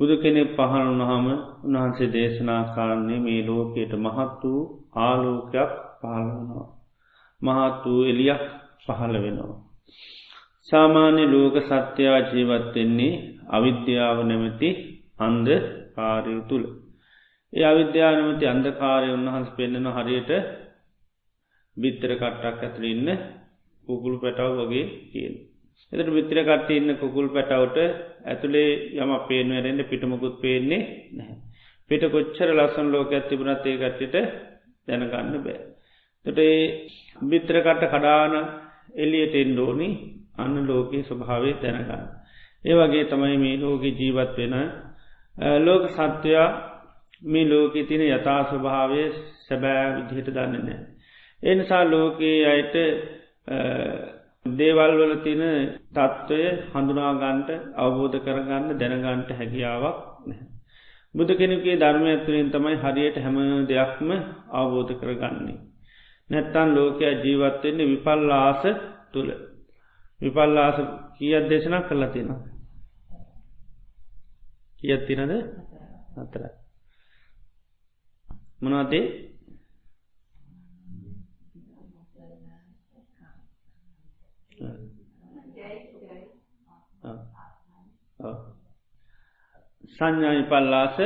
බුදු 0.00 0.14
කෙනෙ 0.16 0.42
පහළ 0.48 0.88
වනහම 0.90 1.26
උන්වහන්සේ 1.64 2.12
දේශනා 2.12 2.62
කාරන්නේ 2.74 3.20
මේ 3.20 3.42
ලෝකයට 3.46 3.92
මහත් 3.98 4.42
වූ 4.42 4.62
ආලෝකයක් 5.00 5.72
පහළ 5.98 6.30
වනවා. 6.32 6.68
මහත් 7.42 7.82
වූ 7.84 8.00
එලියක් 8.04 8.42
පහළ 8.84 9.16
වෙනවා. 9.18 9.60
සාමාන්‍ය 10.72 11.24
ලෝක 11.26 11.54
සත්‍යයා 11.62 12.20
ජීවත්වෙන්නේ 12.28 13.12
අවිද්‍යාව 13.48 14.18
නැමැති 14.22 14.68
අන්ද 15.18 15.48
කාරය 15.96 16.34
තුළ. 16.48 16.64
ඒ 17.52 17.64
අවිද්‍යානමති 17.64 18.44
අන්දකාරය 18.46 19.08
උන්වහන්ස 19.10 19.48
පෙන්න්නන 19.50 19.88
හරියට 19.88 20.30
බිත්තර 21.76 22.12
කට්ටක් 22.14 22.60
ඇතුළ 22.60 22.86
ඉන්න 22.86 23.08
කුකුළු 23.84 24.18
පැටව් 24.18 24.60
වගේ 24.60 24.86
කියන. 25.10 25.34
එතට 25.92 26.10
බිත්‍ර 26.10 26.38
කට්ට 26.40 26.70
ඉන්න 26.70 26.90
කුකුල් 26.96 27.28
පැටවට 27.28 27.78
ඇතුළේ 28.24 28.70
යම 28.96 29.12
පේනුවරෙන්ට 29.26 29.88
පිටමකුත් 29.88 30.36
පේන්නේ 30.40 30.82
නැහැ. 31.12 31.36
පිට 31.90 32.04
කොච්චර 32.08 32.50
ලස්සන් 32.50 32.88
ලෝක 32.88 33.10
ඇතිබුණත් 33.10 33.66
ඒ 33.66 33.76
කට්ටිට 33.76 34.16
දැනගන්න 34.88 35.36
බෑ. 35.40 35.58
තොට 36.26 36.38
ඒ 36.40 36.62
බිත්‍රකට 37.24 37.84
කඩාන 37.88 38.34
එලියට 38.96 39.34
එන්ඩෝනි 39.36 39.88
අන්න 40.40 40.56
ලෝකයේ 40.64 41.02
ස්වභාවය 41.02 41.52
තැනගන්න. 41.56 42.02
ඒ 42.64 42.74
වගේ 42.76 43.04
තමයි 43.04 43.36
මේ 43.38 43.56
ලෝක 43.56 43.82
ජීවත් 43.82 44.36
වෙන 44.38 44.54
ලෝක 45.58 45.82
සත්වයා 45.90 46.48
මේ 47.24 47.44
ලෝක 47.46 47.72
තින 47.82 48.02
යථා 48.02 48.40
ස්වභාවය 48.44 49.02
සැබෑ 49.42 49.86
විදිහට 49.96 50.30
දන්න 50.30 50.54
නෑ. 50.60 50.78
එනිසා 51.42 51.84
ලෝකයේ 51.86 52.46
අයට 52.46 52.74
දේවල් 54.52 54.92
වල 54.96 55.14
තින 55.18 55.42
තත්ත්වය 55.90 56.40
හඳුනාගන්ට 56.70 57.50
අවබෝධ 57.76 58.18
කරගන්න 58.18 58.78
දැනගන්ට 58.78 59.30
හැකියාවක් 59.32 59.98
නැහැ. 60.26 60.46
බුදු 61.14 61.32
කෙනෙකේ 61.34 61.76
ධර්මය 61.76 62.08
ඇතුරින් 62.08 62.50
තමයි 62.50 62.76
හරියට 62.76 63.16
හැම 63.16 63.36
දෙයක්ම 63.66 64.10
අවබෝධ 64.52 64.92
කරගන්නේ. 64.94 65.58
නැත්තන් 66.30 66.74
ලෝකයා 66.74 67.20
ජීවත්වෙන්නේ 67.20 67.86
විපල්ලාස 67.86 68.62
තුළ. 69.12 69.30
විපල්ලාස 70.20 70.76
කියත් 71.18 71.44
දේශනා 71.50 71.82
කරලා 71.82 72.10
තියෙන. 72.10 72.30
කියත් 74.78 75.02
තිනද 75.06 75.32
අතර. 76.16 76.42
මොනවදේ 78.62 79.04
සංඥා 89.92 90.32
විපල්ලාස 90.32 90.96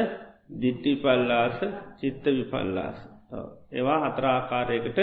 දිට්ටි 0.61 0.97
පල්ලාස 0.97 1.59
චිත්ත 1.99 2.25
විපල්ලාස 2.27 2.99
ඒවා 3.73 3.99
හතරාකාරයකට 4.05 4.99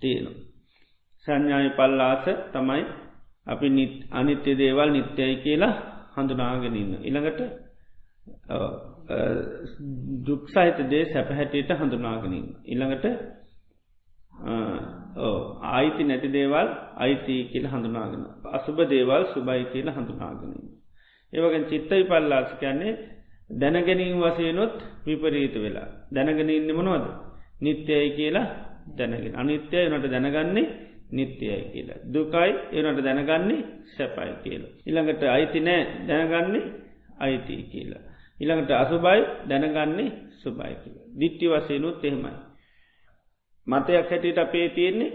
තියෙන. 0.00 0.26
සංඥාය 1.26 1.70
පල්ලාස 1.70 2.24
තමයි 2.52 2.82
අපි 3.46 3.66
අනිත්‍ය 4.10 4.52
දේවල් 4.54 4.88
නිත්‍යයි 4.90 5.36
කියලා 5.36 5.74
හඳුනාගෙනන්න. 6.14 6.92
ඉළඟට 7.00 7.40
දුක්සහිත 10.22 10.78
දේ 10.88 11.04
සැපහැටියට 11.06 11.70
හඳුනාගෙනන්න. 11.72 12.46
ඉළඟට 12.64 13.06
ආයිති 15.68 16.02
නැති 16.04 16.28
දේවල් 16.28 16.68
අයිති 16.96 17.34
කියල 17.52 17.66
හඳුනාගෙන. 17.66 18.22
අසුභ 18.48 18.80
දේවල් 18.86 19.22
සුබයි 19.34 19.64
කියල 19.66 19.88
හඳුනාගෙන. 19.88 20.52
ඒවගෙන් 21.32 21.64
චිත්තයි 21.64 22.04
පල්ලාස 22.04 22.50
කියන්නේ 22.60 22.92
දැනගැනීම් 23.50 24.20
වසයනොත් 24.20 24.76
විපරීත 25.04 25.54
වෙලා. 25.56 25.88
දැනගෙන 26.10 26.50
ඉන්න 26.50 26.70
මොනවද. 26.70 27.06
නිත්‍යයි 27.60 28.08
කියලා 28.12 28.46
දැනගෙන 28.88 29.34
අනිත්‍යය 29.34 29.84
නට 29.88 30.06
දැනගන්නේ 30.06 30.91
නිත්‍යයයි 31.12 31.64
කියලා. 31.72 32.00
දුකයි 32.06 32.52
එනට 32.78 33.00
දැනගන්නේ 33.00 33.60
සැපයි 33.88 34.32
කියලා. 34.44 34.72
ඉළඟට 34.86 35.22
අයිති 35.28 35.60
නෑ 35.60 35.82
දැනගන්නේ 36.08 36.64
අයිති 37.18 37.56
කියලා. 37.64 38.02
ඉළඟට 38.40 38.70
අසුබයි 38.74 39.20
දැනගන්නේ 39.48 40.10
සුබයි 40.38 40.74
කියලා. 40.76 41.06
දිට්ටි 41.14 41.46
වසයනුත් 41.48 42.04
එහෙමයි. 42.04 42.32
මතයක් 43.66 44.10
හැටියට 44.10 44.38
අපේ 44.38 44.68
තියෙන්නේ 44.68 45.10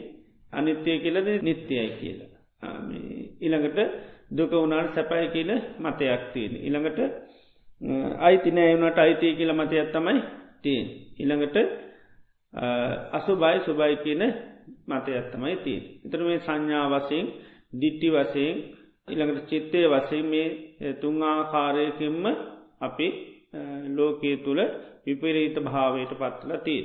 අනිත්‍යය 0.53 1.00
කියලද 1.00 1.28
නිත්‍යයයි 1.41 1.90
කියලා. 1.91 2.31
ඉළඟට 3.40 3.80
දුක 4.31 4.52
වුණාට 4.53 4.94
සැපයි 4.96 5.28
කියල 5.30 5.52
මතයක් 5.80 6.22
තියෙන. 6.34 6.53
ඉළඟට 6.57 7.00
අයිති 8.19 8.52
නෑවුණට 8.52 8.97
අයිතිය 8.97 9.36
කියල 9.36 9.53
මතයක් 9.53 9.91
තමයි 9.91 10.22
තියෙන්. 10.62 10.88
ඉළඟට 11.19 11.57
අසුබයි 13.12 13.59
සුබයි 13.66 13.96
කියන 14.03 14.24
මතයත්තමයි 14.88 15.55
තිය. 15.59 15.79
එතර 16.05 16.22
මේ 16.22 16.39
සංඥා 16.39 16.85
වසයෙන් 16.94 17.25
දිට්ටි 17.73 18.07
වසයෙන් 18.09 18.55
ඉළඟට 19.07 19.47
චිත්තය 19.47 19.79
වසයෙන් 19.88 20.25
මේ 20.25 20.94
තුන් 20.95 21.16
ආකාරයකින්ම 21.23 22.25
අපි 22.79 23.07
ලෝකයේ 23.89 24.38
තුළ 24.39 24.61
විපරීත 25.06 25.57
භාවයට 25.66 26.11
පත්වල 26.13 26.53
තිය. 26.59 26.81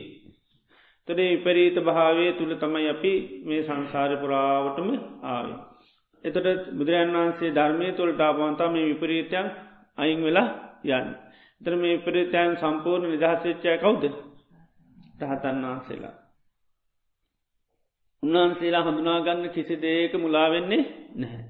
තොදේ 1.08 1.30
විපරීත 1.32 1.76
භාවය 1.80 2.26
තුළ 2.32 2.54
තමයි 2.56 2.88
අපි 2.88 3.12
මේ 3.44 3.62
සංසාර 3.62 4.10
පුරාවටම 4.16 4.88
ආවේ. 5.24 5.58
එතට 6.24 6.48
බුදුරන් 6.72 7.10
වහන්සේ 7.12 7.50
ධර්මය 7.50 7.88
තුළට 7.92 8.20
ආපවන්තා 8.20 8.68
මේ 8.68 8.86
විපරීතයන් 8.86 9.46
අයින් 9.98 10.20
වෙලා 10.20 10.48
යන්න. 10.92 11.08
එතර 11.60 11.74
මේ 11.76 11.94
විපරීතයන් 11.94 12.50
සම්පූර්ණ 12.56 13.10
නිදහස්වෙච්චය 13.10 13.78
කවුද 13.78 14.02
රහතන් 15.22 15.64
වහන්සේලා. 15.64 16.21
උන්වහන්සේලා 18.22 18.82
හඳුනාගන්න 18.82 19.48
කිසි 19.50 19.76
දේක 19.78 20.12
මුලාවෙන්නේ 20.16 20.82
නැහැ. 21.16 21.44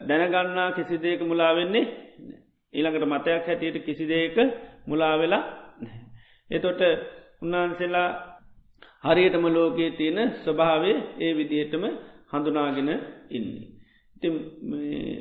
දැනගන්නා 0.00 0.70
කිසි 0.72 0.96
දේක 0.98 1.20
මුලාවෙන්නේ 1.22 1.84
ඊළඟට 2.74 3.06
මතයක් 3.06 3.46
හැටියට 3.46 3.84
කිසි 3.84 4.04
දේක 4.06 4.36
මුලාවෙලා 4.86 5.42
නැහැ. 5.80 6.02
එතොට 6.50 6.80
උන්වහන්සේලා 7.42 8.08
හරියටම 9.04 9.44
ලෝකයේ 9.48 9.90
තියෙන 9.92 10.20
ස්වභාවේ 10.38 10.96
ඒ 11.18 11.32
විදිහටම 11.32 11.84
හඳුනාගෙන 12.30 12.90
ඉන්නේ. 13.30 13.66
ති 14.16 14.28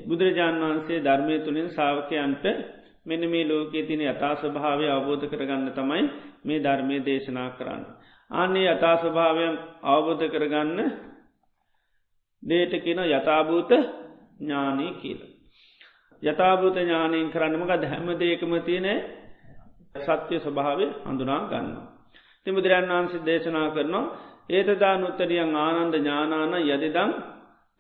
බුදුරජාණන් 0.08 0.64
වහන්සේ 0.64 1.00
ධර්මය 1.00 1.36
තුළින් 1.40 1.70
සාාවකයන්ට 1.70 2.46
මෙන 3.06 3.24
මේ 3.28 3.46
ලෝකයේ 3.46 3.84
තින 3.84 4.02
යථා 4.04 4.36
ස්වභාවය 4.36 4.86
අවබෝධ 4.90 5.26
කරගන්න 5.28 5.72
තමයි 5.72 6.04
මේ 6.46 6.60
ධර්මය 6.60 6.96
දේශනා 7.02 7.50
කරන්න. 7.52 7.84
අන්නේ 8.32 8.68
යථා 8.68 8.96
ස්වභාවයන් 8.98 9.56
අවබෝධ 9.84 10.26
කරගන්න 10.28 10.80
දේට 12.44 12.74
කියන 12.80 13.00
යථභූත 13.08 13.72
ඥානී 14.40 14.94
කියල. 14.96 15.22
යථභූත 16.24 16.78
ඥානයෙන් 16.78 17.30
කරන්නමකද 17.30 17.84
හැම 17.86 18.08
දේකම 18.16 18.54
තියනේ 18.62 18.98
සත්‍යය 19.98 20.40
ස්වභාවය 20.40 20.86
හඳුනා 21.04 21.42
ගන්න. 21.46 21.76
තිමුදුරන් 22.48 22.90
වහන්සේ 22.90 23.26
දේශනා 23.26 23.68
කරනවා 23.70 24.06
ඒතදා 24.50 24.96
නුත්තරියන් 24.98 25.56
ආනන්ද 25.58 25.96
ඥානාන 25.96 26.54
යදිදම් 26.66 27.12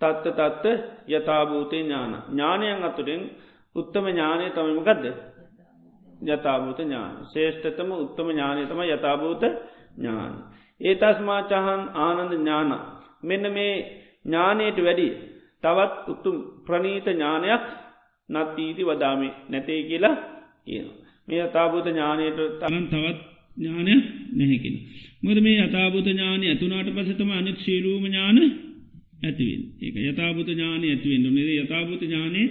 තත්ත 0.01 0.25
තත්ත 0.29 0.65
යථභූතය 1.09 1.77
ඥාන. 1.77 2.13
ඥානයන් 2.27 2.83
අතුරින් 2.83 3.21
උත්තම 3.75 4.05
ඥානය 4.07 4.45
තමමකදද. 4.51 5.05
යථභූත 6.25 6.79
ඥාන. 6.79 7.13
ශේෂ්ඨතම 7.27 7.89
උත්තම 7.95 8.27
ඥානය 8.29 8.61
තම 8.65 8.81
යථභූත 8.87 9.43
ඥාන. 9.97 10.33
ඒ 10.81 10.95
තස්මාචහන් 10.95 11.81
ආනන්ද 11.97 12.33
ඥාන. 12.33 12.71
මෙන්න 13.23 13.45
මේ 13.49 13.75
ඥානයට 14.25 14.77
වැඩි 14.79 15.07
තවත් 15.63 15.93
උත්තුම් 16.07 16.37
ප්‍රනීත 16.65 17.05
ඥානයක් 17.07 17.63
නත්තීති 18.29 18.83
වදාමේ 18.83 19.33
නැතේ 19.49 19.81
කියලා 19.83 20.15
කියනවා. 20.65 20.97
මේ 21.27 21.41
අතාභූත 21.41 21.87
ඥානයට 21.87 22.39
තමන් 22.59 22.85
තවත් 22.87 23.19
ඥානය 23.57 23.93
නැහැකිෙන. 24.31 24.75
මොද 25.21 25.37
මේ 25.39 25.59
අතාභූත 25.59 26.07
ඥානය 26.07 26.45
ඇතුනාට 26.47 26.89
පසතම 26.89 27.31
අනිත් 27.31 27.57
ශීලූම 27.59 28.03
ඥාන 28.05 28.37
ඇතිවෙන් 29.21 29.63
ඒක 29.77 29.95
යථභූත 30.01 30.49
ඥානය 30.49 30.85
ඇතිවෙන් 30.89 31.21
නොනෙද 31.23 31.49
යථභූත 31.55 32.01
ඥානය 32.01 32.41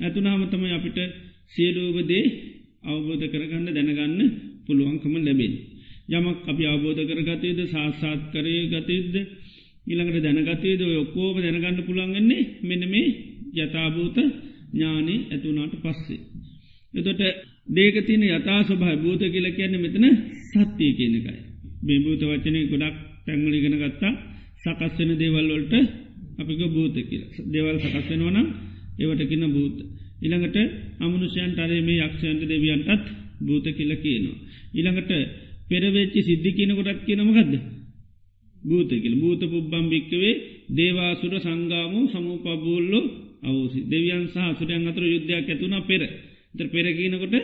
ඇතුනාමතම 0.00 0.62
අපිට 0.68 0.98
සියලූපදේ 1.52 2.24
අවබෝධ 2.84 3.26
කරගන්න 3.26 3.66
දැනගන්න 3.68 4.20
පුළුවන්කම 4.66 5.14
ලැබෙන්. 5.18 5.54
යමක් 6.10 6.38
අපි 6.44 6.64
අවබෝධ 6.66 7.02
කරගතයද 7.08 7.58
සාස්සාත් 7.66 8.20
කරය 8.32 8.54
ගතයුද්ද 8.68 9.16
ඉළඟට 9.86 10.24
දැනගතයද 10.24 10.80
ඔක්කෝම 10.94 11.36
දැනගන්න 11.38 11.78
පුළන්ගන්නේ 11.82 12.42
මෙන 12.62 12.82
මේ 12.86 13.08
යථභූත 13.56 14.16
ඥානී 14.72 15.20
ඇතුනාට 15.28 15.74
පස්සේ. 15.76 16.20
එතොට 16.94 17.20
දේකතින 17.68 18.22
යතා 18.28 18.60
සභහ 18.62 18.92
භූත 18.96 19.22
කියල 19.24 19.46
කියන්න 19.50 19.74
මෙතන 19.76 20.06
සත්‍යය 20.48 20.92
කියන 20.92 21.14
එකයි. 21.16 21.40
මේ 21.80 22.00
භූත 22.00 22.22
වචනය 22.24 22.60
ගොඩක් 22.64 22.96
පැංගලිගෙන 23.24 23.76
ගත්තා 23.76 24.12
සකස්වන 24.62 25.10
දේවල්වලට 25.16 25.74
අපික 26.38 26.60
භූත 26.68 26.96
කියල 27.02 27.24
දෙවල් 27.46 27.76
සකස්වෙනවන 27.80 28.38
ඒවට 28.98 29.22
කියන්න 29.24 29.46
භූත. 29.48 29.76
ඉළඟට 30.20 30.56
අමනුෂයන් 31.00 31.52
ටරේ 31.52 31.80
මේ 31.80 32.02
යක්ෂයන්ට 32.02 32.42
දෙවියන්ටත් 32.44 33.06
භූත 33.40 33.66
කියල 33.70 33.92
කියනවා. 33.96 34.38
ඉළඟට 34.72 35.10
පෙරවෙච්චි 35.70 36.20
සිද්ධි 36.22 36.50
කියන 36.52 36.72
කොටත් 36.76 37.00
කියනමකක්ද. 37.00 37.54
භූත 38.62 38.90
කියල 38.94 39.14
භූත 39.16 39.42
පුබ්බම් 39.44 39.84
භික්කවේ 39.88 40.34
දේවාසුර 40.70 41.34
සංගාමු 41.38 42.00
සමූපබූල්ලෝ 42.08 43.04
අවසි 43.42 43.78
දෙවියන් 43.84 44.24
සහ 44.26 44.38
සුරයන් 44.58 44.84
අතර 44.86 45.04
යුද්ධයක් 45.04 45.48
ඇතුන 45.48 45.74
පෙර 45.82 46.02
ත 46.54 46.58
පෙරකීනකොට 46.66 47.34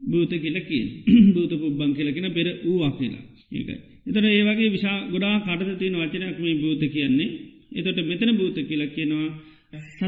භූත 0.00 0.32
කියලකින් 0.34 0.86
භූත 1.34 1.52
පුබ්බං 1.54 1.90
කියලකින 1.92 2.26
පෙර 2.30 2.46
වූවා 2.58 2.92
කියලා 2.92 3.24
ඒකයි. 3.52 3.76
එතට 4.06 4.26
ඒවගේ 4.28 4.68
විශා 4.68 4.96
ගොඩා 5.06 5.34
කටද 5.40 5.78
තියෙන 5.78 5.96
වචනයක් 6.00 6.36
මේ 6.38 6.56
භූත 6.56 6.82
කියන්නේ 6.88 7.30
එතොට 7.72 7.98
මෙතන 8.02 8.30
භූත 8.32 8.56
කියලා 8.62 8.88
කියනවා 8.88 9.28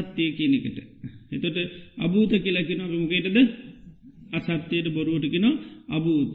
සත්‍යය 0.03 0.29
කියනෙකට. 0.31 0.77
එතොට 1.31 1.57
අභූත 1.97 2.31
කියලකින 2.37 2.81
අපිමකේටද 2.81 3.37
අසත්‍යයට 4.31 4.87
බොරුවටකින 4.89 5.45
අභූත. 5.89 6.31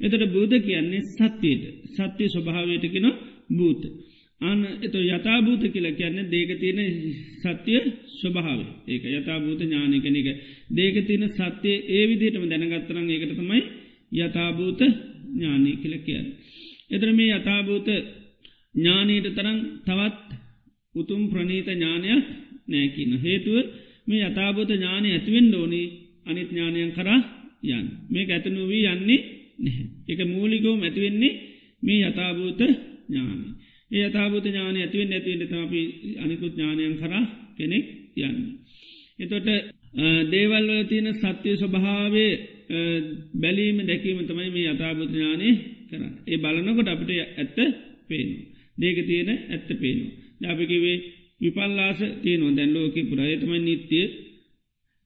එතට 0.00 0.24
බූධ 0.28 0.56
කියන්නේ 0.60 1.06
සත්‍යයට 1.08 1.62
සත්‍යය 1.90 2.28
ස්වභාවයට 2.28 2.84
කෙන 2.88 3.06
භූත. 3.50 3.82
අන 4.40 4.58
එත 4.76 4.94
යථභූත 4.94 5.62
කියල 5.64 5.86
කියන්න 5.92 6.18
දේක 6.28 6.50
තියෙන 6.58 6.80
සත්‍යය 7.40 7.80
ස්වභාව 8.14 8.60
ඒක 8.86 9.02
යථභූත 9.10 9.60
ඥානකන 9.60 10.16
එක 10.16 10.28
දේක 10.70 10.96
තියෙන 11.06 11.24
සත්‍යය 11.30 11.76
ඒ 11.88 12.04
විදිටම 12.06 12.44
දැනගත්තරන් 12.44 13.06
ඒකට 13.08 13.32
තමයි 13.32 13.60
යථභූත 14.16 14.80
ඥානය 15.30 15.72
කියල 15.76 15.94
කියන්න. 16.00 16.26
එතර 16.90 17.08
මේ 17.12 17.30
යථභූත 17.32 17.88
ඥානීට 18.74 19.28
තරන් 19.30 19.58
තවත් 19.80 20.28
උතුම් 20.94 21.22
ප්‍රනීත 21.30 21.68
ඥානයක් 21.68 22.24
නෑකින්න. 22.66 23.12
හේතුව 23.18 23.56
මේ 24.06 24.24
යථභූත 24.24 24.70
ඥානය 24.70 25.08
ඇතිවෙන් 25.10 25.46
ඩෝනි 25.48 25.82
අනිත් 26.26 26.48
ඥානයන් 26.50 26.92
කරා 26.92 27.20
යන් 27.64 27.86
මේ 28.10 28.26
ඇතනුවී 28.28 28.84
යන්නේ 28.88 29.43
නැහැ. 29.64 29.86
එක 30.08 30.20
මූලිකෝම 30.26 30.80
ඇතිවෙන්නේ 30.80 31.32
මේ 31.82 32.00
යථභූත 32.02 32.60
ඥානය. 33.04 33.44
ඒ 33.90 34.04
අතාබත 34.04 34.44
ඥානය 34.44 34.78
ඇතිවෙන් 34.80 35.12
ඇතිවෙන්ට 35.12 35.50
තමපි 35.50 35.80
අනිකුත් 36.16 36.52
ඥානයන් 36.54 36.94
කර 36.96 37.12
කෙනෙක් 37.56 37.86
යන්න. 38.18 38.38
එතොට 39.18 39.48
දේවල්ල 40.30 40.70
තියෙන 40.88 41.08
සත්‍යය 41.14 41.56
ස්වභාවේ 41.56 42.32
බැලීම 43.34 43.78
දැකීම 43.82 44.20
තමයි 44.22 44.50
මේ 44.50 44.68
අතාබත 44.68 45.10
ඥානය 45.10 45.48
කරන්න. 45.88 46.12
ඒ 46.24 46.38
බලනකොට 46.38 46.88
අපිට 46.88 47.10
ඇත්ත 47.34 47.58
පේනු. 48.08 48.34
දේක 48.76 48.98
තියෙන 49.02 49.30
ඇත්ත 49.30 49.68
පේනු. 49.76 50.04
ජාපිකිවේ 50.40 50.98
විපල්ලාස 51.40 52.00
තියනො 52.22 52.46
දැන් 52.50 52.70
ලෝක 52.72 52.96
පුරායතමයි 53.02 53.60
නිත්‍යය 53.60 54.06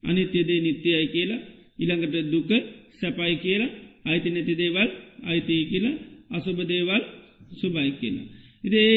අනිත්‍යදේ 0.02 0.60
නිත්‍යයයි 0.60 1.06
කියලා 1.08 1.46
ඉළඟට 1.78 2.16
දුක 2.32 2.50
සැපයි 2.98 3.36
කියලා 3.38 3.76
අයිති 4.08 4.28
නැති 4.30 4.54
දේවල් 4.54 4.88
අයිතිය 5.24 5.62
කියලා 5.64 5.96
අසුභ 6.30 6.60
දේවල් 6.64 7.02
සුබයි 7.52 7.90
කියලා. 7.92 8.26
ඉදේ 8.64 8.94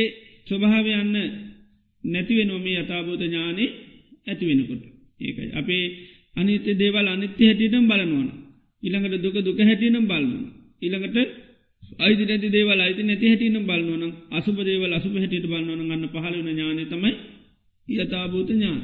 ස්වභාව 0.47 0.85
යන්න 0.93 1.15
නැතිවෙන 2.03 2.47
නොමේ 2.47 2.77
අතාබෝධ 2.77 3.23
ඥානය 3.23 3.65
ඇතිවෙනකොට 4.27 4.83
ඒකයි. 5.19 5.49
අපේ 5.53 5.85
අනිත 6.35 6.65
දේවල් 6.73 7.07
අනිත්‍ය 7.07 7.41
හැටියටම් 7.41 7.85
බලනවන. 7.87 8.29
ඉළඟට 8.83 9.21
දුක 9.21 9.35
දුක 9.39 9.59
හැටියනම් 9.59 10.05
බලන්න. 10.05 10.43
ඉළඟට 10.81 11.17
අයිති 11.99 12.23
නැති 12.25 12.47
දේවල් 12.49 12.79
අයිති 12.79 13.03
නැති 13.03 13.25
හැටියනම් 13.27 13.65
බලන්නවන 13.65 14.03
අසුප 14.31 14.57
දේවල් 14.59 14.93
අසුප 14.93 15.13
හැටියට 15.13 15.45
බලන්නවන 15.45 15.81
ගන්න 15.81 16.07
පහලවන 16.07 16.47
ඥානය 16.47 16.83
තමයි 16.85 17.11
යථභූත 17.87 18.49
ඥාන 18.49 18.79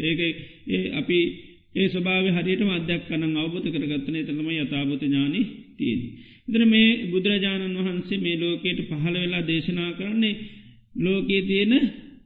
ඒක 0.00 0.20
ඒ 0.68 0.84
අපි 0.92 1.18
ඒ 1.74 1.88
ස්වභාව 1.88 2.26
හරියට 2.36 2.62
අධ්‍යක් 2.70 3.02
කන 3.08 3.22
අවබත 3.36 3.66
කරගත්තන 3.66 4.16
තම 4.28 4.48
යථභූත 4.52 5.02
ඥානි 5.02 5.40
තියෙන. 5.74 6.00
ඉදර 6.48 6.62
මේ 6.66 6.88
බුදුරජාණන් 7.06 7.76
වහන්සේ 7.78 8.18
මේ 8.18 8.36
ලෝකයට 8.36 8.80
පහළ 8.82 9.16
වෙලා 9.16 9.42
දේශනා 9.42 9.90
කරන්නේ 9.92 10.34
ලෝකයේ 10.96 11.42
තියෙන 11.42 11.72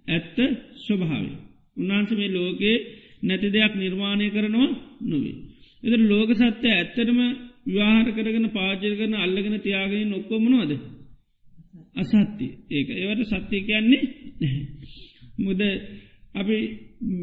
ඇත්ත 0.09 0.37
ස්වභාවය. 0.79 1.31
උන්වහන්ස 1.77 2.11
මේ 2.13 2.31
ලෝකයේ 2.31 2.77
නැති 3.23 3.49
දෙයක් 3.49 3.73
නිර්මාණය 3.75 4.27
කරනවා 4.29 4.71
නොවේ. 5.03 5.37
එදර 5.83 6.01
ලෝක 6.05 6.31
සත්‍යය 6.33 6.71
ඇත්තටම 6.71 7.21
විවාහර 7.67 8.09
කරගෙන 8.11 8.47
පාචර 8.51 8.93
කරන 8.93 9.15
අල්ලගෙන 9.17 9.57
තියාගෙන 9.61 10.09
නොක්කොමනවාද. 10.09 10.73
අසත්‍ය 11.97 12.47
ඒක 12.71 12.89
ඒවට 12.93 13.31
සත්‍යය 13.33 13.63
කියන්නේ 13.63 14.03
නැහැ. 14.41 14.65
මුද 15.39 15.61
අපි 16.35 16.57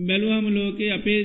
බැලුවම 0.08 0.48
ලෝකයේ 0.52 0.92
අපේ 0.92 1.22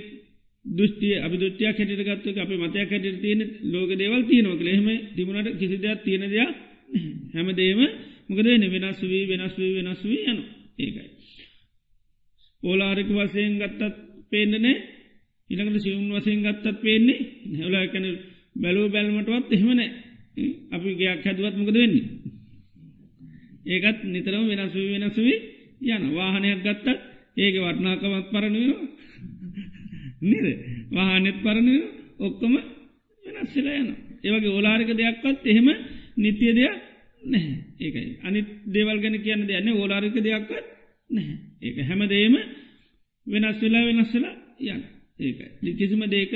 දෘෂ්ටිය 0.64 1.14
අපි 1.16 1.36
දෘෂ්ටියක් 1.36 1.76
හැටිට 1.78 2.02
ගත්තුක 2.06 2.36
අප 2.36 2.50
මතයක් 2.50 2.90
හැට 2.90 3.20
තියෙන 3.20 3.40
ලෝක 3.64 3.90
දේවල් 3.92 4.22
තියනොක 4.24 4.60
ලෙහෙම 4.60 4.88
තිබුණට 5.14 5.58
කිසි 5.58 5.76
දෙයක් 5.78 6.00
තියෙන 6.04 6.24
දෙයක් 6.26 6.50
හැමදේම 7.32 7.80
මොකද 8.28 8.46
වෙන 8.46 8.64
වෙනස් 8.72 9.00
වී 9.02 9.24
වෙනස් 9.26 9.54
වී 9.56 9.72
වෙනස් 9.76 10.02
වී 10.02 10.22
යනු 10.24 10.42
ඒකයි. 10.78 11.08
ඕලාරික 12.62 13.08
වසයෙන් 13.10 13.54
ගත්තත් 13.58 13.94
පේන්නනේ 14.30 14.76
ඉළඟට 15.50 15.82
සිවුන් 15.82 16.12
වසයෙන් 16.12 16.40
ගත්තත් 16.42 16.76
පේන්නේ 16.78 17.18
හැවලා 17.56 17.86
කැන 17.86 18.06
බැලූ 18.56 18.86
බැල්මටවත් 18.88 19.48
එහෙමන 19.50 19.80
අපි 20.70 20.90
ගයක් 20.94 21.24
හැදුවත් 21.24 21.56
මොකද 21.56 21.74
වෙන්නේ. 21.74 22.06
ඒකත් 23.66 23.98
නිතරම 24.04 24.44
වෙනස් 24.50 24.74
වී 24.74 24.92
වෙනස් 24.92 25.16
වී 25.18 25.38
යන 25.88 26.04
වාහනයක් 26.10 26.60
ගත්තත් 26.60 26.86
ඒක 27.36 27.54
වටනාකමත් 27.56 28.26
පරණුවෙනවා. 28.30 28.88
නිද? 30.20 30.46
වාහනෙත් 30.90 31.38
පරණ 31.42 31.68
ඔක්කොම 32.20 32.54
වෙනස්සල 33.24 33.66
යන 33.72 33.88
ඒවගේ 34.22 34.50
ඕලාරික 34.50 34.90
දෙයක්වත් 34.92 35.40
එහෙම 35.44 35.68
නිතිය 36.16 36.52
දෙයක් 36.52 36.74
නැහැ. 37.22 37.56
ඒකයි. 37.78 38.18
අනි 38.22 38.40
දේවල් 38.66 38.98
ගැන 39.00 39.16
කියන්න 39.18 39.46
දෙයන්නේ 39.46 39.74
ඕලාරික 39.74 40.16
දෙයක්වත් 40.16 40.66
නැහැ. 41.10 41.36
ඒක 41.62 41.76
හැමදේම 41.82 42.34
වෙනස් 43.26 43.58
වෙලා 43.60 43.84
වෙනස්සලා 43.86 44.34
යන්න 44.66 44.82
ඒකයි. 45.20 45.74
කිසිම 45.74 46.02
දේක 46.08 46.32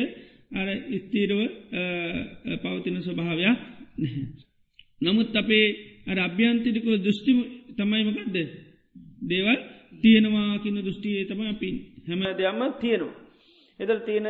අර 0.53 0.69
ස්තීරව 0.99 1.41
පවතින 2.63 2.97
ස්වභාවයක් 3.01 3.59
නැහැ. 3.99 4.25
නමුත් 5.01 5.37
අපේ 5.37 5.67
අර 6.07 6.19
අභ්‍යන්තිරික 6.21 6.87
දෘෂ්ටිම 6.97 7.39
තමයිමකක්ද 7.77 8.37
දේවල් 9.23 9.61
තියෙනවා 10.03 10.59
කියන 10.59 10.79
දෘෂ්ටියේ 10.79 11.25
තම 11.25 11.41
අපි 11.45 11.69
හැම 12.07 12.21
දෙයක්ම 12.33 12.63
තියෙනවා. 12.81 13.24
එදල් 13.85 14.01
තියෙන 14.01 14.29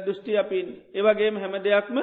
දෘෂ්ටි 0.00 0.32
අපින් 0.36 0.66
ඒවගේම 0.94 1.36
හැම 1.36 1.54
දෙයක්ම 1.60 1.98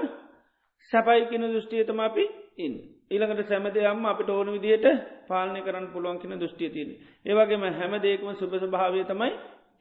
සැපයි 0.91 1.27
කියන 1.27 1.43
දෘෂ්ටියතම 1.45 1.99
අපි 2.01 2.23
ඉන්න. 2.57 2.75
ඊළඟට 3.07 3.47
සැමදයම් 3.47 4.05
අපිට 4.05 4.29
ඕන 4.29 4.49
විදියට 4.49 4.85
පාලනය 5.27 5.61
කරන්න 5.61 5.87
පුළුවන් 5.87 6.19
කියෙන 6.19 6.39
දෘෂ්ටිය 6.39 6.69
තියෙන. 6.69 6.89
ඒවගේම 7.25 7.63
හැම 7.71 7.93
දෙකම 7.97 8.29
සුභස 8.33 8.63
භාවය 8.67 9.03
තමයි 9.03 9.31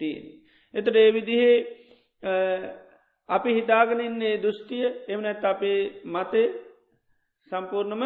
තියෙන. 0.01 0.25
එතට 0.75 0.97
ඒ 0.97 1.11
විදිහේ 1.13 1.57
අපි 3.29 3.51
හිතාගෙනන්නේ 3.53 4.35
දෘෂ්ටිය 4.37 4.87
එමනැත් 5.09 5.45
අපේ 5.45 5.81
මතය 6.07 6.43
සම්පූර්ණම 7.51 8.03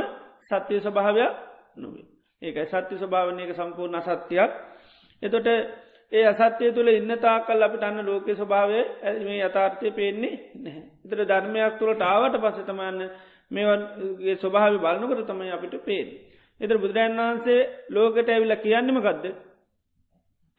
සත්‍යය 0.47 0.81
ස්වභාවයක් 0.81 1.33
නොවේ. 1.77 2.07
ඒකයි 2.43 2.67
සත්‍ය 2.67 2.95
ස්වභාවනයක 2.97 3.51
සම්පූර්ණ 3.53 3.97
අසත්‍යයක්. 3.97 4.51
එතොට 5.23 5.49
ඒ 6.13 6.25
අසත්‍යය 6.27 6.71
තුළ 6.73 6.91
ඉන්න 6.91 7.13
තාකල් 7.19 7.63
අපිට 7.63 7.83
අන්න 7.83 8.01
ලෝක 8.03 8.31
ස්වභාවය 8.33 8.81
ඇමේ 9.03 9.43
යථාර්ථය 9.43 9.93
පේන්නේ 9.93 10.35
නැහැ. 10.57 10.83
එතර 11.05 11.21
ධර්මයක් 11.25 11.77
තුළට 11.79 12.03
ආවට 12.05 12.39
පසතමන්න 12.39 12.99
මේගේ 13.51 14.37
ස්වභාව 14.37 14.79
බලනකට 14.79 15.29
තමයි 15.29 15.51
අපිට 15.51 15.77
පේෙන්. 15.83 16.09
එතර 16.61 16.77
බුදුරජන් 16.77 17.21
වහන්සේ 17.21 17.61
ලෝකට 17.91 18.29
ඇවිල 18.29 18.57
කියන්නම 18.59 18.99
ගදද 19.01 19.37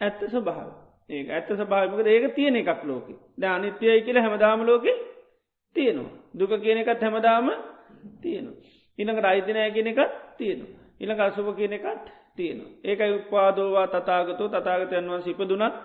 ඇත්ත 0.01 0.22
ස්වභාව 0.29 0.70
ඒ 1.10 1.24
ඇත්ත 1.29 1.50
ස්භාවමක 1.53 2.08
ඒක 2.08 2.25
තියෙන 2.36 2.55
එකක් 2.58 2.81
ලෝක 2.86 3.08
ද 3.38 3.43
අනිත්‍යයයි 3.46 4.01
කියල 4.01 4.17
හැමදාම 4.17 4.63
ලෝක 4.63 4.86
තියෙනවා. 5.75 6.17
දුක 6.34 6.51
කියන 6.58 6.77
එකත් 6.79 7.01
හැමදාම 7.01 7.48
තියෙනවා. 8.22 8.58
ඉනකට 9.00 9.25
අයිතිනය 9.25 9.62
කියන 9.72 9.88
එකත් 9.89 10.12
තියෙනවා. 10.38 10.79
ඉළඟ 11.00 11.22
අසුභ 11.22 11.51
කියන 11.55 11.74
එකත් 11.74 12.05
තියෙනවා. 12.38 12.72
ඒකයි 12.84 13.14
උපාදෝවා 13.16 13.88
තතාගතු 13.90 14.44
තතාගතයන් 14.50 15.06
වන්ස 15.06 15.28
ඉපදුනත් 15.28 15.76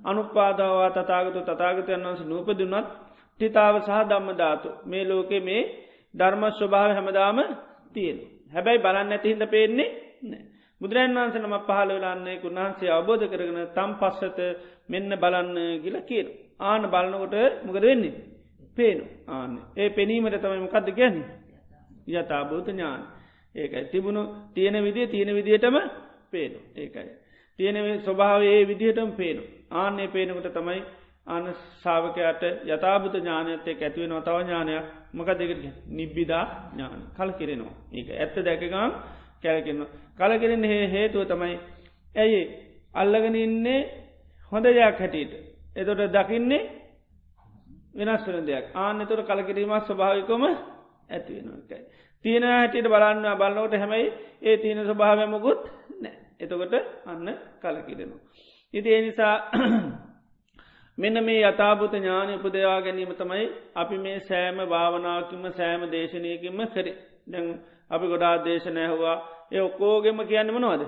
අනුපාදවා 0.00 0.90
තතාගතු 0.92 1.40
තතාගතයන් 1.42 2.02
වන්ස 2.02 2.22
නූපදුනත් 2.24 2.88
ටිතාව 3.40 3.74
සහ 3.78 4.00
දම්ම 4.04 4.28
ධාතු 4.32 4.68
මේ 4.84 5.04
ලෝකෙ 5.04 5.38
මේ 5.40 5.62
ධර්ම 6.14 6.42
ස්වභාව 6.50 6.90
හැමදාම 6.90 7.38
තියෙන. 7.94 8.18
හැබැයි 8.52 8.78
බලන්න 8.78 9.12
ඇතිහිද 9.12 9.42
පේන්නේ 9.48 9.88
බුදුරන් 10.80 11.16
වන්ස 11.16 11.36
නම 11.36 11.56
පහල 11.60 11.90
වෙලාන්නේ 11.90 12.42
උන්වහන්සේ 12.42 12.90
අවබෝධ 12.90 13.24
කරගෙන 13.26 13.60
තම් 13.68 13.90
පස්සත 13.94 14.38
මෙන්න 14.88 15.10
බලන්න 15.14 15.56
ගිල 15.82 15.96
කියන. 16.02 16.26
ආන 16.60 16.82
බලනකොට 16.84 17.34
මොකද 17.64 17.82
වෙන්නේ. 17.82 18.14
පේනු 18.76 19.04
ආන්න 19.28 19.52
ඒ 19.74 19.88
පෙනීමට 19.90 20.36
තමයි 20.36 20.60
මොකක්ද 20.60 20.88
ගැන්නේ. 20.92 21.28
යථභූත 22.08 22.68
ඥාන. 22.68 23.00
ඒකයි. 23.54 23.84
තිබුණු 23.86 24.22
තියෙන 24.54 24.76
විදිේ 24.84 25.06
තියෙන 25.06 25.34
විදිහටම 25.34 25.76
පේනු 26.30 26.58
ඒකයි. 26.76 27.08
තියෙන 27.58 27.76
ස්වභාව 28.00 28.42
ඒ 28.44 28.62
විදිහටම 28.64 29.10
පේනු 29.12 29.42
ආන්නේ 29.72 30.08
පේනකට 30.08 30.48
තමයි 30.52 30.82
අන 31.26 31.44
ශාවකයට 31.82 32.42
යථභත 32.66 33.14
ඥානයත්තේ 33.14 33.76
ඇතිවෙන 33.76 34.22
තව 34.22 34.36
ඥානයක්. 34.40 34.84
මක 35.12 35.28
දෙකට 35.30 35.62
නිබ්බිදා 35.88 36.44
ඥාන. 36.70 37.00
කල 37.12 37.30
කිරෙනවා 37.32 37.74
ඒක 37.92 38.08
ඇත්ත 38.12 38.36
දැකගම් 38.40 38.92
කැලකෙන්නවා 39.42 39.90
කලකිරෙන 40.18 40.64
හේ 40.64 40.84
හේතුව 40.88 41.22
තමයි 41.24 41.56
ඇයි 42.14 42.40
අල්ලගෙන 42.94 43.36
ඉන්නේ 43.36 43.80
හොඳ 44.52 44.66
දෙයක් 44.66 44.98
හැටියට. 44.98 45.32
එතොට 45.76 46.02
දකින්නේ 46.08 46.62
වෙනස් 47.94 48.26
වන 48.26 48.46
දෙයක්. 48.46 48.64
ආන්න 48.74 49.06
තුර 49.06 49.20
කලකිරීමත් 49.22 49.84
ස්වභාවිකොම 49.84 50.42
ඇතිවෙනකයි 51.08 51.78
තියෙන 52.24 52.44
හැටියට 52.44 52.88
බලන්න 52.88 53.26
බලන්නවට 53.34 53.80
හැමයි 53.80 54.06
ඒ 54.42 54.56
තියෙන 54.58 54.80
ස්වභාවමකුත් 54.82 55.60
නෑ 56.00 56.16
එතකොට 56.40 56.74
අන්න 57.04 57.28
කලකිරෙනවා. 57.60 58.20
ඉති 58.74 58.88
ඒ 58.90 59.02
නිසා 59.02 59.36
මෙන්න 60.98 61.16
මේ 61.20 61.40
යථභූත 61.42 61.94
ඥානය 61.94 62.32
උපදවා 62.34 62.80
ගැනීම 62.80 63.12
තමයි 63.14 63.44
අපි 63.74 63.98
මේ 63.98 64.18
සෑම 64.22 64.58
භාවනාවකින්ම 64.66 65.44
සෑම 65.52 65.82
දේශනයකින්ම 65.88 66.60
කර. 66.68 66.86
දැන් 67.26 67.46
අපි 67.90 68.06
ගොඩා 68.06 68.44
දේශනය 68.44 68.86
හවා 68.88 69.16
ඒ 69.52 69.60
ඔක්කෝගෙම 69.60 70.18
කියන්න 70.22 70.50
මනවාද? 70.50 70.82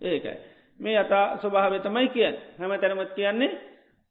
ඒකයි. 0.00 0.38
මේ 0.80 0.96
යතා 0.96 1.26
ස්වභාව 1.38 1.74
තමයි 1.80 2.08
කියන්න. 2.08 2.36
හැම 2.58 2.72
තැනමත් 2.76 3.12
කියන්නේ 3.12 3.50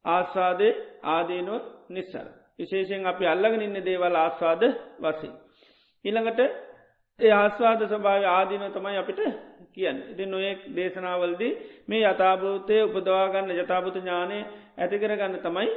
ආස්වාදය 0.05 0.69
ආදීනුවත් 1.05 1.65
නිස්සර. 1.89 2.27
විශේෂෙන් 2.59 3.05
අපි 3.05 3.25
අල්ලගෙන 3.25 3.61
ඉන්න 3.61 3.85
දේවල් 3.85 4.15
ආස්වාද 4.17 4.63
වසි 4.99 5.29
ඊළඟට 6.05 6.39
ඒ 7.19 7.31
ආස්වාද 7.33 7.81
ස්වභාව 7.83 8.23
ආදීන 8.27 8.65
තමයි 8.69 8.97
අපිට 8.97 9.19
කියන්න. 9.71 9.97
ඉති 10.11 10.25
නොයෙක් 10.25 10.59
දේශනාවල්දී 10.69 11.53
මේ 11.87 12.03
යථභූතය 12.03 12.77
උපදවාගන්න 12.85 13.51
යථභූත 13.53 13.97
ඥානය 13.97 14.37
ඇතිකරගන්න 14.77 15.35
තමයි 15.39 15.69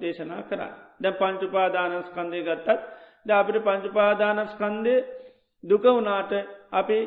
දේශනා 0.00 0.42
කර 0.44 0.60
දැ 1.00 1.12
පංචුපාදානස්කන්දය 1.14 2.42
ගත්තත් 2.42 2.80
ද 3.26 3.30
අපිට 3.32 3.58
පංචුපාදානස්කන්දය 3.60 4.94
දුක 5.64 5.84
වුණාට 5.86 6.32
අපි 6.72 6.98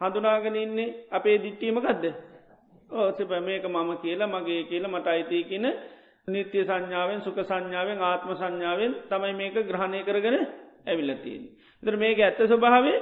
හඳුනාගෙන 0.00 0.56
ඉන්නේ 0.56 0.94
අපේ 1.10 1.38
දිට්ටීම 1.38 1.78
ගදද 1.78 2.12
ඕසප 2.92 3.30
මේක 3.40 3.64
මම 3.66 3.90
කියලා 3.98 4.28
මගේ 4.28 4.62
කියලා 4.64 4.90
මට 4.90 5.06
අයිතිය 5.08 5.42
කියන 5.44 5.66
නිත්‍ය 6.28 6.58
සංඥාවෙන් 6.62 7.20
සුක 7.20 7.38
සංඥාවෙන් 7.42 8.02
ආත්ම 8.02 8.30
සංඥාවෙන් 8.34 8.92
තමයි 9.06 9.34
මේක 9.34 9.56
ග්‍රහණය 9.64 10.00
කරගෙන 10.02 10.36
ඇවිල්ලතියෙන්. 10.86 11.44
දර 11.82 11.96
මේක 11.96 12.18
ඇත්ත 12.18 12.40
ස්වභාවේ 12.42 12.98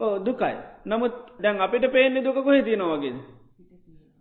ඕ 0.00 0.14
දුකයි. 0.20 0.56
නමුත් 0.86 1.14
දැන් 1.38 1.60
අපිට 1.60 1.84
පේන්නේ 1.88 2.22
දුක 2.22 2.38
කොහෙ 2.40 2.62
තියෙනවාගේ 2.62 3.14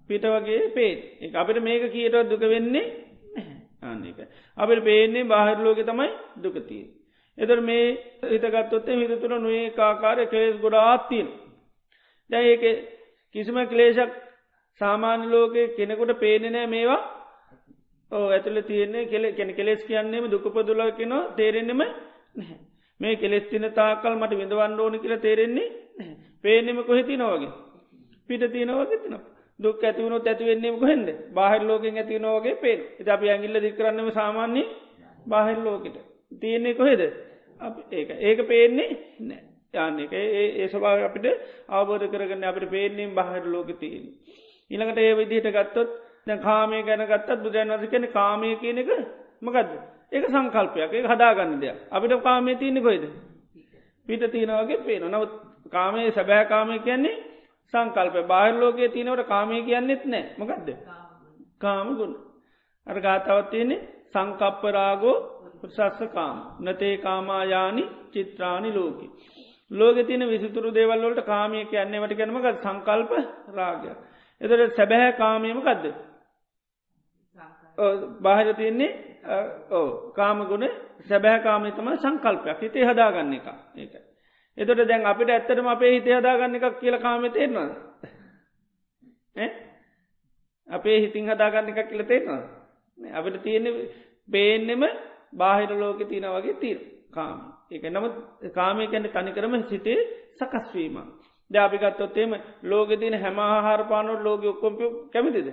පිට 0.09 0.25
වගේ 0.25 0.61
පේත් 0.69 0.99
එක 1.21 1.35
අපිට 1.35 1.59
මේක 1.61 1.83
කියටවත් 1.87 2.29
දුක 2.29 2.43
වෙන්නේ 2.45 2.85
ආන්නක 3.81 4.19
අපිට 4.57 4.83
පේන්නේ 4.83 5.23
බාහිරලෝක 5.25 5.81
තමයි 5.83 6.11
දුකතිය 6.37 6.85
එදර 7.37 7.59
මේ 7.61 7.85
හිතගත්තොත්තේ 8.25 8.99
හිතතුර 9.01 9.33
නොඒ 9.37 9.65
කාකාරය 9.71 10.23
කෙලෙස් 10.27 10.55
ගොඩාත්තිීන් 10.57 11.27
දැ 12.29 12.45
ඒක 12.45 12.63
කිසිම 13.35 13.57
කලේශක් 13.65 14.11
සාමාන්‍ය 14.81 15.25
ලෝකය 15.25 15.61
කෙනෙකුට 15.69 16.19
පේනෙනෑ 16.19 16.67
මේවා. 16.67 17.01
ඕ 18.11 18.25
ඇතුළ 18.29 18.59
තියන්නේ 18.61 19.05
කෙලෙ 19.05 19.31
කෙන 19.31 19.49
කෙලෙස් 19.53 19.81
කියන්නේම 19.83 20.25
දුකපදුල 20.31 20.81
කෙනවා 20.91 21.23
තේරෙන්නෙම 21.35 21.77
නැහැ 21.77 22.16
මේ 22.99 23.15
කෙලෙස්තින 23.15 23.69
තාකල් 23.73 24.13
මට 24.15 24.33
විඳවන්න 24.33 24.79
ඕන 24.79 24.99
කියල 24.99 25.15
තේරෙන්නේ 25.19 25.67
පේනෙම 26.41 26.83
කොහෙති 26.83 27.17
නොවගේ 27.17 27.53
පිට 28.29 28.43
තියනවගේ 28.49 28.99
තින 28.99 29.17
දුක් 29.59 29.83
ඇතිවුණු 29.83 30.19
ඇතිවෙන්නේ 30.21 30.73
කොහෙද 30.73 31.07
බාහිර 31.31 31.63
ලෝකෙන් 31.63 31.97
ඇති 31.97 32.19
නෝගේ 32.19 32.55
පේෙන් 32.57 32.81
එත 32.99 33.07
අප 33.07 33.23
ඇගිල්ල 33.23 33.61
දිකරන්නම 33.61 34.09
සාමාන්‍ය 34.11 34.63
බාහිර 35.25 35.57
ලෝකට. 35.59 35.97
තියන්නේ 36.33 36.73
කොහෙද? 36.73 37.01
ඒක. 37.91 38.09
ඒක 38.21 38.39
පේන්නේ 38.45 38.89
නෑ 39.21 39.43
යන්න 39.83 39.99
එක 40.01 40.13
ඒ 40.13 40.67
ස්භාව 40.67 41.03
අපිට 41.03 41.27
අවබෝධ 41.69 42.07
කරගන්න 42.07 42.43
අපට 42.43 42.69
පේන්නේ 42.69 43.13
බාහිර 43.13 43.45
ලෝක 43.47 43.69
තියෙන් 43.75 44.05
ඉළඟට 44.71 44.99
ඒ 44.99 45.13
විදිහට 45.15 45.51
ගත්තොත් 45.51 45.89
දැ 46.27 46.39
කාමය 46.39 46.81
ගැන 46.83 47.05
ගත්තත් 47.05 47.39
බුදුරන් 47.39 47.73
වස 47.73 47.89
කන 47.89 48.07
කාමය 48.11 48.55
කියන 48.57 48.77
එක 48.77 48.91
මකද 49.41 49.71
ඒක 50.11 50.25
සංකල්පයක්. 50.27 50.91
ඒ 50.91 51.03
හදාගන්න 51.05 51.53
දෙයක්. 51.57 51.77
අපිට 51.89 52.13
කාමය 52.21 52.55
තියන්නේ 52.55 52.81
කොයිද 52.81 53.05
පිට 54.07 54.23
තියෙනවගේ 54.27 54.79
පේන 54.79 55.03
නවත් 55.05 55.31
කාමයේ 55.69 56.11
සැබෑ 56.11 56.45
කාමය 56.45 56.79
කියන්නේ 56.79 57.15
සංකල්ප 57.73 58.15
බාහිරලෝකයේ 58.25 58.89
තියනවට 58.89 59.23
කාමය 59.25 59.63
කියන්නෙත් 59.63 60.03
නෑ. 60.05 60.25
මකක්ද 60.37 60.69
කාම 61.57 61.87
ගුණ. 61.95 62.13
අර 62.87 62.97
ගාතවත් 62.99 63.49
තියෙන්නේ 63.49 63.85
සංකප්පරාගෝ 64.11 65.17
ප්‍රශස්ස 65.59 65.99
කාම. 66.09 66.37
නතේ 66.61 66.95
කාමායානි 66.99 67.83
චිත්‍රාණි 68.11 68.69
ලෝක. 68.71 68.99
ලෝක 69.71 69.97
තින 70.01 70.21
විසිතුරු 70.25 70.69
දේවල්ලට 70.71 71.25
කාමය 71.25 71.65
කියන්නේ 71.65 72.01
වට 72.01 72.17
ගැනමක 72.17 72.47
සංකල්ප 72.57 73.11
රාගය 73.51 73.89
එතට 74.41 74.75
සැබැහැ 74.75 75.11
කාමයම 75.13 75.59
කදද 75.61 75.85
බාහිර 78.21 78.53
තියන්නේ 78.53 79.06
ඕ 79.71 80.11
කාමගුණ 80.11 80.67
සැබෑකාමේ 81.03 81.71
තම 81.71 81.89
සංකල්පයක් 81.95 82.61
හිතේ 82.61 82.85
හදාගන්න 82.85 83.33
එක 83.33 83.47
ඒක. 83.75 83.93
එතොට 84.57 84.81
දැන් 84.83 85.05
අපිට 85.05 85.29
ඇත්තටම 85.29 85.67
අපේ 85.67 85.91
හිතේ 85.91 86.15
හදාගන්න 86.15 86.55
එකක් 86.55 86.79
කියල 86.79 86.97
කාමය 86.99 87.29
තේරවා. 87.29 87.69
අපේ 90.67 90.97
හිතින් 90.99 91.25
හදාගන්න 91.27 91.69
එකක් 91.69 91.89
කියල 91.89 92.03
තේරවා. 92.05 92.41
අපිට 92.97 93.43
තියෙන්නේ 93.43 93.89
බේන්නෙම 94.27 94.83
බාහිර 95.33 95.71
ලෝක 95.75 95.99
තියෙන 96.03 96.29
වගේ 96.31 96.55
තීර 96.55 96.79
කාම. 97.11 97.39
ඒක 97.71 97.83
නමුත් 97.85 98.13
කාමය 98.53 98.87
කැන්න 98.87 99.09
තනිකරම 99.09 99.63
සිතේ 99.65 99.99
සකස්වීම. 100.35 100.97
ද 101.51 101.55
අපිගත්තොත්තේම 101.57 102.31
ලෝක 102.63 102.89
තින 102.95 103.13
හැම 103.15 103.39
ආහාරපානොට 103.39 104.21
ලෝක 104.21 104.43
ඔක්කොම්පි 104.45 104.85
කැමතිද. 105.11 105.47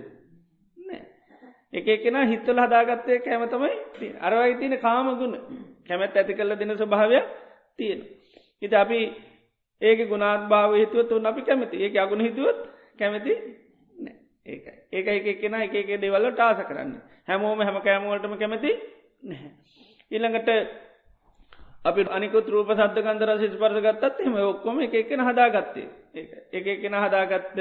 එක 1.75 1.87
එකෙන 1.89 2.17
හිත්තල 2.25 2.59
හදාගත්තය 2.61 3.19
කැමතමයි 3.21 4.11
අරවයි 4.21 4.55
තියෙන 4.57 4.79
කාමගුණ 4.81 5.35
කැමැත් 5.85 6.17
ඇති 6.17 6.35
කල්ල 6.35 6.55
දෙන 6.55 6.73
ස්වභාවයක් 6.73 7.25
තියෙන. 7.79 8.01
හිත 8.63 8.75
අපි 8.75 9.01
ඒක 9.83 9.99
ගුණාත් 10.05 10.49
භාව 10.49 10.71
හිතුවත් 10.75 11.11
වන්න 11.11 11.27
අපි 11.27 11.43
කැමති. 11.43 11.77
ඒක 11.79 11.97
අගුණ 11.97 12.21
හිතුවත් 12.21 12.61
කැමති 12.97 13.33
ඒක. 14.47 14.65
ඒක 14.93 15.07
එක 15.09 15.27
එකෙන 15.29 15.55
එක 15.57 15.75
එක 15.75 15.91
දෙවල්ල 15.99 16.31
ටාස 16.31 16.63
කරන්න. 16.63 16.95
හැමෝම 17.25 17.61
හැම 17.61 17.81
කෑමවලටම 17.81 18.35
කැමති 18.37 18.71
නැහැ. 19.25 19.51
ඉළඟට 20.11 20.49
අපි 21.83 22.01
අනිකුත් 22.09 22.49
රූප 22.49 22.71
සද්ධ 22.71 23.01
කන්දර 23.01 23.39
සිස් 23.39 23.57
පරස 23.57 23.81
ගත්තත් 23.81 24.21
එම 24.23 24.37
ඔක්කොම 24.45 24.81
එක 24.81 24.95
එකන 24.95 25.21
හදාගත්තේ. 25.23 25.89
එක 26.53 26.67
එකන 26.69 26.95
හදාගත්ත 26.97 27.59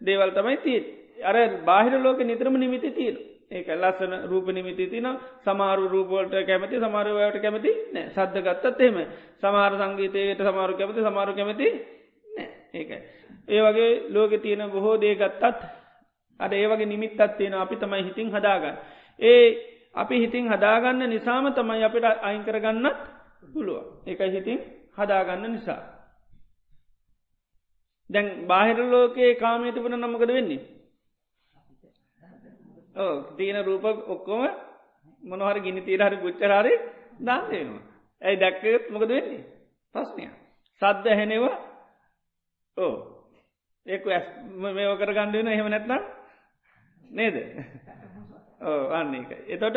දේවල් 0.00 0.30
තමයි 0.32 0.58
තිී 0.58 0.82
අර 1.22 1.36
බාහිර 1.64 1.96
ලෝක 1.98 2.18
නිතරම 2.20 2.56
නිමිති 2.56 2.90
තීර 2.92 3.16
ඒක 3.50 3.68
ලස්සන 3.68 4.12
රූප 4.24 4.46
නිමිති 4.48 4.86
තින 4.86 5.06
සමාරු 5.40 5.88
රූපවලට 5.88 6.34
කැමති 6.42 6.78
සමාරුවයට 6.78 7.38
කැමති 7.38 7.70
නෑ 7.92 8.08
සද්ධ 8.08 8.40
ගත්තත් 8.40 8.80
එහෙම 8.80 8.98
සමාර 9.38 9.72
සංගීතයට 9.74 10.40
සමාරු 10.40 10.74
කැමති 10.74 11.00
සමාරු 11.02 11.32
කැමති 11.32 11.68
නෑ 12.28 12.48
ඒකයි. 12.74 12.98
ඒ 13.46 13.60
වගේ 13.62 13.90
ලෝක 14.10 14.32
තියෙන 14.38 14.70
බොහෝ 14.70 14.96
දේ 14.96 15.14
ගත්තත් 15.14 15.60
අට 16.40 16.52
ඒ 16.52 16.66
වගේ 16.66 16.86
නිමිත්තත් 16.86 17.20
තියෙන 17.32 17.54
අපි 17.54 17.76
තමයි 17.76 18.04
හිතින් 18.04 18.28
හදාගන්න. 18.30 18.76
ඒ 19.20 19.46
අපි 19.94 20.14
හිතින් 20.16 20.48
හදාගන්න 20.48 21.04
නිසාම 21.06 21.52
තමයි 21.52 21.84
අපිට 21.84 22.04
අයින් 22.04 22.44
කරගන්නත් 22.44 22.96
පුළුව 23.52 24.06
එකයි 24.06 24.30
හිතින් 24.30 24.58
හදාගන්න 24.92 25.52
නිසා. 25.52 25.82
දැන් 28.10 28.46
බාහිර 28.46 28.78
ලෝකයේ 28.84 29.34
කාමය 29.36 29.72
තිබුණ 29.72 29.96
නමකද 29.96 30.30
වෙන්නේ. 30.30 30.62
ඕ 32.94 33.14
තියන 33.32 33.58
රූප 33.62 33.84
ඔක්කොම 33.84 34.42
මොනහර 35.22 35.58
ගිනි 35.60 35.82
තීරහරි 35.82 36.16
පුච්චරාරි 36.18 36.72
දාන්නේනවා. 37.20 37.82
ඇයි 38.22 38.36
දැක්කත් 38.36 38.90
මොකද 38.90 39.08
වෙන්නේ. 39.10 39.44
ප්‍රශ්නය. 39.94 40.24
සද්ධ 40.82 41.08
හැනෙවා 41.12 41.56
ඕ 42.76 42.94
ඒක 43.86 44.06
ඇස් 44.08 44.26
මේව 44.72 44.92
කර 44.96 45.12
ගණ්ඩුවන 45.12 45.48
එහෙම 45.48 45.68
නැත්නම් 45.68 46.02
නේද 47.10 47.36
ඕ 48.62 48.82
අන්න 48.92 49.14
එක 49.14 49.30
එතොට 49.48 49.76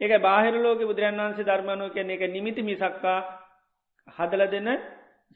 ඒක 0.00 0.12
බාහිර 0.20 0.54
ලෝක 0.58 0.80
බුදුරන් 0.82 1.20
වන්සේ 1.20 1.44
ධර්මණුව 1.44 1.92
කියන 1.92 2.10
එක 2.10 2.24
නිමිති 2.28 2.62
මිසක්කා 2.62 3.18
හදල 4.08 4.42
දෙන්න 4.48 4.70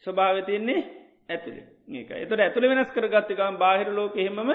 ස්වභාව 0.05 0.43
තියන්නේ 0.45 0.81
ඇතුළි 1.29 1.63
මේක 1.89 2.11
එතට 2.15 2.37
ඇතුළ 2.39 2.69
වෙනස් 2.69 2.91
කරගත්තකම් 2.91 3.57
බාහිර 3.57 3.89
ලෝක 3.91 4.17
එහෙමම 4.17 4.53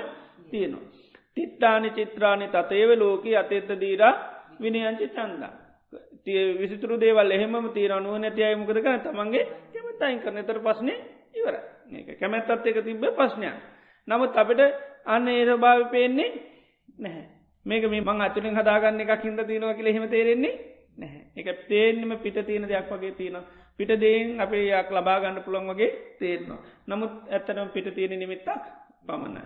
තියෙනවා. 0.49 1.04
තිත්තානි 1.37 1.89
චිත්‍රාණි 1.91 2.47
තතේව 2.49 2.89
ලෝක 2.95 3.25
අතෙත්ත 3.33 3.69
දීරා 3.75 4.13
විනියංචි 4.59 5.07
චන්දා. 5.09 5.53
තිය 6.23 6.41
විසිතුරු 6.55 6.95
දේවල් 6.97 7.31
එහෙම 7.31 7.55
තීර 7.69 7.91
අනුව 7.91 8.17
නැතියයි 8.17 8.55
මොකද 8.55 8.77
කන 8.77 8.99
තමන්ගේ 9.01 9.45
කෙමතයින් 9.71 10.19
කරන 10.19 10.41
තර 10.41 10.59
පස්නේ 10.61 10.97
ඉවර 11.35 11.55
ඒක 11.91 12.19
කැමැත්තත් 12.19 12.65
එක 12.65 12.77
තිබ්බ 12.81 13.03
ප්‍රශ්නයක්. 13.11 13.55
නමුත් 14.07 14.33
අපිට 14.33 14.61
අන්න 15.05 15.27
ඒ 15.27 15.43
ස්භාව 15.47 15.89
පේන්නේ 15.91 16.31
නැහැ. 16.97 17.25
මේක 17.65 17.83
මේ 17.85 18.01
මං 18.01 18.21
අතුලින් 18.21 18.55
හදාගන්න 18.55 19.01
එකක් 19.01 19.23
හිද 19.23 19.39
තියෙනවා 19.41 19.73
කියල 19.73 19.89
හෙම 19.89 20.07
තේරෙන්නේ 20.07 20.55
නැහැ 20.97 21.21
එක 21.37 21.67
තේෙන්න්නම 21.67 22.17
පිට 22.19 22.37
තියෙන 22.41 22.65
දෙයක් 22.65 22.89
වගේ 22.91 23.13
තියෙන 23.13 23.37
පිට 23.77 23.91
දේෙන් 23.97 24.39
අපේ 24.39 24.65
යක් 24.67 24.89
ලබාගන්න 24.91 25.43
පුළොන් 25.43 25.67
වගේ 25.67 25.91
තේරනවා 26.19 26.61
නමුත් 26.87 27.13
ඇත්තනම් 27.29 27.69
පිට 27.69 27.87
තියෙන 27.91 28.13
නිමිත්තක් 28.15 28.49
පමණයි. 29.05 29.45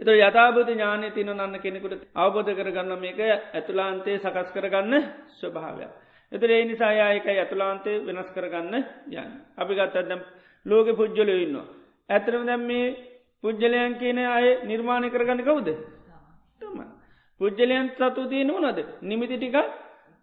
එත 0.00 0.08
යථබෝධ 0.08 0.68
ඥානය 0.68 1.08
තින 1.10 1.28
නන්න 1.28 1.56
කෙනෙකුට 1.58 2.02
අවබෝධ 2.14 2.50
කරගන්න 2.52 2.92
මේක 2.98 3.20
ඇතුලාන්තේ 3.20 4.18
සකස් 4.18 4.48
කරගන්න 4.52 4.94
ස්වභාවයක්. 5.32 5.92
එතර 6.32 6.50
ඒ 6.50 6.64
නිසායා 6.64 7.10
එක 7.12 7.26
ඇතුලාන්තේ 7.26 8.02
වෙනස් 8.02 8.30
කරගන්න 8.34 8.74
යන්න. 8.74 9.32
අපි 9.56 9.74
ගත්තදම් 9.74 10.20
ලෝක 10.66 10.88
පුද්ජලය 10.92 11.36
ඉන්නවා. 11.40 11.66
ඇතරම 12.08 12.44
දැම් 12.44 12.62
මේ 12.62 12.86
පුද්ජලයන් 13.44 13.96
කියන 13.96 14.18
අය 14.18 14.46
නිර්මාණය 14.64 15.08
කරගන්න 15.08 15.42
කවුද. 15.42 15.68
තම. 16.60 16.78
පුද්ජලයන් 17.40 17.90
සතු 17.90 18.22
තියන 18.26 18.50
වනද 18.50 18.78
නිමිති 19.02 19.36
ටික 19.36 19.56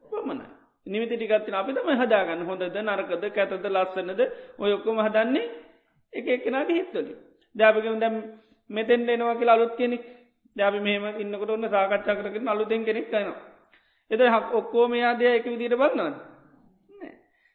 පමණයි. 0.06 0.48
නිමිති 0.88 1.16
ටිකත්තින 1.16 1.56
අපි 1.56 1.74
තම 1.74 1.90
හදාගන්න 1.96 2.46
හොඳද 2.46 2.78
නරකද 2.80 3.24
කැතද 3.32 3.66
ලස්සනද 3.66 4.22
ඔය 4.60 4.72
ඔක්කොම 4.72 5.00
හදන්නේ 5.00 5.50
එක 6.14 6.26
එක්කෙනගේ 6.28 6.76
හිත්වලි. 6.76 7.14
දැපිකම 7.56 8.00
දැම් 8.00 8.16
මෙතෙන්ට 8.74 9.10
එනවා 9.10 9.36
කියලා 9.36 9.56
අලුත් 9.56 9.74
කෙනෙක් 9.76 10.04
දැබි 10.56 10.80
මෙහම 10.82 11.06
ඉන්නකට 11.18 11.50
ඔන්න 11.50 11.70
සාකච්ඡා 11.70 12.16
කරගෙන 12.16 12.48
අලුතෙන් 12.48 12.84
කෙනෙක් 12.84 13.08
කනවා. 13.08 13.38
එත 14.12 14.22
හක් 14.26 14.46
ඔක්කෝම 14.54 14.94
යාදය 14.96 15.26
එක 15.30 15.46
විදිට 15.46 15.76
බලන්නන්න. 15.76 16.16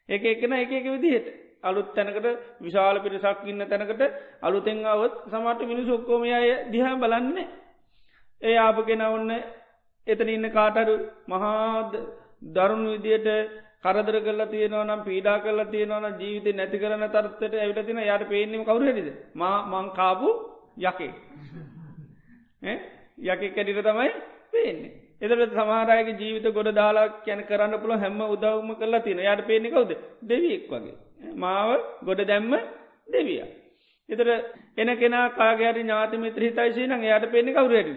එක 0.09 0.25
එකන 0.27 0.53
එක 0.55 0.73
එක 0.73 0.87
විදිහට 0.87 1.29
අලුත් 1.63 1.89
තැනකට 1.91 2.27
විශාල 2.61 2.97
පිරිසක් 2.99 3.45
ඉන්න 3.45 3.63
තැනකට 3.65 4.03
අලුතෙන් 4.43 4.85
අවත් 4.87 5.15
සමට 5.27 5.61
මිනිස් 5.65 5.89
ඔක්කෝමය 5.91 6.31
දිහා 6.69 6.97
බලන්නේ. 6.97 7.49
ඒ 8.43 8.57
ආපගෙන 8.59 9.03
ඔන්න 9.09 9.31
එතන 10.07 10.29
ඉන්න 10.29 10.51
කාටරු 10.51 10.95
මහාද 11.27 11.93
දරුණු 12.49 12.91
විදියට 12.95 13.29
කරදර 13.81 14.17
කල 14.21 14.41
තියනවනම් 14.47 15.01
පීඩා 15.03 15.39
කල 15.41 15.61
තියනවන 15.67 16.07
ජීවිත 16.17 16.57
නැති 16.57 16.79
කරන 16.79 17.05
තරත්තට 17.09 17.55
ඇවිට 17.57 17.87
තින 17.87 18.01
යට 18.01 18.25
පේනීම 18.27 18.65
කවුරහෙද 18.65 19.09
මං 19.37 19.89
කාපු 19.93 20.31
යකේ 20.81 21.13
යකෙ 23.25 23.47
කැඩිට 23.51 23.83
තමයි 23.83 24.11
පේන්නේ. 24.51 24.93
එදට 25.21 25.53
සමහරයගේ 25.53 26.17
ජීවිත 26.17 26.47
ගොඩ 26.51 26.71
දාලා 26.73 27.07
කැන 27.21 27.41
කරන්න 27.45 27.75
පුළ 27.77 27.95
හැම 27.95 28.21
උදවම 28.25 28.71
කරලා 28.75 29.01
තින 29.01 29.21
යට 29.21 29.43
පේනෙකවද 29.45 29.91
දෙවියෙක් 30.25 30.69
වගේ. 30.69 30.95
මාව 31.35 31.71
ගොඩ 32.03 32.21
දැම්ම 32.25 32.53
දෙවිය. 33.09 33.41
එතර 34.09 34.29
එන 34.77 34.91
කෙනා 34.97 35.27
කාගේරි 35.31 35.83
ඥාති 35.83 36.17
මිත්‍ර 36.19 36.43
හිතයිශී 36.43 36.87
නං 36.89 37.05
යට 37.07 37.31
පේනෙ 37.31 37.53
කවුරට. 37.53 37.91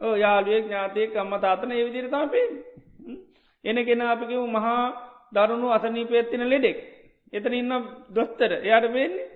ඕ 0.00 0.14
යාලුවෙක් 0.16 0.66
ඥාතයෙක් 0.66 1.16
අම්ම 1.16 1.34
තාතන 1.38 1.72
ඒ 1.72 1.84
විදිරතා 1.84 2.26
පේ. 2.28 2.48
එන 3.64 3.78
කෙන 3.82 4.02
අපිකිව 4.04 4.42
මහා 4.48 4.82
දරුණු 5.32 5.68
අසනීපයත්තින 5.70 6.44
ලෙඩෙක්. 6.46 6.78
එතන 7.32 7.54
ඉන්න 7.54 7.72
දොස්තර 8.10 8.52
එයාට 8.58 8.88
පේන්නේ 8.90 9.31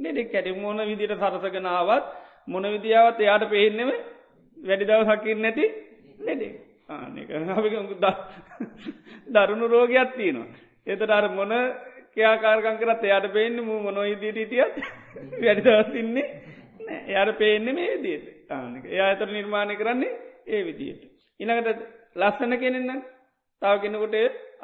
නෙඩෙක් 0.00 0.32
ඇටි 0.32 0.56
මොන 0.56 0.80
විදිට 0.82 1.14
සරසගෙනාවත් 1.16 2.04
මොන 2.46 2.64
විදිාවත් 2.64 3.20
එයාට 3.20 3.44
පේනෙම 3.48 3.90
වැඩි 4.56 4.84
දවසකින් 4.86 5.38
නැති 5.40 5.64
ලෙඩෙක් 6.20 6.54
දරුණු 9.28 9.66
රෝගයක් 9.68 10.10
තියනවා. 10.12 10.48
එතට 10.86 11.10
අර 11.10 11.26
මොන 11.30 11.52
කයාකාරකං 12.12 12.76
කරත් 12.78 13.02
එයාට 13.04 13.26
පේන්න 13.30 13.56
මූ 13.62 13.78
මොනොයි 13.80 14.14
දිටිටියත් 14.16 14.74
වැඩි 15.38 15.62
දවස්තින්නේ 15.62 16.26
එයාට 17.06 17.38
පේන්නේ 17.38 17.74
මේ 17.74 17.94
දියට 17.98 18.26
තානක 18.48 18.84
එයා 18.86 19.08
ඇතර 19.08 19.28
නිර්මාණය 19.28 19.76
කරන්නේ 19.76 20.18
ඒ 20.46 20.62
විදියට. 20.62 21.02
ඉනකට 21.40 21.80
ලස්සන 22.16 22.52
කෙනෙන්න 22.58 23.02
තාව 23.62 23.76
කෙනකොට 23.80 24.14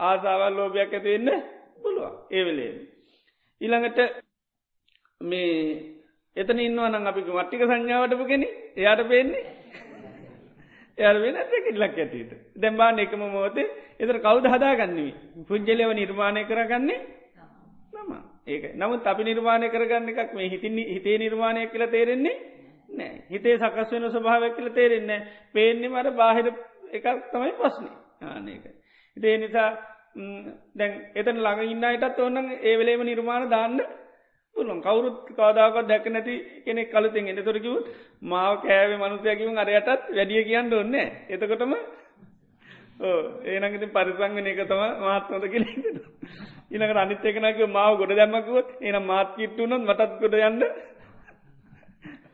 ආසාවල් 0.01 0.55
ලෝභයක් 0.55 0.93
ඇතිවෙන්න 0.93 1.43
පුළුවන් 1.83 2.15
ඒවෙලේ. 2.31 2.73
ඊළඟට 3.61 4.26
මේ 5.21 5.97
එතන 6.37 6.59
ඉන්නවනම් 6.61 7.07
අපි 7.07 7.21
මට්ටික 7.23 7.63
සංඥාවටපු 7.63 8.25
කෙන 8.25 8.43
එයාට 8.77 9.03
පේන්නේ? 9.07 9.45
එයාර 10.99 11.17
වෙන 11.17 11.37
කෙල්ලක් 11.67 11.83
ඇටට 11.97 12.33
දැම්බාන 12.57 12.99
එකම 12.99 13.23
මෝතේ 13.29 13.67
එතර 13.99 14.19
කවුද 14.21 14.47
හදාගන්නවී 14.47 15.13
පුද්ජලව 15.45 15.93
නිර්මාණය 15.93 16.45
කරගන්නේ? 16.45 17.01
නම. 17.95 18.13
ඒක. 18.47 18.65
නමුත් 18.75 19.07
අපි 19.07 19.25
නිර්මාණය 19.25 19.69
කරගන්න 19.69 20.09
එකක් 20.11 20.35
මේ 20.35 20.49
හිතින් 20.49 20.79
හිතේ 20.87 21.19
නිර්මාණය 21.19 21.67
කියල 21.67 21.87
තේරෙන්නේ 21.89 22.37
නෑ 22.91 23.13
හිතේ 23.29 23.59
සකස් 23.59 23.91
වෙන 23.91 24.11
ස්වභාවක් 24.11 24.57
කියල 24.57 24.71
තේරෙන්නේ 24.71 25.21
පේන්නේ 25.53 25.91
මට 25.91 26.15
බාහිර 26.15 26.47
එකක් 26.93 27.07
තමයි 27.33 27.53
පස්්නේ 27.57 27.95
ආනක 28.23 28.67
ඉතේ 29.17 29.37
නිසා 29.39 29.71
දැන් 30.75 30.93
එතන 31.15 31.39
ළඟ 31.39 31.63
ඉන්නයිටත් 31.67 32.21
ඔන්නන් 32.21 32.59
ඒවෙලේම 32.63 33.03
නිර්මාණ 33.05 33.49
දාන්න 33.51 33.81
පුළුවන්. 34.57 34.81
කවුරුත් 34.81 35.17
කාදාකත් 35.33 35.87
දැක 35.87 36.07
නැති 36.07 36.35
කෙනෙක් 36.63 36.91
කලතින් 36.91 37.29
එන්න 37.29 37.43
තොරකිව 37.43 37.75
මාව 38.23 38.53
කෑවේ 38.61 38.99
මනුසයකිව 38.99 39.49
අරයටත් 39.57 40.11
වැඩිය 40.11 40.43
කියන්න 40.45 40.75
ඔන්න 40.75 40.95
එතකොටම 41.29 41.73
ඒනගති 43.47 43.87
පරිසංගන 43.89 44.47
එක 44.47 44.61
තම 44.65 44.83
මාත්නොද 45.01 45.45
කෙ 45.47 45.59
ඉනක 46.71 46.97
අනිත්‍යකනක 46.97 47.61
මාව 47.69 47.93
ගොඩ 47.97 48.13
දැම්මකුවත් 48.13 48.69
එන 48.83 48.97
මාත් 49.05 49.37
කිට්ටුනොත් 49.37 49.83
මටත් 49.83 50.21
ගොඩ 50.21 50.35
යන්න 50.41 50.63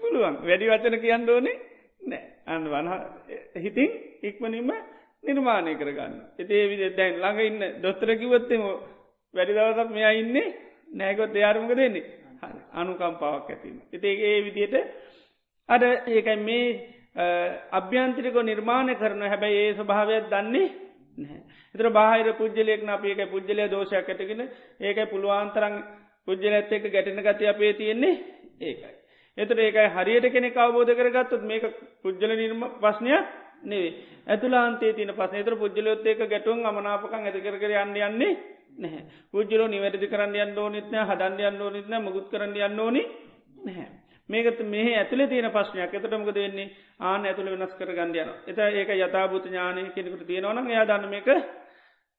පුළුවන්. 0.02 0.34
වැඩි 0.40 0.66
වචන 0.66 0.96
කියන්න 0.98 1.28
ඕනේ 1.28 1.56
නෑ. 2.02 2.22
අන්න 2.46 2.64
වන 2.66 2.88
හිතින් 3.56 3.90
ඉක්මනින්ම 4.22 4.70
නිර්මාණය 5.22 5.74
කරගන්න. 5.74 6.14
එතේ 6.38 6.64
විදි 6.66 6.90
දැන් 6.92 7.14
ළඟ 7.16 7.40
ඉන්න 7.42 7.82
දොස්තරකිවත්තම 7.82 8.62
වැඩි 9.34 9.52
දවසක් 9.52 9.90
මෙයා 9.90 10.14
ඉන්නේ 10.14 10.48
නෑගොත් 10.92 11.34
එයාරමක 11.34 11.72
දෙන්නේ 11.74 12.04
අනුකම්පාවක් 12.72 13.48
ඇතිීම. 13.48 13.78
එතේ 13.92 14.14
ඒ 14.22 14.38
විදියට 14.42 14.76
අඩ 15.68 15.82
ඒකයි 16.08 16.36
මේ 16.38 16.66
අභ්‍යන්ත්‍රික 17.72 18.36
නිර්මාණය 18.42 18.94
කරන 18.96 19.22
හැබැයි 19.24 19.60
ඒ 19.60 19.74
ස්වභාවයක් 19.74 20.30
දන්නේ 20.30 20.68
නැහැ. 21.18 21.40
එතර 21.74 21.90
බාහිර 21.90 22.32
පුද්ජලයෙක් 22.34 22.88
අප 22.88 23.04
ඒක 23.04 23.30
පුද්ජලය 23.30 23.68
දෝෂයක් 23.68 24.08
ඇටගෙන 24.08 24.42
ඒකයි 24.80 25.06
පුළුවන්තරන් 25.06 25.76
පුද්ජල 26.28 26.52
ඇත්ත 26.52 26.72
එක 26.72 26.84
ගැටෙන 26.88 27.22
ගති 27.22 27.46
අපේ 27.46 27.72
තියෙන්නේ 27.74 28.14
ඒකයි. 28.60 28.94
එතට 29.38 29.58
ඒකයි 29.58 29.88
හරියට 29.90 30.26
කෙනෙ 30.28 30.48
අවබෝධ 30.56 30.92
කරගත්තුත් 30.92 31.42
මේක 31.42 31.64
පුද්ජල 32.02 32.32
නිර්ම 32.34 32.62
ප්‍රශ්නයක් 32.80 33.24
නෙවේ 33.64 33.92
ඇතුලාන්තේ 34.26 34.92
තින 34.92 35.10
පස 35.10 35.32
තර 35.38 35.56
පුද්ජලොත් 35.56 36.06
ඒක 36.06 36.20
ගැටුවන් 36.26 36.66
අමනාපකන් 36.66 37.22
ඇතිකර 37.22 37.56
කර 37.56 37.72
යන්න 37.76 37.96
යන්නේ 37.98 38.32
නැහැ. 38.78 39.02
පුද්ජලෝ 39.30 39.68
නිවැරදි 39.68 40.08
කරන්න 40.08 40.36
යන්න 40.36 40.58
ඕනිත්න 40.58 40.96
හදන්ඩ 41.00 41.40
යන්න 41.44 41.62
ඕනිත්න 41.62 41.98
මුගුත් 42.00 42.28
කරන්න 42.28 42.56
යන්න 42.58 42.80
ඕනි 42.80 43.02
නැහැ. 43.60 43.88
මේකත 44.28 44.60
මේ 44.64 44.96
ඇතුල 44.96 45.26
තියෙන 45.26 45.50
පශ්නයක් 45.50 45.94
එතටමක 45.94 46.30
දෙන්නේ 46.32 46.68
ආන 47.00 47.26
ඇතුළ 47.26 47.50
වෙනස් 47.52 47.74
කර 47.74 47.90
ගන්ඩයන 47.92 48.30
එත 48.46 48.58
ඒක 48.60 48.92
යථභූත 48.96 49.46
ඥානය 49.46 49.88
කෙනෙකුට 49.90 50.26
තියෙනවන 50.26 50.62
එයා 50.66 50.86
දන්න 50.86 51.10
මේක 51.10 51.28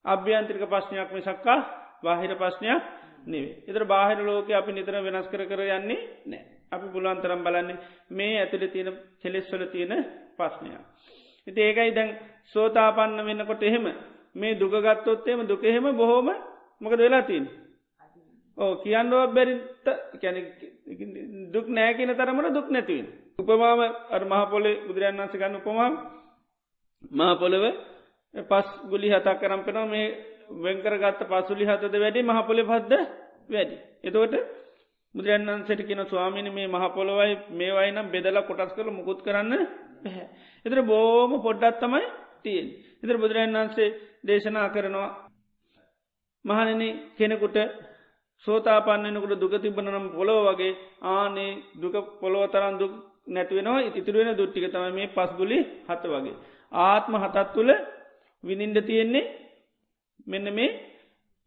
අභ්‍යන්ත්‍රික 0.05 0.65
පශ්නයක් 0.67 1.09
මිසක්කා 1.11 1.59
බාහිර 2.03 2.35
ප්‍රශ්නයක් 2.35 2.81
නෙවේ 3.25 3.55
එතර 3.67 3.85
බාහිර 3.85 4.19
ලෝක 4.21 4.51
අපි 4.51 4.71
නිතර 4.73 4.99
වෙනස් 5.01 5.27
කර 5.27 5.45
කර 5.45 5.63
යන්නේ 5.69 6.01
නෑ 6.25 6.43
අපි 6.71 6.87
පුලුවන්තරම් 6.87 7.41
බලන්නේ 7.41 7.77
මේ 8.11 8.39
ඇතුළ 8.39 8.67
තියෙන 8.67 8.89
කෙලෙස්වල 9.19 9.63
තියෙන 9.67 9.93
ප්‍රශ්නයක්. 10.33 10.81
ඉති 11.47 11.59
ඒකයි 11.61 11.91
දැන් 11.91 12.11
සෝතාපන්න 12.47 13.19
වෙන්නකොට 13.21 13.63
එහෙම 13.63 13.85
මේ 14.35 14.55
දුකගත්තොත්තේම 14.55 15.39
දුකහෙම 15.43 15.85
බොහෝම 15.93 16.29
මොකද 16.81 16.99
වෙලා 16.99 17.23
තින්. 17.23 17.45
ඕ 18.57 18.71
කියන්නුව 18.77 19.21
බැරිත 19.29 19.85
කැන 20.15 20.35
දුක් 21.51 21.67
නෑ 21.69 21.93
කියන 21.93 22.11
තරමට 22.11 22.53
දුක් 22.53 22.67
නැතිවන්. 22.69 23.07
උපමාම 23.39 23.81
අර 24.09 24.23
මහපොලේ 24.25 24.81
බුදුරන් 24.85 25.17
වන්ස 25.17 25.33
ගන්න 25.33 25.55
උපමාම් 25.55 25.93
මහපොළව 27.11 27.65
පස් 28.33 28.67
ගුලි 28.85 29.07
හතා 29.09 29.35
කරම් 29.35 29.61
පෙනවා 29.61 29.87
මේ 29.87 30.07
වෙංකර 30.57 30.95
ගත්ත 30.97 31.21
පසුලි 31.25 31.65
හතද 31.65 31.93
වැඩි 31.95 32.21
මහපොලි 32.23 32.63
පද්ද 32.63 32.93
වැඩි. 33.49 33.75
එතවට 34.03 34.35
බුදුරන් 35.15 35.47
වන්සට 35.47 35.81
කියන 35.83 36.01
ස්වාමිනි 36.05 36.49
මේ 36.49 36.67
මහපොළොවයි 36.67 37.35
මේවයි 37.51 37.91
නම් 37.91 38.07
බෙදලා 38.07 38.43
කොටස් 38.43 38.73
කළ 38.73 38.89
මුකුත් 38.89 39.19
කරන්න 39.21 39.51
පැහැ. 40.03 40.27
එතර 40.65 40.79
බෝම 40.83 41.31
පොඩ්ඩත් 41.41 41.79
තමයි 41.79 42.05
තියෙන්. 42.43 42.67
එතර 43.01 43.17
බුදුරන් 43.17 43.55
වන්සේ 43.55 43.95
දේශනා 44.23 44.67
කරනවා 44.69 45.09
මහනන 46.45 46.83
කෙනෙකුට 47.13 47.57
සෝතාපන්නනකුට 48.47 49.33
දුක 49.35 49.53
තිබනනම් 49.57 50.05
පොලොව 50.11 50.39
වගේ 50.47 50.73
ආනේ 51.07 51.51
දුක 51.75 51.95
පොළොව 52.21 52.43
තරන් 52.47 52.75
දුක් 52.77 52.93
නැතිවෙනවා 53.27 53.81
ඉතිතුරුවෙන 53.81 54.31
දුට්ටික 54.33 54.65
තම 54.67 54.85
මේ 54.91 55.07
පස්ගුලි 55.09 55.57
හත 55.87 56.03
වගේ. 56.05 56.35
ආත්ම 56.71 57.13
හතත් 57.15 57.47
තුළ 57.53 57.71
විනින්ඩ 58.43 58.77
තියෙන්නේ 58.81 59.31
මෙන්න 60.27 60.47
මේ 60.51 60.71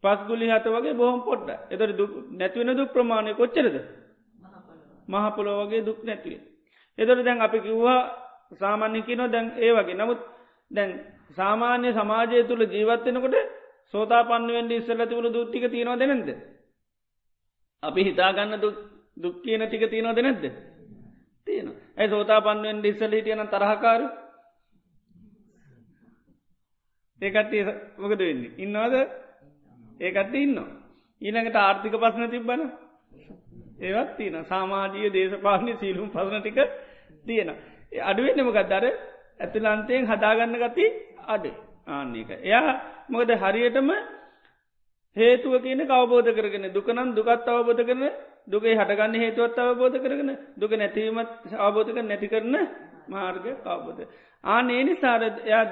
පස්ගුලි 0.03 0.45
හත 0.47 0.65
වගේ 0.67 0.93
බොහොම 0.93 1.21
පොඩ්ඩ 1.21 1.49
එතට 1.73 2.01
නැතිවෙන 2.31 2.71
දුක් 2.73 2.93
ප්‍රමාණය 2.93 3.31
කොච්චරද 3.33 3.77
මහපොලො 5.07 5.51
වගේ 5.59 5.81
දුක් 5.81 5.99
නැතිවේ. 6.03 6.41
එතට 6.97 7.19
දැන් 7.19 7.41
අපි 7.41 7.59
කිව්වා 7.59 7.99
සාමාන්‍යකිනො 8.53 9.25
දැන් 9.27 9.47
ඒ 9.57 9.71
වගේ 9.73 9.95
නමුත් 9.95 10.19
දැන් 10.71 10.91
සාමාන්‍ය 11.31 11.93
සමාජය 11.93 12.43
තුළ 12.43 12.63
ජීවත්වෙනකොට 12.67 13.35
සෝතා 13.87 14.23
පන්නුවෙන්ට 14.23 14.71
ඉස්සල්ල 14.71 15.03
තිබුණු 15.03 15.29
දුට්ටික 15.29 15.65
තියෙනවා 15.67 15.99
දෙනද. 15.99 16.29
අපි 17.83 18.01
හිතාගන්න 18.03 18.61
දුක් 19.17 19.35
කියන 19.41 19.61
ටික 19.63 19.83
තියෙනවා. 19.85 20.15
දෙනැද්ද. 20.15 20.45
තියෙන 21.47 21.67
ඇයි 21.93 22.09
සෝතා 22.09 22.41
පන්නුවෙන් 22.41 22.85
ඉස්සල 22.85 23.11
හිටියන 23.11 23.47
තරහකාරු 23.47 24.07
ඒකට 27.21 27.53
මොකද 27.97 28.19
වෙන්නේ? 28.19 28.51
ඉන්නවාද? 28.57 28.93
ඒකට 29.99 30.35
ඉන්න 30.35 30.57
ඊළඟට 31.21 31.57
ආර්ථික 31.57 31.95
පසන 31.95 32.29
තිබ්බන 32.29 32.61
ඒවත් 33.79 34.11
තියෙන 34.17 34.45
සාමාජීය 34.45 35.09
දේශපාලනය 35.11 35.73
සීලුම් 35.75 36.09
පසන 36.09 36.41
ටික 36.41 36.59
තියෙන 37.25 37.49
අඩුවෙන්නමකත් 38.03 38.69
දර 38.69 38.85
ඇතුලන්තයෙන් 39.39 40.07
හදාගන්න 40.07 40.55
ගති 40.57 40.85
අඩේ 41.27 41.55
ආන්න 41.87 42.15
එක 42.15 42.31
එයා 42.39 42.71
මොකද 43.09 43.31
හරියටම 43.37 43.89
හේතුව 45.17 45.53
කියන 45.59 45.81
අවබෝධ 45.89 46.31
කරගෙන 46.31 46.65
දුකනම් 46.69 47.09
දුකත් 47.11 47.47
අවබෝධ 47.49 47.83
කරන 47.83 48.03
දුකේ 48.47 48.75
හටගන්න 48.75 49.15
හේතුවත් 49.15 49.57
අවබෝධ 49.59 49.97
කරගෙන 49.97 50.31
දුක 50.55 50.71
නැතිවීමත් 50.73 51.29
අවබෝධක 51.57 51.97
නැති 52.01 52.27
කරන 52.27 52.55
මාර්ග 53.07 53.45
අවබෝධ. 53.65 54.01
ආන 54.43 54.69
ඒ 54.69 54.83
නිසාර 54.83 55.21
එයා 55.23 55.65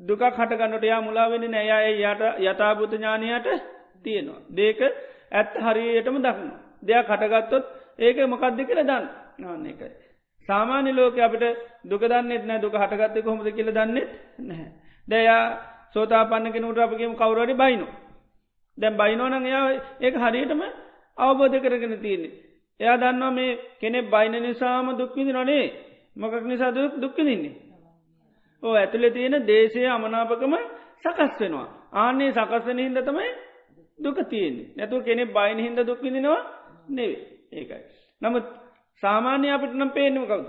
දුකක් 0.00 0.22
හටගන්නට 0.30 0.84
යා 0.84 1.00
මුලාවෙන 1.00 1.44
නෑයා 1.48 1.82
යට 1.90 2.22
යථභූත 2.42 2.92
ඥානයට 2.92 3.48
තියෙනවා. 4.04 4.40
දේක 4.50 4.80
ඇත් 5.32 5.50
හරියටම 5.58 6.16
දක්න. 6.18 6.50
දෙයක් 6.82 7.06
හටගත්තොත් 7.08 7.64
ඒක 7.98 8.16
මොකක්ද 8.26 8.58
කියල 8.60 8.80
දන්න 8.80 9.04
නාන්න 9.38 9.66
එකයි. 9.66 9.92
සාමාන්‍ය 10.48 10.92
ලෝක 10.92 11.18
අපට 11.18 11.44
දුක 11.84 12.02
දන්නෙත් 12.02 12.44
නෑ 12.44 12.60
දුක 12.60 12.74
හටගත්තය 12.74 13.22
කොහොමද 13.22 13.48
කියල 13.50 13.70
දන්නෙත් 13.70 14.08
නැහැ. 14.40 14.68
දයා 15.06 15.42
සෝතා 15.92 16.24
පන්න 16.24 16.52
කෙනුට 16.52 16.78
අපගේම 16.78 17.14
කවුරඩි 17.14 17.54
බයිනු. 17.54 17.86
දැම් 18.78 18.94
බයිනෝනං 18.94 19.34
එයා 19.42 19.66
ඒක 20.00 20.14
හරියටම 20.16 20.62
අවබෝධ 21.18 21.56
කරගෙන 21.60 21.94
තියන්නේ. 21.98 22.32
එයා 22.80 22.96
දන්නවා 22.96 23.30
මේ 23.30 23.58
කෙනෙ 23.80 24.00
බයින 24.04 24.34
නිසාම 24.40 24.88
දුක්විදි 24.92 25.32
නොනේ 25.32 25.66
මොකක් 26.16 26.34
නිසා 26.42 26.72
දුක් 26.72 26.92
දුක්කදින්නේ. 26.96 27.54
ඕ 28.62 28.74
ඇතුළෙ 28.74 29.10
තියෙන 29.10 29.36
දේශය 29.42 29.86
අමනාපකම 29.86 30.54
සකස් 31.02 31.32
වෙනවා. 31.40 31.68
ආන්නේ 31.94 32.32
සකස්වන 32.32 32.78
හින්ද 32.78 32.98
තමයි 33.00 33.30
දුක 33.98 34.18
තියෙන්නේ 34.24 34.68
නැතුව 34.76 35.00
කෙනෙ 35.02 35.24
බයින 35.28 35.58
හින්ද 35.58 35.78
දුක්විදිනවා 35.80 36.42
නෙවේ 36.88 37.22
ඒකයි. 37.52 37.82
නමුත් 38.22 38.44
සාමාන්‍ය 39.02 39.48
අපිට 39.50 39.72
නම් 39.72 39.90
පේනම 39.90 40.24
කවුද. 40.24 40.46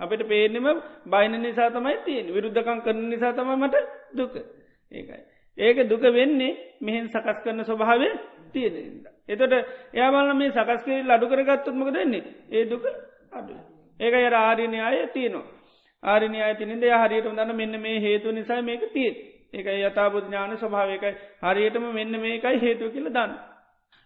අපිට 0.00 0.22
පේනෙම 0.24 0.66
බයින 1.06 1.34
නිසා 1.38 1.70
තමයි 1.70 1.96
තියෙන් 2.00 2.26
විරුද්ධකං 2.28 2.80
කරන 2.80 3.08
නිසා 3.08 3.32
තම 3.32 3.50
මට 3.54 3.76
දුක 4.12 4.34
ඒකයි. 4.92 5.20
ඒක 5.58 5.78
දුක 5.84 6.02
වෙන්නේ 6.10 6.52
මෙහෙන් 6.80 7.08
සකස් 7.08 7.38
කරන 7.42 7.60
ස්වභාවය 7.62 8.08
තියෙන. 8.52 9.06
එතොට 9.26 9.52
එයාබල 9.92 10.34
මේ 10.34 10.50
සකස්කරල් 10.52 11.10
අඩු 11.10 11.26
කරගත්තත්මක 11.26 11.90
දෙන්නේ 11.90 12.22
ඒ 12.50 12.64
දුක 12.66 12.84
අඩු. 13.32 13.54
ඒක 14.00 14.14
ය 14.14 14.26
ආරිණය 14.36 14.80
අය 14.80 15.06
තියනවා. 15.08 15.46
ආරිණය 16.02 16.40
අයතිනින්ද 16.40 16.84
හරියට 16.94 17.26
දන්න 17.26 17.54
මෙන්න 17.54 17.80
මේ 17.80 18.00
හේතු 18.00 18.32
නිසා 18.32 18.62
මේක 18.62 18.92
තිීත්. 18.92 19.16
ඒක 19.52 19.66
යථබුද් 19.66 20.24
ඥාන 20.24 20.56
ස්වභාවකයි 20.56 21.12
හරියටම 21.40 21.84
මෙන්න 21.92 22.14
මේකයි 22.18 22.58
හේතුව 22.58 22.90
කියල 22.90 23.08
දන්න. 23.08 23.32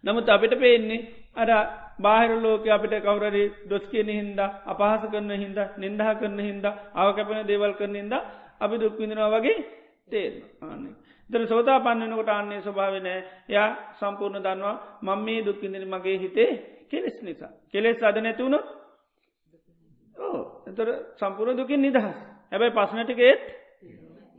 නමුත් 0.05 0.29
අපිට 0.29 0.55
පේන්නේ 0.57 1.01
අර 1.39 1.51
බාහිර 1.99 2.31
ලෝක 2.39 2.67
අපිට 2.69 2.95
කවුරරි 3.01 3.45
දොස් 3.65 3.85
කියන 3.87 4.09
හින්ද 4.11 4.41
අපහස 4.41 5.03
කරන 5.07 5.31
හින්ද 5.33 5.59
නින්දහ 5.77 6.07
කරන 6.15 6.39
හින්ද 6.41 6.67
අවකැපෙන 6.95 7.47
දේවල් 7.47 7.73
කරන 7.75 7.95
හින්ද 7.95 8.15
අපි 8.61 8.75
දුක්විඳනවා 8.77 9.35
වගේ 9.35 9.59
තේරන 10.09 10.43
ආන්නේ. 10.63 10.95
දර 11.31 11.43
සෝතා 11.47 11.79
පන්නනකොට 11.81 12.31
අන්නේ 12.31 12.61
ස්වභාවනෑ 12.61 13.21
යා 13.49 13.69
සම්පූර්ණ 13.99 14.43
දන්නවා 14.43 14.77
මං 15.03 15.21
මේ 15.21 15.41
දුක්කිදින 15.43 15.87
මගේ 15.87 16.19
හිතේ 16.19 16.51
කෙලෙස් 16.87 17.17
නිසා. 17.23 17.53
කෙලෙස් 17.67 18.03
අද 18.03 18.17
නැතිවුණොත් 18.19 18.67
ඕ 20.17 20.41
එතර 20.67 20.89
සම්පූර්ණ 21.17 21.59
දුකින් 21.59 21.83
නිදහස් 21.83 22.07
හැබැයි 22.51 22.73
පස්සනටිකේත් 22.73 23.43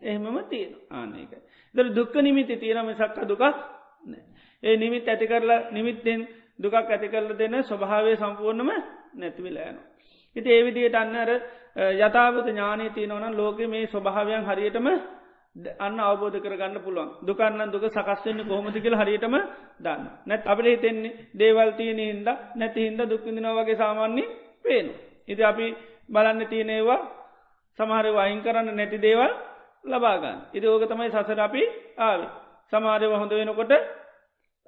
එහෙමම 0.01 0.37
තියෙන 0.45 0.73
ආනක. 0.91 1.31
දර 1.75 1.87
දුක්ක 1.91 2.15
නිමිති 2.17 2.55
තියෙනම 2.57 2.89
සක්ක 2.93 3.17
දුකක් 3.25 3.43
ඒ 4.63 4.75
නිමිත් 4.77 5.07
ඇති 5.07 5.27
කරලා 5.27 5.61
නිමිත්තෙන් 5.71 6.27
දුකක් 6.59 6.75
ඇති 6.75 7.07
කරල 7.07 7.31
දෙන්න 7.33 7.55
ස්වභාවය 7.61 8.15
සම්පූර්ණම 8.15 8.69
නැතිවිලෑන. 9.13 9.77
ඉති 10.35 10.49
ඒවිදියට 10.49 10.95
අන්නර 10.95 11.29
යථාවත 11.99 12.47
ඥානය 12.47 12.89
තියනවන 12.89 13.25
ලෝක 13.33 13.59
මේ 13.65 13.87
ස්වභාවයන් 13.87 14.43
හරියටම 14.43 14.87
අන්න 15.77 15.99
අවබෝධ 16.01 16.37
කරගන්න 16.37 16.77
පුළුවන් 16.79 17.09
දුකන්න 17.21 17.71
දුක 17.71 17.85
සකස්වෙන්නේ 17.87 18.45
කොහොමති 18.45 18.79
කියල 18.79 18.95
හරියටම 18.95 19.35
දන්න 19.79 20.03
නැත් 20.25 20.43
අපට 20.45 20.65
හිතෙන්නේ 20.65 21.15
දේවල් 21.33 21.71
තියෙන 21.73 21.99
හින්ද 21.99 22.27
නැති 22.55 22.79
හින්ද 22.81 23.01
දුක්විදින 23.03 23.47
වගේ 23.49 23.75
සාමාන්‍ය 23.75 24.23
පේනු. 24.59 24.93
ඉති 25.27 25.43
අපි 25.43 25.67
බලන්න 26.09 26.47
තියනේවා 26.47 26.99
සමහර 27.79 28.05
වයින් 28.11 28.41
කරන්න 28.41 28.69
නැති 28.71 28.97
දේවල් 28.99 29.31
ලබාගන්න. 29.85 30.37
ඉති 30.53 30.67
ඕක 30.67 30.83
තමයි 30.83 31.09
සසර 31.09 31.39
අපි 31.39 31.63
ආවි. 31.99 32.27
සමාරයව 32.73 33.11
හොඳ 33.13 33.31
වෙනකොට 33.31 33.73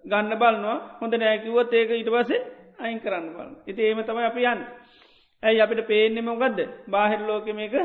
ගන්න 0.06 0.36
බලනවා. 0.36 0.78
හොඳ 1.00 1.14
නෑකිවොත් 1.16 1.74
ඒක 1.74 1.92
ඉට 1.94 2.10
පසේ 2.10 2.40
අයින් 2.80 3.00
කරන්න 3.00 3.34
බලන්න. 3.34 3.56
ඉති 3.68 3.82
ඒම 3.82 4.04
තමයි 4.04 4.26
අපි 4.26 4.46
යන්න. 4.46 4.62
ඇයි 5.44 5.62
අපිට 5.62 5.88
පේනෙම 5.88 6.30
ගදද 6.34 6.60
බාහිර 6.88 7.22
ලෝක 7.22 7.46
මේක 7.52 7.76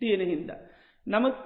තියෙන 0.00 0.22
හින්දා. 0.22 0.60
නමුත් 1.06 1.36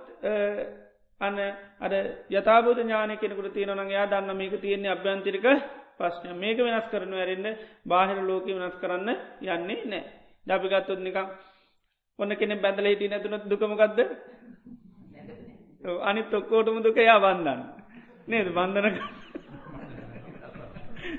අන්න 1.21 1.39
අද 1.81 1.93
යථබෝධ 2.31 2.81
ඥාන 2.81 3.17
කෙනෙකුට 3.17 3.53
තියෙනවන 3.53 3.91
යා 3.91 4.07
දන්න 4.07 4.37
මේක 4.37 4.61
තියෙන්නේ 4.61 4.91
අභ්‍යන්තිරික 4.91 5.47
ප්‍රශ්නය 5.99 6.33
මේක 6.35 6.59
වෙනස් 6.59 6.87
කරනු 6.91 7.17
ඇරෙන්න්න 7.17 7.59
බාහිර 7.87 8.19
ලෝක 8.23 8.47
වෙනස් 8.47 8.77
කරන්න 8.81 9.09
යන්නේ 9.43 9.85
නෑ. 9.87 10.05
දපිගත්තුත් 10.47 11.01
නිකම් 11.01 11.29
ඔන්න 12.19 12.37
කෙනෙ 12.37 12.55
බැඳල 12.57 12.87
හිටි 12.87 13.09
නැතුනත් 13.09 13.45
දුකමගක්ද 13.47 13.99
අනිත් 16.03 16.35
ඔක්කෝටම 16.35 16.83
දුක 16.83 16.97
යා 16.99 17.19
බන්ධන්න 17.19 17.63
නේද? 18.29 18.49
බන්ධනක 18.51 18.97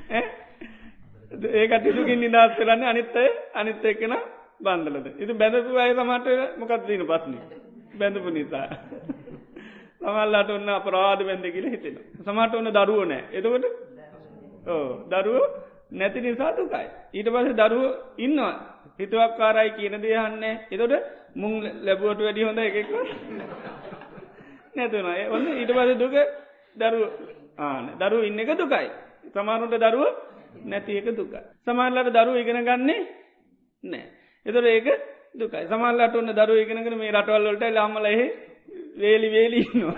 ඒකට 0.10 1.86
දුකින් 1.92 2.20
නිදස් 2.22 2.58
කරන්න 2.58 2.84
අනිත්තය 2.86 3.24
අනිත්ත 3.54 3.86
එකන 3.86 4.14
බන්ධලද? 4.60 5.08
ඉති 5.20 5.34
බැඳපු 5.34 5.78
අය 5.78 5.94
තමට 5.94 6.28
මොකක් 6.60 6.74
දීන 6.88 7.06
පස්න 7.06 7.34
බැඳපු 7.94 8.30
නිසා. 8.32 8.68
තමල්ලාට 10.00 10.50
ඔන්න 10.50 10.70
අපරාධ 10.72 11.24
බැඳ 11.24 11.46
කියල 11.48 11.70
හිතෙන 11.70 11.98
සමට 12.20 12.56
ඔන්න 12.56 12.72
දරුව 12.72 13.04
නෑ. 13.06 13.24
එතකොට? 13.32 13.66
ඕ 14.68 14.88
දරුව 15.12 15.44
නැති 15.92 16.22
නිසා 16.22 16.52
දුකයි. 16.54 16.88
ඊට 17.14 17.30
පස 17.30 17.54
දරුව 17.56 17.86
ඉන්නවා. 18.18 18.56
හිතුවක්කාරයි 19.00 19.72
කියන 19.72 19.96
දයහන්නේ 20.02 20.56
එතොට 20.72 20.94
මුං 21.36 21.54
ලැබුවට 21.84 22.20
වැඩි 22.20 22.44
හොඳ 22.44 22.60
එකෙක්. 22.60 22.88
නැතුනයි 24.76 25.26
ඔන්න 25.30 25.48
ඊට 25.54 25.72
පස 25.72 25.92
දුක 26.00 26.16
දරු 26.78 27.04
ආන 27.60 27.86
දරු 28.00 28.24
ඉන්න 28.24 28.40
එක 28.40 28.52
දුකයි. 28.56 28.90
සමානුට 29.30 29.78
දරුව 29.78 30.04
නැති 30.64 30.98
එක 30.98 31.08
දුකයි. 31.12 31.42
සමාල්ලට 31.64 32.12
දරු 32.12 32.36
ඉගෙන 32.36 32.64
ගන්නේ 32.64 33.00
නෑ. 33.84 34.06
එතොට 34.46 34.66
ඒක 34.68 34.88
දුකයි. 35.36 35.68
සමල්ලට 35.68 36.16
ඔන්න 36.16 36.34
දරු 36.34 36.54
ඉගෙනගෙන 36.56 36.98
මේ 36.98 37.12
රටවල්ලට 37.12 37.64
ලාමලහෙ 37.72 38.26
වේලි 38.98 39.30
වේලීනවා 39.30 39.98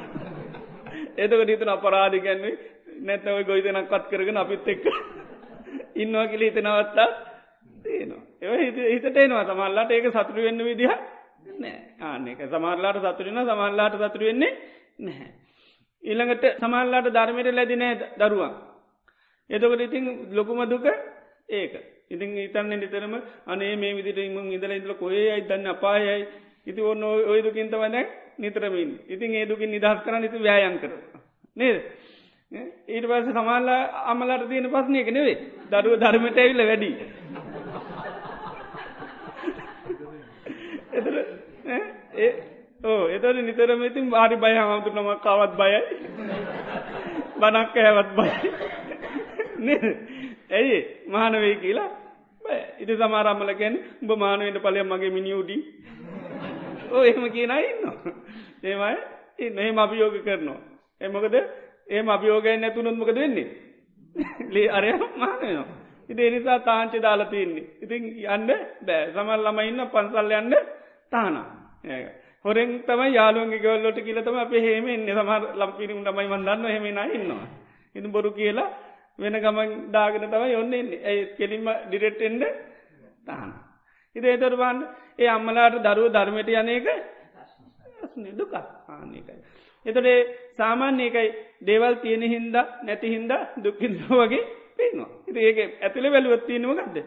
එතකට 1.18 1.50
හිතන 1.50 1.70
අපරාධිකැන්නේ 1.70 2.54
නැතව 3.02 3.44
ගොයිතනක් 3.44 3.89
පත් 3.89 4.06
කරගෙන 4.10 4.38
අපිත් 4.38 4.68
එක්ක 4.68 4.86
ඉන්නවා 5.96 6.28
කියල 6.28 6.42
හිතනවත්තා 6.42 7.08
තියනවා. 7.84 8.24
ඒ 8.42 8.92
හිතට 8.92 9.18
එනවා. 9.18 9.46
සමල්ලාට 9.46 9.92
ඒක 9.92 10.08
සතුරු 10.10 10.44
වෙන්න 10.44 10.63
විදිහ 10.63 10.92
නෑ. 11.56 11.78
ආනෙක 12.02 12.39
සමල්ලාට 12.46 13.00
සතුරෙන 13.00 13.46
සමල්ලාට 13.46 13.96
සතුර 13.96 14.22
වෙන්නේ 14.22 14.52
නැහැ. 15.00 15.30
ඊළඟට 16.04 16.46
සමල්ලාට 16.58 17.08
ධර්මයට 17.10 17.54
ලැදිනෑ 17.54 17.96
දරුවන්. 18.20 18.54
එතකට 19.50 19.82
ඉතින් 19.82 20.06
ලොකුම 20.32 20.62
දුක 20.66 20.86
ඒක. 21.50 21.74
ඉතින් 22.08 22.38
ඉතන්න 22.40 22.70
නිතරම 22.72 23.14
අනේ 23.46 23.76
මේ 23.76 23.94
විදිට 23.94 24.18
ඉම 24.20 24.52
ඉදල 24.52 24.72
ඉදල 24.72 24.94
කොේ 24.96 25.32
අයි 25.32 25.44
දන්න 25.44 25.68
අපායයි 25.68 26.28
ඉති 26.66 26.82
ඔන්න 26.84 27.04
ඔය 27.04 27.42
දුකින්ත 27.42 27.72
වන 27.74 27.96
නිතරමින් 28.38 28.92
ඉතින් 29.08 29.34
ඒ 29.34 29.46
දුකින් 29.46 29.72
නිදහස් 29.72 30.04
කරන්න 30.04 30.24
ඉති 30.24 30.38
ව්‍යයන් 30.40 30.76
කර. 30.78 30.92
නේද. 31.56 31.78
ඊට 32.88 33.06
පස 33.06 33.26
සමල්ලා 33.28 33.82
අමලට 34.06 34.50
තියෙන 34.50 34.68
පස්නයක 34.68 35.10
නෙවේ 35.10 35.38
දරුව 35.72 35.96
ධර්මට 35.98 36.38
ඇවිල්ල 36.38 36.64
වැඩි. 36.64 36.92
එතර 40.92 41.16
ඒ 42.18 42.32
ඕ 42.82 43.08
එතට 43.10 43.40
නිතරම 43.40 43.82
ඉතින් 43.84 44.06
වාරි 44.10 44.36
බය 44.38 44.54
හමුතුනම 44.56 45.10
කවත් 45.20 45.54
බයයි 45.56 45.80
බනක් 47.38 47.76
ඇවත් 47.80 48.10
බයි 48.16 48.30
ඇයි 50.52 50.78
මහනවේ 51.08 51.56
කියලා? 51.56 51.89
ඉති 52.80 52.93
සමාරම්මල 52.95 53.54
ගැන 53.54 53.76
උඹ 54.02 54.12
මානුවට 54.15 54.62
පලය 54.62 54.84
මගේ 54.84 55.10
මිනිියුඩි 55.10 55.58
ඕ 56.91 57.04
එහෙම 57.04 57.26
කියන 57.30 57.52
ඉන්න. 57.62 57.84
ඒමයි 58.63 59.58
එහම 59.60 59.80
අභියෝග 59.80 60.15
කරනවා. 60.19 60.60
එමකද 61.02 61.36
ඒ 61.89 62.04
අභියෝගය 62.08 62.58
නැතුනොත් 62.58 62.98
මොකද 62.98 63.15
වෙන්නේ? 63.15 63.50
ලේ 64.50 64.69
අරය 64.69 64.93
මානයනවා 64.93 65.67
ඉති 66.10 66.28
එනිසා 66.28 66.60
තාංචි 66.62 67.02
දාලා 67.02 67.26
තියන්නේ. 67.26 67.65
ඉතින් 67.82 68.04
යන්න 68.28 68.48
බෑ. 68.82 69.12
සමල් 69.13 69.41
ළම 69.41 69.60
ඉන්න 69.62 69.82
පන්සල් 69.88 70.32
යන්න 70.34 70.56
තානා 71.10 71.45
ඒ 71.86 72.04
හොරෙන් 72.45 72.72
තම 72.82 73.02
යාලුවන්ගේ 73.10 73.60
ගවල්ලොට 73.60 74.00
කියලතම 74.00 74.38
අප 74.38 74.54
හෙම 74.58 74.88
එන්න 74.88 75.08
සමර 75.10 75.43
ලම්පිරිම් 75.56 76.02
ටමයි 76.02 76.28
වන්දන්න 76.28 76.65
හෙමෙන 76.67 77.00
ඉන්නවා. 77.12 77.48
ඉති 77.95 78.08
බොරු 78.10 78.32
කියලා 78.32 78.69
වෙන 79.19 79.36
ගමන් 79.36 79.71
දාගෙන 79.91 80.25
තම 80.25 80.45
යොන්න 80.47 80.73
එන්නේ 80.73 81.03
ඇයි 81.03 81.23
කෙලින්ම 81.38 81.67
ඩිරෙට්ෙන්ඩ 81.86 82.43
තහන. 83.27 83.51
ඉද 84.15 84.25
ඒතරබන්න 84.25 84.79
ඒ 85.17 85.29
අම්මලාට 85.29 85.79
දරුව 85.86 86.10
ධර්මයට 86.10 86.49
යනක 86.53 86.88
දුක 88.34 88.53
ආනකයි. 88.53 89.36
එතොටේ 89.86 90.19
සාමාන්‍ය 90.58 91.03
ඒකයි 91.03 91.29
දේවල් 91.63 91.95
තියෙන 91.97 92.23
හින්ද 92.25 92.55
නැති 92.84 93.08
හින්ද 93.10 93.32
දුක්කිින්ද 93.58 93.99
වගේ 94.12 94.43
පේනවා. 94.77 95.10
ඉති 95.27 95.39
ඒක 95.41 95.58
ඇතුළ 95.82 96.12
වැලුවත් 96.12 96.45
තියෙනවගත්ද. 96.45 96.97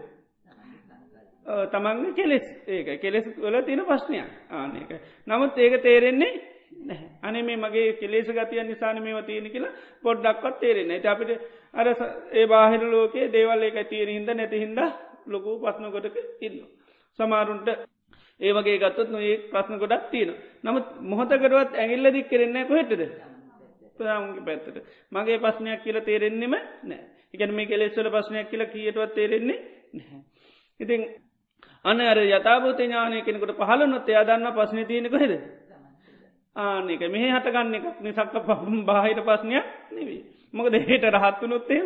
තමන්ගේ 1.47 2.15
කෙලෙස් 2.15 2.47
ඒක 2.69 3.01
කෙලෙස් 3.01 3.27
වල 3.37 3.57
තියෙන 3.63 3.85
ප්‍රශ්නයක් 3.85 4.29
ආනක 4.51 4.91
නමුත් 5.27 5.59
ඒක 5.59 5.83
තේරෙන්නේ 5.83 6.52
අනේ 7.23 7.43
මේ 7.43 7.57
මගේ 7.59 7.89
කෙලෙස 7.95 8.29
ගතිය 8.29 8.63
නිසාන 8.65 9.01
මේ 9.01 9.23
තියෙන 9.23 9.49
කියලා 9.49 9.73
පොඩ්ඩක්වත් 10.03 10.61
තේරෙන්නේ 10.61 11.01
ට 11.01 11.07
අපිට 11.07 11.31
අර 11.75 11.87
ඒ 12.33 12.47
බාහිර 12.47 12.83
ලෝකයේ 12.87 13.31
දේවල් 13.31 13.63
ඒක 13.63 13.79
තීර 13.89 14.09
හිද 14.09 14.31
නැති 14.31 14.59
හින්ද 14.59 14.81
ලොකු 15.27 15.59
පස්න 15.59 15.91
කොටක 15.91 16.17
ඉන්න. 16.41 16.59
සමාරුන්ට 17.19 17.69
ඒ 18.41 18.53
වගේ 18.53 18.79
ගත්තත් 18.79 19.09
නොඒ 19.09 19.35
ප්‍රශ්න 19.51 19.79
ගොඩක් 19.79 20.11
තියෙන. 20.11 20.35
නමුත් 20.63 20.87
මොහොතකරුවත් 21.03 21.75
ඇගිල්ල 21.75 22.07
දික් 22.11 22.29
කරෙන්නේ 22.29 22.65
කොහෙටද. 22.65 23.03
ප්‍රාමගේ 23.95 24.43
පැත්තට 24.43 24.77
මගේ 25.13 25.39
පස්නයක් 25.39 25.83
කියල 25.83 25.99
තේරෙන්නෙම 26.03 26.55
නෑ 26.83 27.01
එකන 27.35 27.53
මේ 27.53 27.67
කෙලෙස්වල 27.67 28.09
පස්නයක් 28.11 28.49
කියලා 28.49 28.69
කියටවත් 28.69 29.15
තේරෙන්නේ 29.15 29.59
නැහැ. 29.93 30.21
ඉතින් 30.81 31.03
අන 31.85 32.01
අර 32.03 32.19
යතාබූත 32.21 32.79
ඥානය 32.79 33.23
කෙනෙකුට 33.23 33.57
පහලනොත් 33.59 34.09
එයා 34.09 34.25
දන්න 34.25 34.53
පස්න 34.53 34.85
තියෙනෙක 34.85 35.15
හෙද 35.17 35.35
ආනක 36.57 37.03
මෙහ 37.09 37.25
හටගන්න 37.29 37.75
එකක් 37.75 38.01
නිසක්ක 38.01 38.35
පහම් 38.43 38.85
බාහිර 38.85 39.19
පස්නයක් 39.23 39.67
නෙවී 39.93 40.23
මොකද 40.55 40.75
හට 40.81 41.05
රහත්තු 41.11 41.47
නොත්තේ 41.47 41.83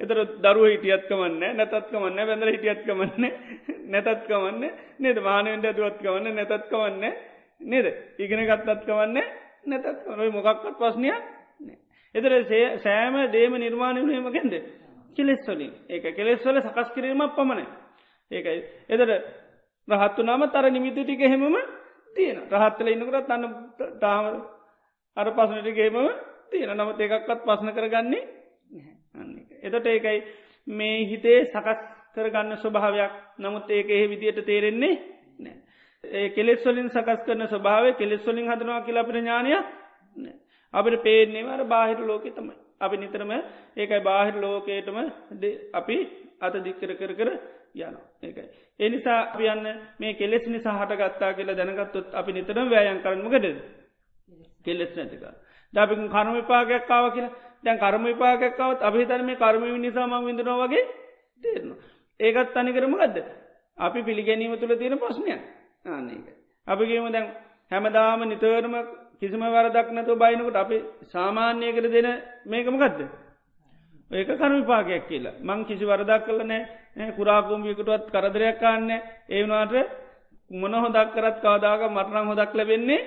එතර 0.00 0.18
දරුව 0.38 0.66
හිටියත්කමන්න 0.66 1.42
නැතත්කමන්න 1.54 2.18
බැඳල 2.22 2.48
හිටියත්කමන්න 2.48 3.24
නැතත්කමන්න 3.88 4.60
නේද? 4.98 5.18
මානවෙන්ට 5.20 5.64
ඇදුවත්කවන්න 5.64 6.34
නැතත්කවන්න 6.34 7.04
නේද? 7.62 7.86
ඉගෙන 8.18 8.42
ගත්තත්කවන්න 8.44 9.16
නැතත්කවන 9.66 10.20
මොකක්වත් 10.32 10.76
පස්නයක් 10.76 11.16
එතර 12.14 12.32
සෑම 12.78 13.16
දේම 13.32 13.56
නිර්මාණය 13.56 14.04
වීමකෙන්ද 14.04 14.54
කෙලෙස්වලින් 15.16 15.72
ඒක 15.88 16.12
කෙලෙස්වල 16.12 16.60
සකස් 16.60 16.92
කිරීමක් 16.92 17.32
පමණයි. 17.32 17.66
ඒකයි. 18.30 18.60
එදර 18.88 19.10
රහත්තු 19.88 20.22
නම 20.22 20.42
තර 20.48 20.70
නිමිති 20.70 21.04
ටික 21.04 21.24
හෙමම 21.24 21.56
තියෙන 22.16 22.38
රහත්තල 22.50 22.88
ඉන්නකරත් 22.88 23.30
අන්න 23.30 23.44
තාම 24.00 24.24
අර 25.16 25.28
පසනටිගේම 25.32 25.96
තියෙන 26.50 26.74
නමත් 26.74 27.00
ඒකක්වත් 27.00 27.44
පසන 27.44 27.72
කරගන්නේ 27.72 28.24
එතට 29.62 29.86
ඒකයි 29.88 30.18
මේ 30.68 30.98
හිතේ 31.06 31.38
සකස් 31.46 31.80
කරගන්න 32.14 32.56
ස්වභාවයක්. 32.56 33.12
නමුත් 33.38 33.70
ඒක 33.70 33.90
එහ 33.90 34.04
විදියට 34.08 34.42
තේරෙන්නේ 34.42 34.94
නෑ 35.38 35.56
ඒ 36.04 36.28
කෙලෙස්වලින් 36.30 36.90
සකස් 36.90 37.24
කරන 37.24 37.46
ස්වභාව 37.46 37.90
කෙලෙස්වලින් 37.94 38.48
හදනවා 38.48 38.80
කියලා 38.82 39.02
අපිට 39.02 39.18
ඥානයක් 39.18 39.64
අපිට 40.74 41.02
පේනේවර 41.02 41.64
බාහිර 41.66 42.00
ලෝකෙ 42.02 42.30
තමයි. 42.30 42.56
අපි 42.78 42.96
නිතරම 42.96 43.32
ඒකයි 43.32 44.00
බාහිර 44.02 44.34
ලෝකයටම 44.36 44.98
අපි 45.74 45.96
අත 46.40 46.54
දික්කර 46.60 46.92
කර 46.94 47.12
කර 47.14 47.30
යන 47.76 47.96
ඒකයි. 48.22 48.46
එනිසා 48.80 49.20
අපියන්න 49.24 49.66
මේ 49.98 50.14
කෙලෙස් 50.14 50.44
නිසා 50.46 50.76
හටගත්තා 50.76 51.32
කියලා 51.32 51.56
දැනගත්තුත් 51.56 52.14
අපි 52.14 52.32
නිතරම 52.32 52.70
වෑයන් 52.70 53.02
කරනමකද 53.02 53.46
කෙල්ලෙස් 54.64 54.92
නැතික. 54.96 55.24
දැපි 55.74 55.94
කර්ම 56.08 56.32
විපාගයක්කාව 56.34 57.04
කියලා 57.12 57.34
දැන් 57.64 57.78
කර්ම 57.78 58.04
විපාගක්කාවත් 58.04 58.80
අභිතන 58.82 59.24
මේ 59.24 59.36
කර්ම 59.36 59.64
නිසාම 59.78 60.12
විඳනවා 60.24 60.62
වගේ 60.62 60.84
තේරන. 61.42 61.70
ඒකත් 62.20 62.54
තනිකරම 62.54 62.94
ගදද. 62.94 63.18
අපි 63.78 64.02
පිළිගැනීම 64.02 64.56
තුළ 64.56 64.76
තියෙන 64.76 64.98
ප්‍රශ්නයක් 64.98 65.40
ආනක. 65.86 66.26
අපිගේම 66.66 67.12
දැන් 67.12 67.26
හැමදාම 67.70 68.20
නිතරම 68.24 68.74
කිසිම 69.20 69.42
වරදක් 69.46 69.88
නැතු 69.90 70.12
බයිනකට 70.14 70.56
අපි 70.56 70.76
සාමාන්‍යයකට 71.06 71.88
දෙන 71.88 72.08
මේකම 72.46 72.76
ගදද. 72.76 73.00
ඒක 74.10 74.28
කරුවිපාකයක් 74.30 75.08
කියලා. 75.08 75.38
මං 75.40 75.64
කිසි 75.64 75.84
වරදක් 75.84 76.24
කල 76.24 76.40
නෑ 76.44 77.12
කුරාකුම්ියකටුවත් 77.12 78.06
කරදරයක් 78.08 78.58
කාන්න 78.58 78.90
ඒවනාට 79.28 79.74
මොන 80.50 80.74
හොදක් 80.74 81.10
කරත් 81.10 81.36
කවදාක 81.38 81.80
මටනම් 81.86 82.26
හොදක් 82.26 82.52
ලැබෙන්නේ 82.52 83.00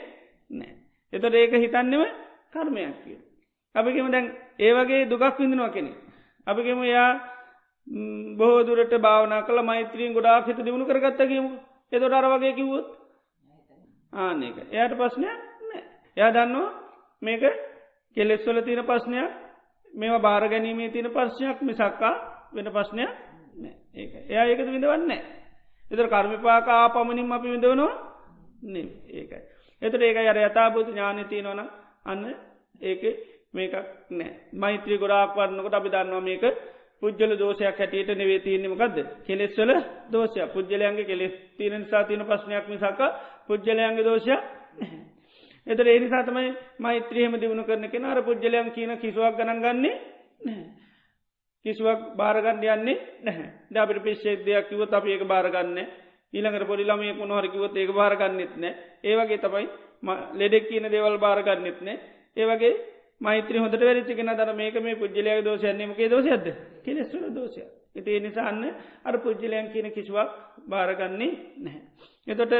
නෑ. 0.51 0.73
එතට 1.13 1.33
ඒක 1.33 1.53
හිතන්නෙම 1.55 2.03
කර්මයක් 2.51 2.95
කිය. 3.03 3.17
අපිකෙම 3.75 4.11
දැන් 4.11 4.25
ඒ 4.57 4.71
වගේ 4.73 5.05
දුකක් 5.05 5.37
විඳනවා 5.37 5.69
කෙනෙ. 5.69 5.91
අපිකෙම 6.47 6.83
යා 6.85 7.09
බෝදුරට 8.37 8.93
භාවනා 8.97 9.41
කළ 9.41 9.61
මෛත්‍රීන් 9.61 10.13
ගොඩා 10.13 10.41
හිත 10.41 10.59
දියුණු 10.59 10.85
කරගත්තකීම 10.85 11.45
එතොට 11.91 12.13
අර 12.13 12.27
වගේ 12.27 12.53
කිව්වොත්? 12.53 12.87
ආනක 14.13 14.57
එයට 14.71 14.93
ප්‍රශ්නයක් 14.93 15.39
නෑ 15.63 15.83
එයා 16.17 16.31
දන්නවා 16.31 16.69
මේක 17.21 17.43
කෙලෙස්වල 18.17 18.59
තියෙන 18.61 18.85
ප්‍රශ්නයක්. 18.85 19.48
මේවා 19.93 20.19
බාර 20.19 20.43
ගැනීමේ 20.47 20.89
තියෙන 20.89 21.11
ප්‍රශ්නයක් 21.11 21.61
මිසක්කා 21.63 22.13
වෙන 22.53 22.67
ප්‍රශ්නයක් 22.67 23.11
ඒක 23.95 24.11
එයා 24.25 24.45
ඒකද 24.45 24.67
විඳවන්න 24.67 25.11
එතර 25.85 26.07
කර්මිපාකා 26.07 26.83
පමණින් 26.89 27.31
අපි 27.31 27.47
විඳවනවා 27.49 27.93
ඒකයි. 29.13 29.41
එතට 29.81 30.01
ඒක 30.01 30.17
අර 30.23 30.39
යථභූත 30.39 30.87
ඥානතිය 30.87 31.41
නොන 31.41 31.61
අන්න 32.05 32.25
ඒක 32.81 33.01
මේකක් 33.51 33.75
නෑ. 34.11 34.31
මෛත්‍රී 34.53 34.97
ගොඩාක් 34.97 35.35
වන්නකට 35.35 35.73
අපි 35.73 35.89
දන්නවා 35.89 36.21
මේක 36.21 36.43
පුද්ජල 37.01 37.33
දෝෂයක් 37.35 37.77
හැටියට 37.77 38.11
නෙවේ 38.11 38.39
තියන්නමකක්ද 38.39 38.97
කෙලෙස්වල 39.23 39.71
දෝෂය 40.07 40.39
පුද්ජලයන්ගේ 40.49 41.05
කෙලෙස් 41.05 41.35
තියන 41.57 41.85
සාතියන 41.85 42.23
පශ්නයක් 42.23 42.65
මිසාක 42.67 42.99
පුද්ජලයන්ගේ 43.47 44.03
දෝෂය 44.03 44.35
එතර 45.69 45.87
ඒනිසා 45.87 46.23
තමයි 46.23 46.51
මෛත්‍රියම 46.79 47.33
දියුණු 47.35 47.63
කරන 47.63 47.85
කෙන 47.87 48.05
අර 48.05 48.21
පුද්ජලයන් 48.23 48.71
කියන 48.71 48.97
කිසුවක් 48.97 49.35
ගණන් 49.35 49.61
ගන්නේ 49.61 49.95
කිසිවක් 51.65 51.99
භාරගන්න 52.15 52.63
යන්නේ 52.65 52.97
නැහැ. 53.21 53.49
ඩාපිට 53.67 54.01
පිශ්ෂේක් 54.01 54.45
දෙයක් 54.45 54.69
කිවත් 54.69 54.93
අප 54.93 55.05
ඒක 55.05 55.23
භාරගන්න 55.25 55.77
ඊළඟට 56.33 56.65
පොඩි 56.65 56.83
ළමය 56.83 57.13
කුණ 57.13 57.33
හරිකිවත් 57.33 57.75
ඒක 57.75 57.91
භාරගන්නෙත් 57.91 58.53
නෑ 58.57 58.73
ඒවගේ 59.03 59.39
තමයි 59.39 59.67
ලෙඩෙක් 60.33 60.67
කියන 60.67 60.87
දේවල් 60.87 61.17
භාරගන්නෙත් 61.17 61.81
නෑ 61.81 61.97
ඒවගේ 62.37 62.73
මෛත්‍ර 63.21 63.55
හොට 63.57 63.79
වැරිච්චිකෙන 63.79 64.31
දර 64.33 64.53
මේක 64.53 64.75
මේ 64.79 64.95
පුද්ජලයක් 64.95 65.43
දෝෂයන්නේමගේ 65.43 66.09
දෝෂයද 66.09 66.45
කෙලෙස්වල 66.81 67.29
දෝෂය 67.31 67.63
එති 67.95 68.19
නිසාන්න 68.19 68.63
අර 69.03 69.15
පුද්ජලයන් 69.19 69.69
කියන 69.69 69.91
කිසිවක් 69.91 70.29
භාරගන්නේ 70.67 71.31
නැහැ. 71.57 71.81
එතොට 72.27 72.53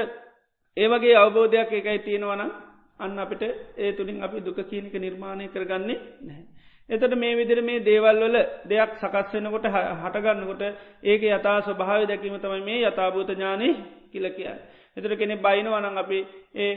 ඒවගේ 0.78 1.16
අවබෝධයක් 1.18 1.72
එකයි 1.74 2.00
තියෙනවනම් 2.02 2.52
අන්න 3.00 3.18
අපිට 3.18 3.44
ඒ 3.78 3.92
තුළින් 3.94 4.18
අපි 4.20 4.42
දුක 4.42 4.60
කියනක 4.64 4.94
නිර්මාණය 4.96 5.48
කරගන්නේ 5.50 6.00
නැහැ. 6.22 6.46
එතට 6.90 7.16
මේ 7.16 7.36
විදිර 7.36 7.62
මේ 7.62 7.80
දේවල්වල 7.82 8.36
දෙයක් 8.66 8.92
සකස් 8.96 9.34
වෙනකොට 9.36 9.66
හටගන්නකොට 10.04 10.64
ඒක 11.04 11.22
යතා 11.24 11.58
ස්වභාව 11.62 12.02
දැකීම 12.06 12.38
තමයි 12.38 12.62
මේ 12.62 12.80
යථභූත 12.84 13.30
ඥානය 13.30 13.70
කියල 14.12 14.26
කිය. 14.32 14.50
එතට 14.98 15.14
කෙනෙ 15.16 15.36
බයිනවනං 15.38 15.98
අපි 15.98 16.20
ඒ 16.56 16.74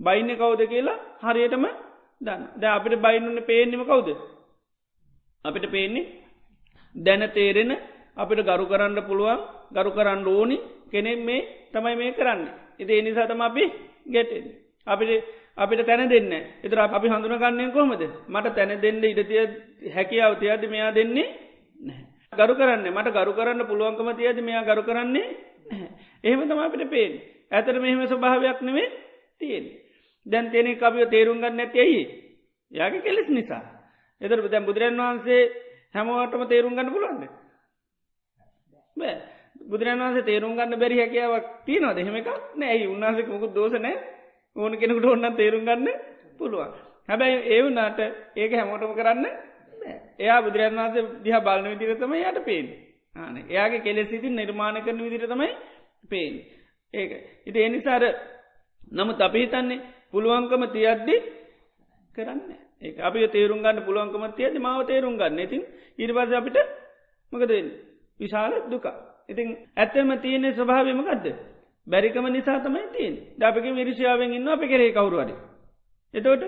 බයින්න 0.00 0.30
කවුද 0.34 0.62
කියලා 0.64 0.98
හරියටම 1.22 1.64
දන්න 2.20 2.42
ද 2.54 2.64
අපිට 2.68 2.94
බයින්නන්න 2.98 3.40
පේෙන්න්නම 3.42 3.84
කවුද. 3.84 4.08
අපිට 5.44 5.66
පේන්නේ 5.68 6.06
දැන 6.94 7.24
තේරෙන 7.30 7.72
අපිට 8.16 8.40
ගරු 8.42 8.64
කරන්න 8.66 9.00
පුළුවන් 9.02 9.40
ගරු 9.70 9.90
කරන්න 9.90 10.26
ඕනි 10.28 10.56
කෙනෙක් 10.86 11.18
මේ 11.20 11.40
තමයි 11.72 11.96
මේ 11.96 12.12
කරන්න. 12.12 12.42
එති 12.78 12.92
එනිසාතම 12.94 13.40
අපි 13.40 13.64
ගැටෙන්. 14.06 14.46
අපිට 14.86 15.24
අපිට 15.58 15.84
තැන 15.84 16.08
දෙන්න 16.08 16.32
එතර 16.62 16.78
අපි 16.80 17.08
හඳුනගන්නය 17.08 17.70
කොමද 17.70 18.02
මට 18.28 18.54
තැන 18.54 18.74
දෙන්න 18.78 19.02
ඉඩතිය 19.04 19.42
හැකියාව 19.90 20.38
තියද 20.38 20.62
මෙයා 20.66 20.92
දෙන්නේ 20.92 21.28
ගරු 22.32 22.54
කරන්න 22.54 22.86
මට 22.88 23.16
ගරු 23.16 23.32
කරන්න 23.32 23.66
පුළුවන්කම 23.66 24.10
තියද 24.14 24.38
මෙයා 24.42 24.64
ගරු 24.64 24.82
කරන්නේ 24.84 25.26
එහෙම 26.24 26.40
තම 26.42 26.60
අපිට 26.60 26.88
පේෙන් 26.88 27.20
ඇතර 27.50 27.76
මෙහෙම 27.76 28.06
ස්වභාවයක් 28.06 28.60
නෙවේ 28.62 28.88
තියෙන් 29.38 29.66
දැන් 30.26 30.50
තෙනෙ 30.50 30.76
අපිය 30.78 31.06
තේරුම් 31.06 31.38
ගන්න 31.38 31.60
ඇති 31.60 31.78
ඇයි? 31.78 32.02
යාගේ 32.72 33.02
කෙලෙස් 33.02 33.28
නිසා. 33.28 33.64
එතර 34.20 34.40
දැන් 34.44 34.64
බුදුරන් 34.64 34.96
වහන්සේ 34.96 35.42
හැමවටම 35.94 36.44
තේරුම් 36.46 36.74
ගන්න 36.74 36.92
පුළුවන්ද? 36.92 37.24
බුදුරන් 39.64 40.00
වන්සේ 40.00 40.22
තේරුම් 40.24 40.54
ගන්න 40.54 40.78
බැරි 40.78 40.98
හැකියාවක් 40.98 41.46
තියනවා 41.64 41.94
දෙහෙම 41.94 42.16
එකක් 42.16 42.28
නෑ. 42.54 42.86
උන්නාසක 42.86 43.28
මුකුත් 43.28 43.54
දෝසනෑ 43.54 43.96
ඕන 44.58 44.72
කෙනෙකුට 44.74 45.06
ඔන්න 45.06 45.26
තේරුම් 45.32 45.62
ගන්න 45.62 45.88
පුළුවන්. 46.38 46.72
හැබැයි 47.08 47.38
ඒ 47.46 47.60
වුනාට 47.60 48.00
ඒක 48.36 48.52
හැමෝටම 48.52 48.92
කරන්න 48.94 49.26
එයා 50.18 50.38
බුදුරන් 50.40 50.76
වන්සේ 50.76 51.04
දිහ 51.20 51.40
බලන 51.40 51.66
විදිරතම 51.72 52.14
යට 52.14 52.38
පේෙන් 52.42 52.68
ආන 53.16 53.36
එයාගේ 53.44 53.80
කෙලෙස් 53.80 54.08
සිතින් 54.08 54.34
නිර්මාණ 54.34 54.80
කරන 54.80 55.04
විදිරතමයි 55.04 55.50
පේෙන් 56.04 56.34
ඒක. 56.94 57.10
ඉති 57.44 57.58
එනිසාර 57.60 58.04
නමුත් 58.92 59.20
අපි 59.20 59.38
හිතන්නේ 59.40 59.84
පුළුවන්කම 60.10 60.64
තියද්දි 60.68 61.14
කරන්න 62.14 62.40
ඒ 62.80 62.94
අපි 63.00 63.28
තේරුම් 63.28 63.60
ගන්න 63.60 63.84
පුළුවන්කම 63.84 64.24
තියද 64.32 64.54
මාව 64.58 64.80
තේරුම් 64.84 65.14
ගන්න. 65.16 65.38
ඉතින් 65.40 65.62
ඉරිවාස 65.98 66.32
අපිට 66.32 66.58
මකද 67.32 67.52
විශාල 68.20 68.52
දුකා 68.66 68.96
ඉතින් 69.28 69.48
ඇත්තම 69.76 70.10
තියන්නේ 70.18 70.52
ස්වභාවමකක්ද 70.52 71.26
බැරිකම 71.88 72.26
නිසා 72.28 72.58
තමයි 72.60 72.86
තියෙන් 72.92 73.14
ඩාපක 73.36 73.66
විරිෂාවෙන් 73.72 74.34
ඉන්න 74.34 74.48
අපි 74.48 74.66
කරේ 74.66 74.92
කවරුවඩ. 74.92 75.30
එතෝට 76.14 76.42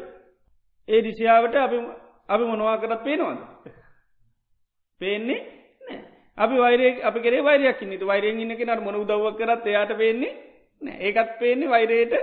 ඒ 0.88 1.00
රිසියාවට 1.00 1.56
අපි 1.56 1.78
අපි 2.28 2.44
මොනවා 2.44 2.76
කරත් 2.78 3.02
පේනවාද. 3.04 3.40
පේන්නේ 5.00 5.40
අපි 6.38 6.56
වෛරය 6.56 6.90
අපි 7.02 7.20
කරේ 7.20 7.42
වෛරයක් 7.42 7.80
නිත 7.84 8.02
වෛරයෙන් 8.02 8.40
ඉන්න 8.40 8.56
කෙනට 8.56 8.82
මොන 8.82 9.00
දව 9.04 9.34
කරත් 9.36 9.66
එයාට 9.66 9.96
පේන්නේ 9.96 10.32
ඒකත් 11.00 11.32
පේන්නේ 11.38 11.68
වෛරයට 11.68 12.14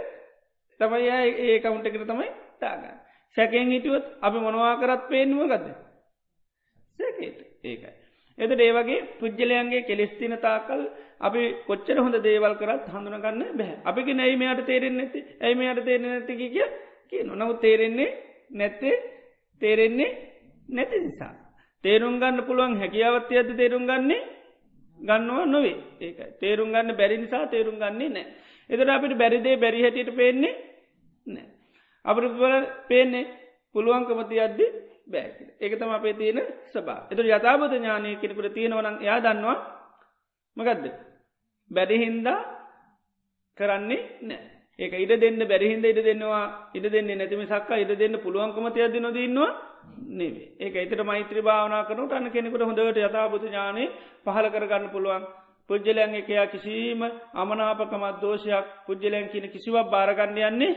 තමයි 0.80 1.10
ඒ 1.44 1.60
කවුන්ට 1.60 1.88
කර 1.88 2.06
තමයි 2.06 2.30
තාගන්න. 2.60 2.96
සැකෙන් 3.38 3.72
හිටියුවත් 3.72 4.06
අපි 4.22 4.38
මොනවා 4.40 4.76
කරත් 4.78 5.04
පේනුව 5.10 5.44
ගද. 5.48 5.68
සැකේට 7.00 7.40
ඒකයි. 7.64 7.92
එතට 8.38 8.60
ඒවගේ 8.60 9.06
පුද්ගලයන්ගේ 9.20 9.82
කෙලෙස්තින 9.82 10.38
තාකල් 10.40 10.82
අපි 11.22 11.42
කොච්චර 11.66 11.98
හොඳ 11.98 12.18
දේවල් 12.20 12.54
කරත් 12.56 12.86
හඳුනගන්න 12.88 13.44
බැහ. 13.54 13.74
අපික 13.84 14.08
නැයිමයට 14.12 14.66
තේරෙන්නේ 14.66 14.98
නැති 15.00 15.20
ඇයිමයට 15.40 15.84
තේරෙන 15.84 16.10
නැතික 16.10 16.38
කිය 16.38 16.66
කිය 17.10 17.24
නොනව 17.24 17.60
තේරෙන්නේ 17.60 18.10
නැත්තේ? 18.52 18.96
තේරෙන්නේ 19.62 20.12
නැති 20.70 20.98
නිසා. 21.00 21.34
තේරුම් 21.84 22.20
ගන්න 22.20 22.44
පුළුවන් 22.44 22.78
හැකියාවත්ය 22.78 23.34
ඇද 23.36 23.50
තේරුම් 23.56 23.86
ගන්නේ 23.86 24.22
ගන්නවා 25.00 25.46
නොවේ. 25.48 25.78
ඒක 26.00 26.18
තේරුම් 26.40 26.70
ගන්න 26.70 26.94
බැරි 26.94 27.18
නිසා 27.18 27.48
තේරුම් 27.48 27.78
ගන්නේ 27.78 28.10
නෑ. 28.10 28.26
එතට 28.70 28.90
අපිට 28.90 29.14
බැරිදේ 29.16 29.58
බැරි 29.58 29.82
හැටියට 29.82 30.16
පේන්නේ 30.16 30.54
නෑ. 31.28 31.48
අපට 32.06 32.26
පේන්නේ 32.88 33.26
පුළුවන්කමති 33.76 34.40
අද්දි 34.40 34.66
බෑ 35.08 35.28
ඒකතම 35.60 35.92
අපේ 35.92 36.14
තියෙන 36.14 36.40
සබා 36.68 37.00
එතු 37.12 37.22
යථබත 37.24 37.74
ඥානය 37.74 38.16
කෙනෙකුට 38.16 38.54
තියෙනවන 38.54 38.98
යා 39.02 39.20
දන්නවා 39.20 39.58
මකදද? 40.58 40.86
බැරිහින්දා 41.72 42.40
කරන්නේ 43.58 44.02
නෑ. 44.24 44.44
ඒක 44.80 44.94
ඉඩ 44.96 45.14
දෙන්න 45.18 45.40
බැරිහින්ද 45.44 45.86
ඉඩ 45.86 46.00
දෙන්නවා 46.02 46.44
ඉඩ 46.74 46.86
දෙන්නේ 46.88 47.16
නැතිම 47.16 47.44
සක්කා 47.46 47.78
ඉඩ 47.78 47.94
දෙන්න 47.96 48.20
පුළුවන්කමති 48.20 48.82
අද 48.82 48.96
නොදන්නවා 48.98 49.50
නෙවේ 50.12 50.48
ඒක 50.60 50.76
එතට 50.78 51.04
මෛත්‍ර 51.04 51.42
භාවනා 51.42 51.84
කරනට 51.84 52.14
අන්න 52.14 52.30
කෙනෙකුට 52.30 52.64
හොඳට 52.64 52.82
යථබත 53.00 53.44
ඥානය 53.44 53.86
පහල 54.24 54.48
කරගන්න 54.50 54.90
පුළුවන්. 54.90 55.24
පුද්ජලයන් 55.70 56.14
එකයා 56.16 56.48
කිසිීම 56.48 57.02
අමනාපකමත් 57.36 58.22
දෝෂයක් 58.22 58.68
පුද්ජලයන් 58.86 59.28
කියන 59.30 59.50
කිසිවක් 59.50 59.90
භාරගන්න 59.90 60.38
යන්නේ 60.44 60.74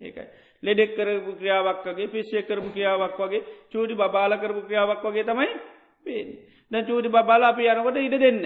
ඒකයි. 0.00 0.26
ලෙඩෙක් 0.62 0.94
කරපු 0.94 1.32
ක්‍රියාවක් 1.34 1.84
වගේ 1.86 2.08
පිස්්‍ය 2.08 2.42
කරපු 2.42 2.68
ක්‍රියාවක් 2.70 3.18
වගේ 3.18 3.42
චූඩි 3.70 3.94
බාල 3.96 4.32
කරපු 4.36 4.60
ක්‍රියාවක් 4.62 5.02
වගේ 5.04 5.24
තමයි 5.24 5.48
පේෙන් 6.04 6.28
දැ 6.72 6.82
චූඩි 6.82 7.08
බාල 7.10 7.42
අපි 7.44 7.68
යනකොට 7.68 7.98
ඉඩ 7.98 8.16
දෙන්න 8.18 8.44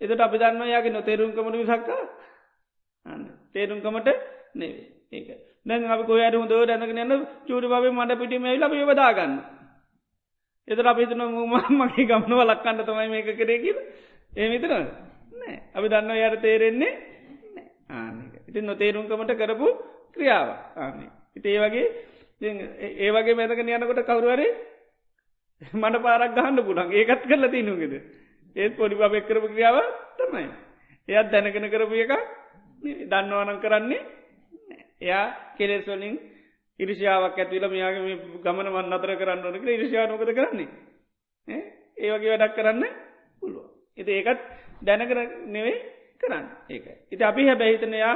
එතට 0.00 0.20
අපි 0.20 0.38
දන්න 0.38 0.68
යාගේ 0.68 0.92
නොතේරුම්කමට 0.92 1.56
විසක්ක 1.56 1.88
තේරුම්කමට 3.52 4.08
නෙවේ 4.54 4.86
ඒක. 5.12 5.28
දැන් 5.64 5.84
අපි 5.86 6.04
කොයට 6.04 6.34
හොඳ 6.34 6.54
දැනගෙන 6.64 7.02
යන්න 7.04 7.26
චූඩි 7.44 7.68
බේ 7.68 7.92
මට 7.92 8.18
පිටි 8.18 8.38
මේ 8.38 8.56
ලබ 8.56 8.74
වදාගන්න 8.84 9.34
එතර 10.68 10.86
අපිතන 10.86 11.22
මගේ 11.74 12.06
ගමනව 12.06 12.40
ලක්කන්න 12.42 12.82
තමයි 12.82 13.08
මේක 13.08 13.30
කරේ 13.34 13.58
කියල. 13.58 13.78
ඒ 14.32 14.48
විතර 14.48 14.72
නෑ. 14.72 15.56
අපි 15.72 15.88
දන්න 15.88 16.10
යට 16.18 16.40
තේරෙන්නේ 16.40 16.92
ඉතින් 18.48 18.66
නොතේරුම්කමට 18.66 19.32
කරපු 19.34 19.68
ක්‍රියාව. 20.12 20.48
ආනේ 20.76 21.10
ඉති 21.36 21.48
ඒ 21.50 21.60
වගේ 21.60 21.86
ඒ 22.98 23.10
වගේ 23.12 23.34
මැතක 23.34 23.60
යනකොට 23.60 24.04
කවරුවරේ 24.04 24.52
මට 25.74 26.02
පාරක් 26.02 26.34
ගහන්න 26.34 26.62
පුළන් 26.62 26.92
ඒකත් 26.92 27.22
කරල 27.24 27.48
තිනුගෙද 27.48 27.94
ඒත් 28.56 28.72
පොඩි 28.74 28.94
බක් 28.96 29.24
කරපු 29.24 29.48
ක්‍රියාව 29.48 29.76
තමයි. 30.18 30.48
එයත් 31.08 31.30
දැනගෙන 31.30 31.68
කරපු 31.68 31.94
එක 31.96 32.12
දන්නවනන් 33.04 33.58
කරන්නේ 33.58 34.02
එයා 35.00 35.54
කෙලෙස්වලින් 35.56 36.16
ඉරිෂාවක් 36.80 37.38
ඇතිල 37.38 37.64
මෙයාගේ 37.66 38.16
ගමන 38.42 38.68
වන්න 38.68 38.92
අතර 38.92 39.12
කරන්න 39.14 39.44
ඕනක 39.44 39.66
ඉරිෂානොකද 39.68 40.30
කරන්නේ? 40.30 40.68
ඒ 41.96 42.10
වගේ 42.10 42.32
වැඩක් 42.32 42.56
කරන්න 42.56 42.84
පුළුව 43.42 43.66
එති 43.98 44.12
ඒකත් 44.12 44.40
දැනකර 44.82 45.18
නෙවෙයි 45.46 45.78
කරන්න 46.20 46.46
ඒක. 46.68 46.86
ඉති 47.12 47.22
අපි 47.22 47.46
හැබැහිතනයා 47.46 48.14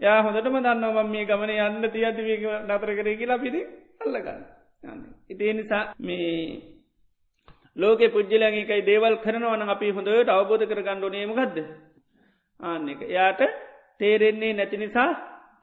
යා 0.00 0.18
හොඳටම 0.22 0.58
දන්නවා 0.58 1.04
මේ 1.04 1.24
ගමන 1.24 1.50
යන්න 1.50 1.90
තියතිවක 1.90 2.44
නතර 2.60 2.90
කරේ 2.92 3.16
කියලා 3.16 3.38
පිදි 3.38 3.60
අල්ලගන්න. 4.00 4.42
ඉතිේ 5.28 5.52
නිසා 5.52 5.84
මේ 6.00 6.71
ලෝක 7.76 8.00
පුද්ජලයකයි 8.08 8.82
දේවල් 8.82 9.16
කරනවන 9.18 9.62
අපි 9.66 9.90
හොඳට 9.90 10.28
අවබෝධ 10.28 10.64
කරගන්න 10.64 11.04
නේමගදද 11.08 11.58
ආන්න 12.60 12.88
එක. 12.88 13.00
යාට 13.08 13.42
තේරෙන්නේ 13.98 14.52
නැති 14.52 14.76
නිසා 14.76 15.10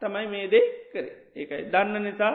තමයි 0.02 0.28
මේ 0.28 0.48
දේ 0.48 0.66
කරේ. 0.92 1.16
ඒකයි. 1.36 1.64
දන්න 1.66 2.04
නිසා 2.04 2.34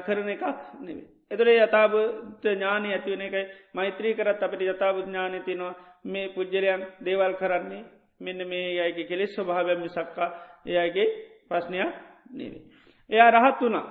කරන 0.00 0.28
එකක් 0.28 0.44
නෙවේ 0.80 1.06
එතුරේ 1.30 1.58
යථාබුද්ධ 1.58 2.44
ඥානය 2.44 2.88
ඇතිවන 2.88 3.22
එකයි. 3.22 3.44
මෛත්‍රී 3.72 4.14
කරත් 4.14 4.42
අපට 4.42 4.62
යථාබුද්ධ 4.64 5.06
ඥානය 5.06 5.40
තිනවා 5.40 5.74
මේ 6.04 6.28
පුද්ජලයන් 6.30 6.82
දේවල් 7.00 7.34
කරන්නේ 7.34 7.84
මෙන්න 8.20 8.40
මේ 8.44 8.80
අයගේ 8.80 9.06
කෙලෙස් 9.06 9.34
ස්වභාවයම 9.34 9.84
සක්කා 9.88 10.30
එයගේ 10.66 11.08
ප්‍රශ්නයක් 11.48 11.92
නෙවේ. 12.32 12.62
එයා 13.10 13.30
රහත් 13.30 13.60
වුණා. 13.60 13.86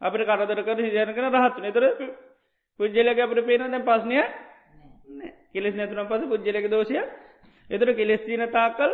අපට 0.00 0.22
කරදර 0.22 0.60
කර 0.62 0.78
හිජයන 0.80 1.12
කන 1.12 1.28
රහත්තු 1.30 1.60
නතර 1.62 1.84
පුද්ජලක 2.80 3.18
අපට 3.18 3.40
පේන 3.42 3.64
දැ 3.66 3.82
පස්නය 3.82 4.18
කෙලෙස් 5.50 5.74
නැතුනම් 5.74 6.06
පස 6.06 6.22
පුද්ජලක 6.26 6.66
දෝෂය. 6.68 7.00
එතුර 7.70 7.88
කෙලෙස් 7.92 8.22
තින 8.22 8.44
තාකල් 8.50 8.90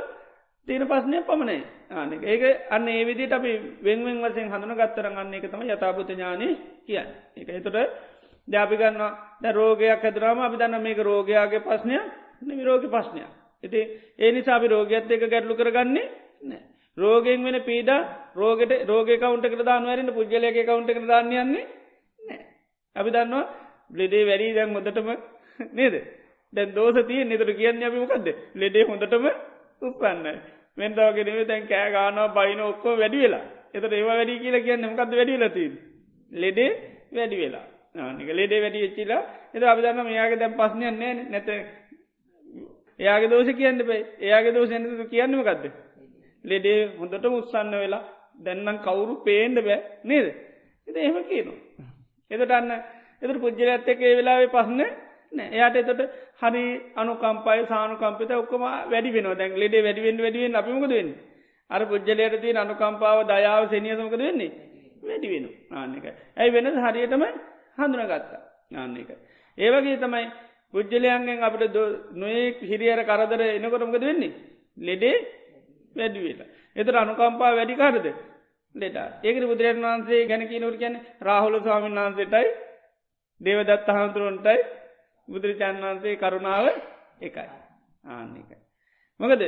තියෙන 0.68 0.84
පස්නය 0.84 1.18
පමණයි. 1.22 1.64
ආන 1.90 2.12
ඒක 2.14 2.42
අන්න 2.68 2.88
ඒ 2.88 3.04
විදිට 3.04 3.32
අපි 3.32 3.52
වෙන්වෙන් 3.80 4.22
වසෙන් 4.22 4.48
හඳුන 4.48 4.74
ගත්තර 4.74 5.06
ගන්න 5.08 5.34
එක 5.34 5.46
තම 5.46 5.62
යථපුත 5.64 6.08
ඥානය 6.08 6.48
කියන්න. 6.82 7.08
එක 7.36 7.48
එතුට 7.50 7.76
ජාපිගන්න 8.48 9.00
ද 9.38 9.44
රෝගයක් 9.50 9.90
ඇතුරාම 9.98 10.40
අපි 10.40 10.56
දන්න 10.56 10.82
මේක 10.82 10.98
රෝගයාගේ 11.00 11.62
පස්නය 11.62 11.96
නිවිරෝග 12.42 12.84
පස්්නය 12.86 13.22
ඉති 13.62 13.80
ඒ 14.16 14.32
නිසා 14.32 14.56
අපි 14.56 14.68
රෝගයක්ත් 14.68 15.10
එක 15.10 15.24
ගැටලු 15.24 15.54
කරගන්නේ 15.54 16.06
නෑ. 16.42 16.60
රෝගෙන් 16.98 17.40
වෙන 17.42 17.58
පීඩ 17.62 17.90
රෝගට 18.34 18.72
රෝග 18.84 19.08
කවුන්ට 19.14 19.46
කර 19.46 19.62
දාන්නවරන්න 19.62 20.12
පුද්ගලයක 20.12 20.60
කවුන්ට 20.62 20.90
කර 20.90 21.06
දාන්නයන්නේ 21.06 21.66
නෑ. 22.20 22.40
අපි 22.96 23.10
දන්නවා 23.10 23.59
ලෙඩේ 23.90 24.24
වැඩී 24.24 24.54
දැන් 24.54 24.74
හොඳටම 24.74 25.08
නේද? 25.72 25.94
දැන් 26.52 26.74
දෝස 26.74 26.96
තිය 27.06 27.24
නිතුර 27.24 27.50
කියන්න 27.52 27.82
අපි 27.82 27.98
මොකක්ද 27.98 28.28
ලෙඩේ 28.54 28.84
හොඳටම 28.84 29.26
උපන්න 29.82 30.26
මෙන්තාවගෙනව 30.78 31.40
දැන් 31.46 31.66
කෑ 31.66 31.90
ගානවා 31.90 32.28
බයින 32.30 32.60
ඔක්කෝ 32.62 32.94
වැඩි 32.96 33.18
වෙලා. 33.18 33.44
එතට 33.74 33.92
ඒවා 33.92 34.16
වැඩි 34.16 34.38
කියලා 34.38 34.60
කියන්න 34.60 34.86
මොකක්ද 34.86 35.12
වැඩිලති 35.12 35.66
ලෙඩේ 36.32 36.70
වැඩි 37.12 37.36
වෙලා. 37.36 37.66
ආනික 37.96 38.28
ලෙඩේ 38.32 38.60
වැඩි 38.60 38.84
එච්චිලා 38.84 39.22
එත 39.54 39.62
අපි 39.64 39.82
දන්න 39.82 40.04
මෙයාගේ 40.04 40.38
දැන් 40.38 40.54
පස්්නයන්නේ 40.54 41.12
නැත 41.30 41.48
එයාගේ 43.00 43.30
දෝෂ 43.30 43.50
කියන්න 43.54 43.82
බයි 43.82 44.00
එයාගේ 44.20 44.54
දෝෂ 44.54 44.72
කියන්නම 45.10 45.42
කක්ද 45.42 45.64
ලෙඩේ 46.44 46.78
හොඳට 46.98 47.26
උත්සන්න 47.28 47.76
වෙලා. 47.76 48.04
දැන්නම් 48.38 48.78
කවුරු 48.78 49.14
පේන්ඩ 49.22 49.58
බෑ 49.60 49.80
නේද? 50.04 50.26
එත 50.88 50.96
එහෙම 50.96 51.16
කියනවා. 51.24 51.58
එතට 52.30 52.52
අන්න 52.52 52.70
එතට 53.22 53.38
පුද්ජල 53.38 53.68
ඇත්ත 53.68 53.88
එක 53.88 54.02
ඒ 54.02 54.16
වෙලාවේ 54.16 54.50
පස්න 54.50 54.80
එයාට 55.50 55.76
එතට 55.76 56.00
හරි 56.38 56.64
අනුකම්පයි 56.96 57.66
සානුකම්පිත 57.66 58.30
ඔක්කම 58.34 58.62
වැඩි 58.88 59.10
වෙන 59.12 59.28
දැන් 59.34 59.52
ලෙඩ 59.56 59.74
වැඩිවෙන් 59.78 60.18
වැඩිවෙන් 60.18 60.56
අපිමකද 60.56 60.92
වෙන්න 60.92 61.12
අර 61.70 61.82
පුද්ජලයට 61.84 62.36
තිය 62.38 62.54
අනුකම්පාව 62.56 63.18
දයාව 63.26 63.62
සනියසමකද 63.68 64.14
වෙන්නේ? 64.18 64.52
වැඩි 65.02 65.28
වෙන 65.28 65.44
ආන්නක 65.72 66.06
ඇයි 66.36 66.52
වෙනද 66.52 66.78
හරියටම 66.78 67.24
හඳුනගත්තා. 67.78 68.40
ආන්න 68.74 68.96
එක 68.96 69.10
ඒවගේ 69.58 69.98
තමයි 69.98 70.26
පුද්ජලයන්ගෙන් 70.74 71.38
අපට 71.40 71.76
නොේ 72.14 72.42
හිරියර 72.62 73.00
කරදර 73.04 73.42
එනකොටමකද 73.48 74.02
වෙන්නේ? 74.02 74.32
ලෙඩේ 74.78 75.16
වැඩිවෙලා 75.96 76.50
එතර 76.76 76.94
අනුකම්පා 76.96 77.52
වැඩිකාරද 77.52 78.06
ලෙඩා. 78.74 79.08
ඒකට 79.20 79.44
බුදුරන් 79.44 79.80
වහන්සේ 79.82 80.26
ගැනකි 80.26 80.58
නොට 80.58 80.76
ගැන 80.76 80.96
රාහුල 81.20 81.56
ස්වාමීන් 81.58 81.98
වහන්සේටයි 81.98 82.48
දේවදත් 83.40 83.88
අහන්තුරුවන්ටයි 83.90 84.58
බුදුරජාන් 85.28 85.76
වහන්සේ 85.78 86.16
කරුණාව 86.16 86.66
එකයි 87.20 87.48
ආන්න 88.06 88.34
එකයි. 88.34 88.56
මොකද 89.20 89.42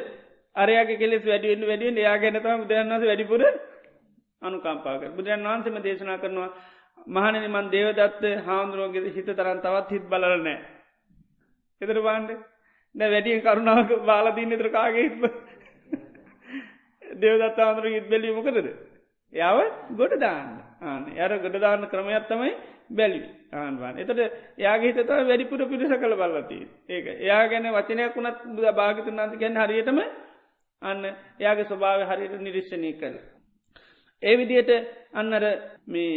අරයාගේ 0.56 0.98
කෙලෙස් 0.98 1.24
වැඩියෙන් 1.24 1.62
වැඩියෙන් 1.62 1.98
එයා 1.98 2.16
ගැනතම 2.18 2.62
බුදුරන් 2.62 2.90
වන්ස 2.90 3.04
වැඩිපුර 3.04 3.42
අනුකම්පාක 4.42 5.02
බුදුරන් 5.12 5.44
වහන්සේම 5.44 5.76
දේශනා 5.80 6.18
කරනවා 6.18 6.50
මහනනි 7.08 7.48
මන් 7.48 7.66
දේවදත්ත 7.70 8.24
හාමුදුරුවන්ගේ 8.42 9.10
හිත 9.10 9.28
තරන් 9.30 9.60
තවත් 9.60 9.90
හිත් 9.90 10.04
බලරනෑ. 10.06 10.58
එතර 11.80 11.98
බාන්ඩ 12.00 12.30
දැ 12.94 13.08
වැඩියෙන් 13.08 13.42
කරුණාවක 13.42 13.90
බාලදීන්න 14.04 14.54
තර 14.54 14.70
කාගේ 14.70 15.04
හිත්ම 15.04 15.24
දේවදත් 17.18 17.58
ආන්දුර 17.58 17.86
හිත් 17.86 18.06
බැලීම 18.06 18.42
කරද. 18.42 18.68
යාව 19.32 19.58
ගොඩ 19.92 20.14
දාන්න 20.18 20.50
ආන 20.82 21.02
යට 21.14 21.42
ගොඩ 21.42 21.56
දාන්න 21.58 21.88
ක්‍රමයක් 21.88 22.28
තමයි 22.28 22.52
බැලි 22.92 23.20
ආන්වාන්. 23.54 23.98
එතට 23.98 24.20
යාගේ 24.58 24.90
හිතත 24.90 25.10
වැඩිපුර 25.22 25.60
පිරිස 25.66 25.92
කළ 25.94 26.16
බලති 26.16 26.58
ඒක 26.88 27.06
එයා 27.16 27.42
ගැන 27.48 27.68
වචනයක් 27.70 28.16
වුණත් 28.16 28.38
බුද 28.50 28.66
භාගතුන් 28.72 29.18
වන්ස 29.18 29.38
ගැන 29.38 29.58
හරියටම 29.58 30.00
අන්න 30.82 31.04
එයාගේ 31.40 31.66
ස්වභාව 31.66 32.00
හරියට 32.06 32.40
නිරිශ්ෂණය 32.40 32.92
කළ. 32.94 33.16
ඒ 34.22 34.34
විදියට 34.36 34.72
අන්නර 35.12 35.44
මේ 35.86 36.16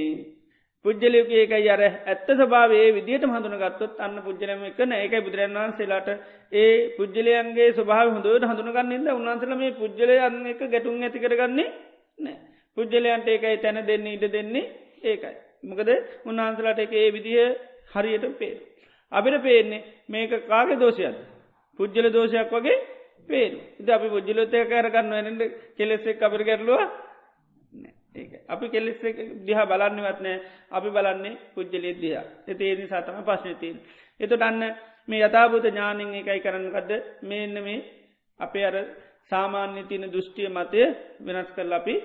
පුද්ජලයක 0.85 1.29
ඒක 1.31 1.53
අර 1.67 1.81
ඇත්ත 1.83 2.27
සභාවේ 2.33 2.87
විදිට 2.91 3.23
හඳුන 3.25 3.57
ගත්තොත් 3.57 3.99
අන්න 3.99 4.17
පුද්ජලම 4.19 4.63
එකන. 4.63 4.91
ඒකයි 4.93 5.21
බුදුරන් 5.21 5.55
වහන්සේලාට 5.55 6.09
ඒ 6.53 6.95
පුද්ජලයන්ගේ 6.97 7.69
ස්වභාව 7.73 8.07
හොඳට 8.09 8.45
හඳුනගන්නන්න 8.45 9.09
උන්වන්සල 9.11 9.55
මේ 9.55 9.73
පුද්ජලය 9.73 10.17
අන්න 10.19 10.45
එක 10.45 10.61
ගැටුන් 10.67 11.01
ඇති 11.01 11.19
කරගන්නේ 11.19 11.69
නෑ 12.19 12.37
පුද්ජලයන්ට 12.77 13.27
ඒකයි 13.27 13.57
තැන 13.57 13.81
දෙන්න 13.83 14.07
ඉඩ 14.07 14.25
දෙන්නේ 14.29 14.65
ඒකයි. 15.03 15.35
මොකද 15.65 15.89
උන්වහන්සලට 16.23 16.79
එක 16.79 16.93
ඒ 16.93 17.11
විදිහ 17.11 17.39
හරියට 17.91 18.25
පේ. 18.35 18.55
අපිට 19.11 19.41
පේන්නේ 19.41 19.85
මේක 20.07 20.31
කාගේ 20.45 20.77
දෝෂයද. 20.77 21.15
පුද්ජල 21.79 22.07
දෝෂයක් 22.09 22.51
වගේ 22.51 22.77
පේන 23.29 23.53
ඉද 23.79 23.89
අපි 23.89 24.07
පුද්ජලොතය 24.09 24.57
කරගන්න 24.65 25.13
එනට 25.21 25.43
කෙලෙස්සෙක් 25.75 26.21
අපිට 26.21 26.43
ගැරලුව 26.43 26.81
අපි 28.47 28.65
කෙලෙස් 28.69 28.99
දිහ 29.41 29.59
බලන්නවත් 29.63 30.19
නෑ. 30.19 30.37
අපි 30.69 30.89
බලන්නේ 30.89 31.37
පුද්ජලේ 31.53 31.95
දිහ. 31.95 32.17
එත 32.45 32.59
ඒනි 32.59 32.87
සාතම 32.87 33.21
පශ්නතින්. 33.21 33.77
එතු 34.19 34.35
දන්න 34.35 34.63
මේ 35.07 35.21
යථභූත 35.21 35.65
ඥානිං 35.65 36.13
එකයි 36.15 36.39
කරන්නකදද 36.39 36.91
මේන්න 37.23 37.55
මේ 37.59 37.85
අපේ 38.39 38.65
අර 38.65 38.75
සාමාන්‍ය 39.29 39.83
තියන 39.83 40.05
දෘෂ්ටිය 40.07 40.49
මතය 40.49 40.81
වෙනස් 41.19 41.49
කරල 41.55 41.73
අපි 41.73 41.95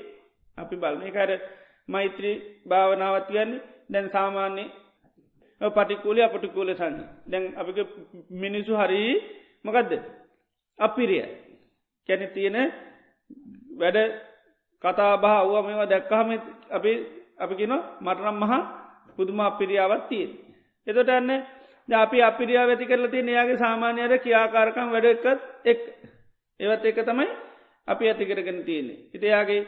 අපි 0.59 0.77
බලන 0.77 1.03
එකර 1.03 1.31
මෛත්‍රී 1.93 2.37
භාවනාවත් 2.69 3.27
කියන්නේ. 3.27 3.63
දැන් 3.91 4.09
සාමාන්‍ය 4.09 4.65
පටිකූලි 5.61 6.23
අපටිකූල 6.23 6.71
සන්න 6.73 6.97
දැන් 7.27 7.45
අපි 7.55 7.73
මිනිසු 8.33 8.73
හරි 8.75 9.01
මොකදද? 9.65 9.93
අපිරිය 10.79 11.25
කැන 12.09 12.23
තියෙන 12.31 12.57
වැඩ 13.79 13.99
කතා 14.85 15.15
බහ 15.17 15.35
ව්ව 15.45 15.65
මේවා 15.67 15.87
දැක්කහම 15.87 16.29
අපි 16.71 16.93
අපි 17.39 17.55
කියන 17.55 17.75
මටනම් 18.01 18.37
මහා 18.37 18.63
පුදුම 19.17 19.41
අපිරියාවත් 19.43 20.05
තියෙන් 20.09 20.31
එතොට 20.87 21.09
ඇන්න 21.09 21.31
අපි 21.89 22.23
අපිරියා 22.23 22.67
වැති 22.67 22.87
කරල 22.87 23.07
තිය 23.07 23.25
එයාගේ 23.25 23.59
සාමාන්‍යයට 23.59 24.23
කියාකාරකම් 24.23 24.89
වැඩ 24.91 25.07
එකත් 25.07 25.27
එක්. 25.65 25.81
ඒවත් 26.61 26.85
එක 26.85 26.99
තමයි 27.03 27.29
අපි 27.89 28.09
ඇති 28.09 28.25
කරගෙන 28.27 28.65
තියෙන්නේ. 28.65 28.99
ඉතියාගේ 29.15 29.63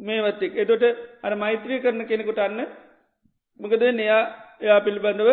මේවත් 0.00 0.42
එක් 0.42 0.54
එතොට 0.56 0.84
අර 1.22 1.32
මෛත්‍රී 1.36 1.80
කරන 1.80 2.02
කෙනෙකුට 2.04 2.38
අන්න 2.38 2.60
මකද 3.60 3.82
එයා 3.98 4.22
එයා 4.60 4.80
පිළිබඳව 4.80 5.30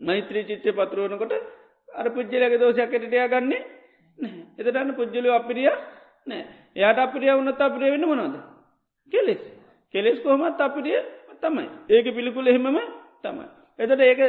මෛත්‍රී 0.00 0.44
චිත්්‍ය 0.44 0.70
පතුරුවනකොට 0.72 1.34
අර 1.94 2.06
පුද්ජලක 2.10 2.54
දෝෂයක් 2.56 2.94
එටටයා 2.94 3.28
ගන්නේ 3.28 3.62
එතටන්න 4.58 4.94
පුද්ජලය 4.94 5.28
අපිරිය 5.32 5.70
නෑ 6.26 6.42
එයාට 6.76 6.98
අපිරිය 7.00 7.32
උන්නත් 7.32 7.60
අපිරිය 7.60 7.90
වෙන්න 7.90 8.06
මොනොද 8.06 8.34
කෙලෙස්. 9.12 9.42
කෙලෙස් 9.94 10.18
කොහොමත් 10.20 10.60
අපිරිය 10.60 10.98
තමයි. 11.40 11.68
ඒක 11.88 12.06
පිළිකුල 12.08 12.46
එහෙමම 12.46 12.78
තමයි. 13.22 13.46
එතට 13.78 14.00
ඒක 14.00 14.20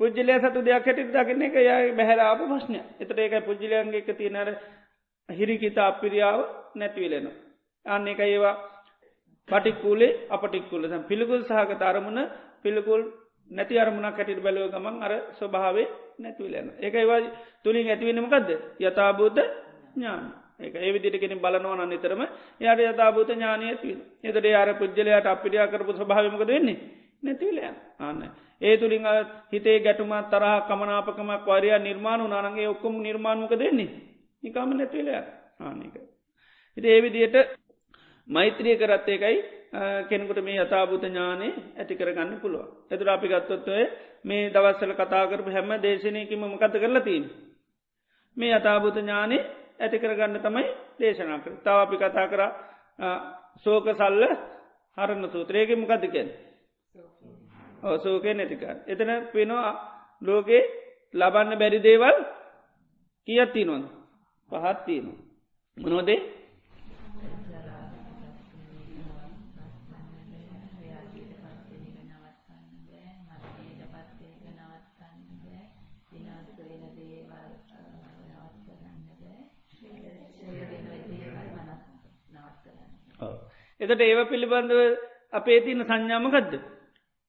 පුද්ජලය 0.00 0.34
සතු 0.40 0.60
දෙයක් 0.62 0.86
හැටිට 0.86 1.12
දකින්න 1.12 1.42
එක 1.42 1.56
යා 1.60 1.78
බැහැරාප 1.92 2.42
ප්‍රශ්නය 2.42 2.80
එතට 3.00 3.18
ඒක 3.18 3.34
පුද්ජලයන්ගේ 3.44 3.98
එක 3.98 4.10
තියනර 4.14 4.48
හිරිකිතා 5.28 5.88
අපිරියාව 5.88 6.40
නැතිවලෙනවා 6.74 7.36
අන්න 7.86 8.08
එක 8.08 8.20
ඒවා 8.20 8.54
පටික්කූලේ 9.48 10.28
අපටික්කුල. 10.28 10.82
පිළිකුල් 11.02 11.42
සහගත 11.42 11.82
අරමුණ 11.84 12.20
පිළිකුල් 12.62 13.02
නැති 13.50 13.78
අරමුණක් 13.78 14.16
කැටිට 14.16 14.42
බැලව 14.42 14.70
ගමන් 14.70 15.02
අර 15.02 15.12
ස්වභාවේ 15.32 15.88
නැතිවලන්න 16.18 16.68
එක 16.80 16.94
ඒවා 16.94 17.20
තුළින් 17.64 17.88
ඇතිවෙනමකක්ද 17.88 18.50
යථභූත 18.80 19.38
ඥාන 19.94 20.24
ඒක 20.60 20.74
ඒ 20.76 20.92
විදිටකෙන 20.92 21.34
බලනවන 21.38 21.82
නිතරම 21.86 22.22
යට 22.22 22.80
යථභූත 22.82 23.30
ඥානය 23.30 23.64
ඇතිව 23.66 23.98
එතට 24.24 24.46
අර 24.54 24.70
පුද්ජලයට 24.74 25.26
අපිටියා 25.26 25.68
කරපු 25.68 25.92
ස්භාවමකද 25.94 26.46
වෙන්නේ? 26.48 26.78
නැතිවලයන් 27.22 27.76
ආන්න. 27.98 28.22
ඒ 28.60 28.76
තුළින් 28.76 29.06
හිතේ 29.52 29.78
ගැටුමත් 29.80 30.30
තරහ 30.30 30.54
කමනාපකමක් 30.68 31.48
වරයා 31.48 31.80
නිර්මාණ 31.80 32.22
නානගේ 32.28 32.68
ඔක්කොම 32.68 32.94
නිර්මාණමක 32.98 33.54
දෙන්නේ 33.54 33.90
නිකාම 34.42 34.70
නැතිවලය 34.72 35.12
ආනක. 35.60 35.96
හිට 36.76 36.86
ඒ 36.86 37.00
විදියට 37.02 37.36
මෛත්‍රිය 38.28 38.76
කරත් 38.76 39.08
ඒකයි 39.08 39.36
කෙනෙකුට 40.04 40.40
මේ 40.40 40.58
යථභූත 40.58 41.02
ඥානය 41.02 41.48
ඇති 41.76 41.94
කරගන්න 41.94 42.40
පුළුව. 42.40 42.66
එතුර 42.90 43.08
අපි 43.08 43.28
ගත්තොත්වය 43.28 43.84
මේ 44.24 44.50
දවස්සල 44.50 44.92
කතා 44.94 45.26
කරපු 45.26 45.50
හැම 45.50 45.70
දේශනයකිම 45.78 46.44
මකත 46.44 46.74
කරලා 46.74 47.00
තිීන්. 47.00 47.24
මේ 48.36 48.52
යථභූත 48.52 48.96
ඥානය 48.96 49.38
ඇති 49.78 49.98
කරගන්න 49.98 50.38
තමයි 50.38 50.66
දේශනා 50.98 51.38
කර 51.38 51.52
තව 51.58 51.76
අපි 51.76 51.96
කතා 51.98 52.26
කර 52.26 52.42
සෝක 53.58 53.86
සල්ල 53.90 54.22
හරන්න 54.98 55.24
සූත්‍රයක 55.28 55.70
මකදකෙන්. 55.72 56.28
සෝකය 57.98 58.34
නැතික. 58.34 58.62
එතන 58.86 59.10
පෙනවා 59.32 59.72
ලෝකේ 60.22 60.62
ලබන්න 61.14 61.58
බැරි 61.58 61.78
දේවල් 61.80 62.16
කියත්ති 63.28 63.64
නොන් 63.64 63.82
පහත්තියනවා. 64.50 65.18
මනෝදේ 65.76 66.39
එතට 83.80 84.00
ඒව 84.00 84.20
පිළිබඳව 84.28 84.80
අපේ 85.32 85.60
තියන 85.60 85.82
සංඥාමකදද 85.82 86.52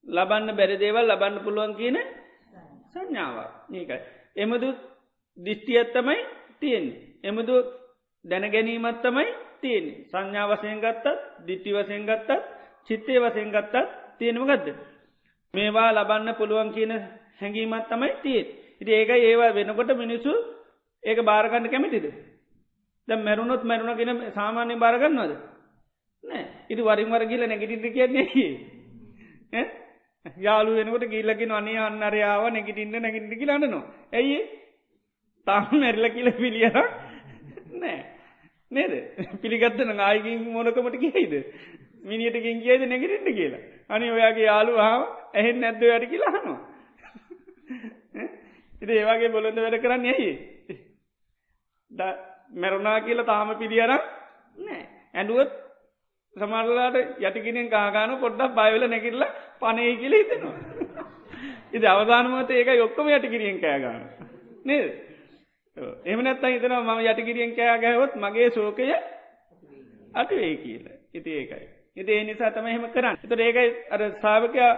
ලබන්න 0.05 0.55
බැරි 0.55 0.77
දේවල් 0.77 1.05
ලබන්න 1.07 1.43
පුළුවන් 1.43 1.75
කියන 1.75 1.97
සංඥාව 2.91 3.37
ඒකයි. 3.71 3.99
එමදු 4.35 4.69
දිිෂ්ටියත්තමයි 5.37 6.17
තියෙන්. 6.59 6.85
එමදු 7.23 7.55
දැනගැනීමත් 8.25 9.01
තමයි 9.01 9.27
තියෙන 9.61 9.85
සංඥා 10.05 10.47
වසයෙන් 10.47 10.79
ගත්තත් 10.79 11.05
දිට්ටි 11.45 11.73
වසයෙන් 11.73 12.05
ගත්තත් 12.05 12.29
චිත්තේ 12.87 13.19
වසයෙන් 13.19 13.51
ගත්තත් 13.51 13.87
තියෙනම 14.17 14.43
ගදද. 14.43 14.67
මේවා 15.53 15.91
ලබන්න 15.93 16.35
පුළුවන් 16.35 16.73
කියන 16.73 16.91
හැඟීමත් 17.39 17.87
තමයි 17.87 18.11
තියෙන්. 18.21 18.47
ඉති 18.81 18.91
ඒක 18.91 19.09
ඒවා 19.11 19.53
වෙනකොට 19.53 19.91
මිනිස්සු 19.95 20.33
ඒක 21.03 21.19
භාරගන්න 21.21 21.69
කැමතිද. 21.69 22.05
ද 23.07 23.09
මැරුණොත් 23.17 23.63
මැරුණ 23.63 23.97
ගෙන 23.97 24.31
සාමාන්‍ය 24.33 24.75
භාරගන්නවද. 24.75 25.50
නෑ 26.71 26.73
ඉති 26.73 26.81
වරින් 26.83 27.11
වර 27.11 27.23
ගිල 27.25 27.43
නැගිටිට 27.43 27.93
කියන්නේ 27.93 29.63
යාලු 30.39 30.75
වෙනකට 30.75 31.05
ගිල්ලකින් 31.07 31.51
අනේ 31.51 31.77
අන්නරයාව 31.79 32.43
නැගිටින්න 32.49 32.95
නැගිටි 32.97 33.35
කියලන්නනවා. 33.35 33.83
ඇයි 34.13 34.39
තාම 35.47 35.69
මැරිල 35.73 36.09
කියල 36.09 36.31
පිළියර 36.33 36.75
නෑ 37.73 37.99
නේද? 38.71 38.93
පිළිගත්තන 39.41 39.99
ආයකින් 39.99 40.49
මොනකමට 40.49 40.97
කියයිද 40.97 41.33
මිනිියටකින් 42.03 42.61
කියයිද 42.61 42.83
නැගිටින්න 42.85 43.35
කියලා. 43.35 43.63
අනි 43.89 44.11
ඔයාගේ 44.11 44.45
යාලු 44.45 44.77
හාම 44.77 45.01
ඇහෙන් 45.33 45.59
නැද්ද 45.59 45.81
වැඩ 45.83 46.05
කියලා 46.09 46.35
හනවා 46.35 46.59
ඉති 48.81 48.93
ඒවාගේ 48.93 49.29
බොලොඳ 49.29 49.59
වැඩ 49.59 49.81
කරන්න 49.81 50.05
ඇයි 50.07 50.31
මැරුණා 52.55 53.01
කියලා 53.01 53.25
තාම 53.25 53.51
පිළියර 53.55 53.93
නෑ 54.57 54.81
ඇඩුවත් 55.13 55.60
සමරලාට 56.35 56.95
යටිකිනෙන් 57.19 57.69
කාගාන 57.69 58.17
පොඩ්ඩක් 58.17 58.53
බයවෙල 58.53 58.87
නැකිල්ල 58.87 59.23
පනය 59.59 59.87
කියල 59.95 60.13
හිතෙනවා. 60.13 60.55
ඉති 61.71 61.87
අවධානමත 61.87 62.51
ඒක 62.51 62.69
යොක්කම 62.75 63.07
යටිකිරියෙන් 63.09 63.59
කෑගාන 63.59 64.01
නේද? 64.65 64.87
එම 66.05 66.19
නැත්ත 66.19 66.45
හිතන 66.45 66.75
ම 66.77 66.89
යටිකිරියෙන් 67.03 67.53
කෑ 67.53 67.79
ගැහොත් 67.79 68.15
මගේ 68.17 68.49
සෝකය 68.51 68.87
අටවේ 70.13 70.55
කියල. 70.57 70.85
ඉති 71.13 71.31
ඒකයි. 71.31 71.67
ඉති 71.95 72.11
ඒ 72.11 72.23
නිසා 72.23 72.51
තම 72.51 72.67
එහෙම 72.67 72.87
කරන්න. 72.89 73.17
එතට 73.23 73.39
ඒකයි 73.39 73.69
අර 73.89 74.01
සාාවකයා 74.17 74.71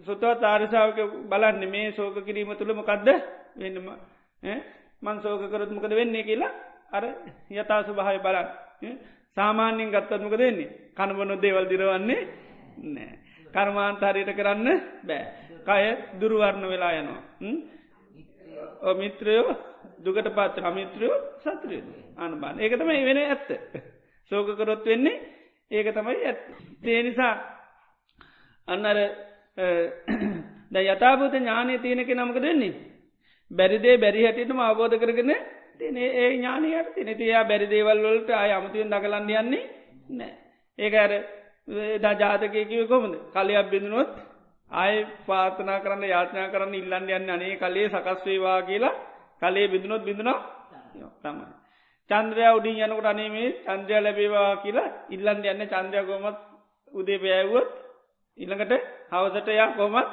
සුතුව 0.00 0.36
තාරසාාවක 0.38 1.00
බලන්න 1.26 1.64
මේ 1.68 1.92
සෝක 1.92 2.20
කිරීම 2.22 2.52
තුළ 2.54 2.74
මොකක්ද 2.74 3.08
වෙන්නම 3.56 3.88
මන් 5.02 5.16
සෝක 5.20 5.48
කරත්මකද 5.48 5.94
වෙන්නේ 5.94 6.22
කියලා 6.22 6.52
අර 6.92 7.04
යතා 7.52 7.80
සුභාය 7.82 8.18
බලන්න. 8.20 8.96
සාමාන්‍යෙන් 9.36 9.90
ගත්තත්මක 9.90 10.34
දෙන්නේ 10.36 10.70
කණබන 10.92 11.30
දේවල් 11.38 11.66
දිරවන්නේ 11.66 12.20
නෑ. 12.86 13.18
කර්මාන්තාරයට 13.54 14.32
කරන්න 14.32 14.68
බෑ. 15.02 15.24
කය 15.62 15.84
දුරුවරණ 16.20 16.66
වෙලා 16.66 16.92
යනවා. 16.94 17.22
මිත්‍රයෝ 18.94 19.56
දුකට 19.98 20.28
පාත්‍ර 20.30 20.64
අමිත්‍රයෝ 20.64 21.16
සත්‍රය 21.38 21.82
අනුබාන 22.16 22.60
ඒක 22.60 22.74
තමයි 22.74 23.04
වෙන 23.04 23.18
ඇත්ත. 23.18 23.48
සෝක 24.30 24.56
කරොත් 24.56 24.84
වෙන්නේ 24.84 25.20
ඒක 25.70 25.88
තමයි 25.90 26.18
ඇත් 26.22 26.40
ඒ 26.84 27.02
නිසා 27.02 27.34
අන්නර 28.68 28.98
ද 30.70 30.76
යථභූත 30.84 31.34
ඥානය 31.34 31.78
තියනක 31.78 32.10
නමක 32.10 32.38
දෙන්නේ 32.38 32.74
බැරිදේ 33.50 33.96
බැරි 33.96 34.24
හැටිටම 34.24 34.60
අවබෝධ 34.60 34.96
කරගෙන 34.96 35.32
තින 35.78 35.96
ඒ 35.98 36.28
ඥානයට 36.30 36.94
තින 36.94 37.10
තියා 37.14 37.44
බැරි 37.44 37.66
දේවල් 37.68 38.04
වලට 38.04 38.30
අය 38.34 38.52
අමතුවෙන් 38.52 38.90
දකලන්න 38.90 39.30
යන්නේ 39.36 39.64
නෑ 40.10 40.32
ඒක 40.78 40.94
ඇර 40.96 41.12
දා 41.98 42.14
ජාතකයකිව 42.16 42.88
කොමද 42.88 43.14
කලයක් 43.32 43.70
බිඳුනොත් 43.70 44.12
ආය 44.70 44.94
පාතනා 45.26 45.80
කරන්න 45.80 46.04
යාඥා 46.06 46.48
කරන්න 46.48 46.74
ඉල්ලන්න 46.74 47.10
යන්න 47.10 47.30
අනේ 47.30 47.56
කලේ 47.56 47.88
සකස්වේවා 47.88 48.60
කියලා 48.62 48.94
කලේ 49.42 49.68
බිඳුනොත් 49.68 50.02
බිඳුනා. 50.02 50.38
තමයි. 51.18 51.46
චන්ද්‍රය 52.10 52.44
උඩින් 52.50 52.80
යනකට 52.84 53.06
අනේමේ 53.06 53.48
චන්ද්‍රය 53.64 54.00
ලැබේවා 54.00 54.56
කියලා 54.56 54.88
ඉල්ලන්න 55.08 55.44
යන්න. 55.44 55.62
චන්ද්‍රය 55.66 56.00
කොමත් 56.04 56.38
උදේ 56.94 57.18
පෑවුවොත් 57.18 57.68
ඉළඟට 58.38 58.72
හවසට 59.10 59.48
යා 59.50 59.70
කොමත් 59.72 60.08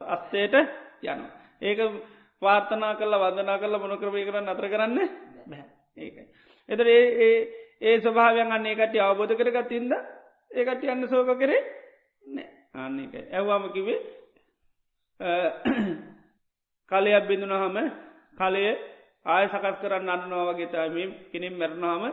අස්සේට 0.00 0.54
යන. 1.04 1.20
ඒක 1.62 1.78
පාර්ථනා 2.42 2.94
කල්ල 2.94 3.14
වදනා 3.16 3.58
කල්ල 3.58 3.78
මොනක්‍රමය 3.78 4.24
කරන්න 4.24 4.48
අතර 4.48 4.68
කරන්න? 4.68 4.98
ඒකයි. 5.98 6.24
එතර 6.68 6.86
ඒ 6.88 7.32
ඒ 7.80 7.96
ස්වභාවයන් 7.98 8.52
අන්නේ 8.52 8.76
කට 8.76 8.96
අවබෝධ 9.00 9.34
කරගත්තින්ද 9.34 9.92
ඒකට 10.50 10.84
යන්න 10.84 11.08
සෝක 11.08 11.34
කරේ 11.34 11.60
නෑ. 12.28 12.48
අන්නේක 12.76 13.14
ඇව්වාම 13.30 13.64
කිවේ 13.70 13.98
කලයක් 16.90 17.24
බිඳුනහම 17.24 17.76
කලය 18.36 18.64
ආය 19.26 19.44
සකස් 19.48 19.76
කරන්න 19.78 20.08
අන්නවා 20.08 20.48
වගේ 20.48 20.68
තම 20.68 21.10
කෙනෙම් 21.30 21.54
මැරණාම 21.54 22.04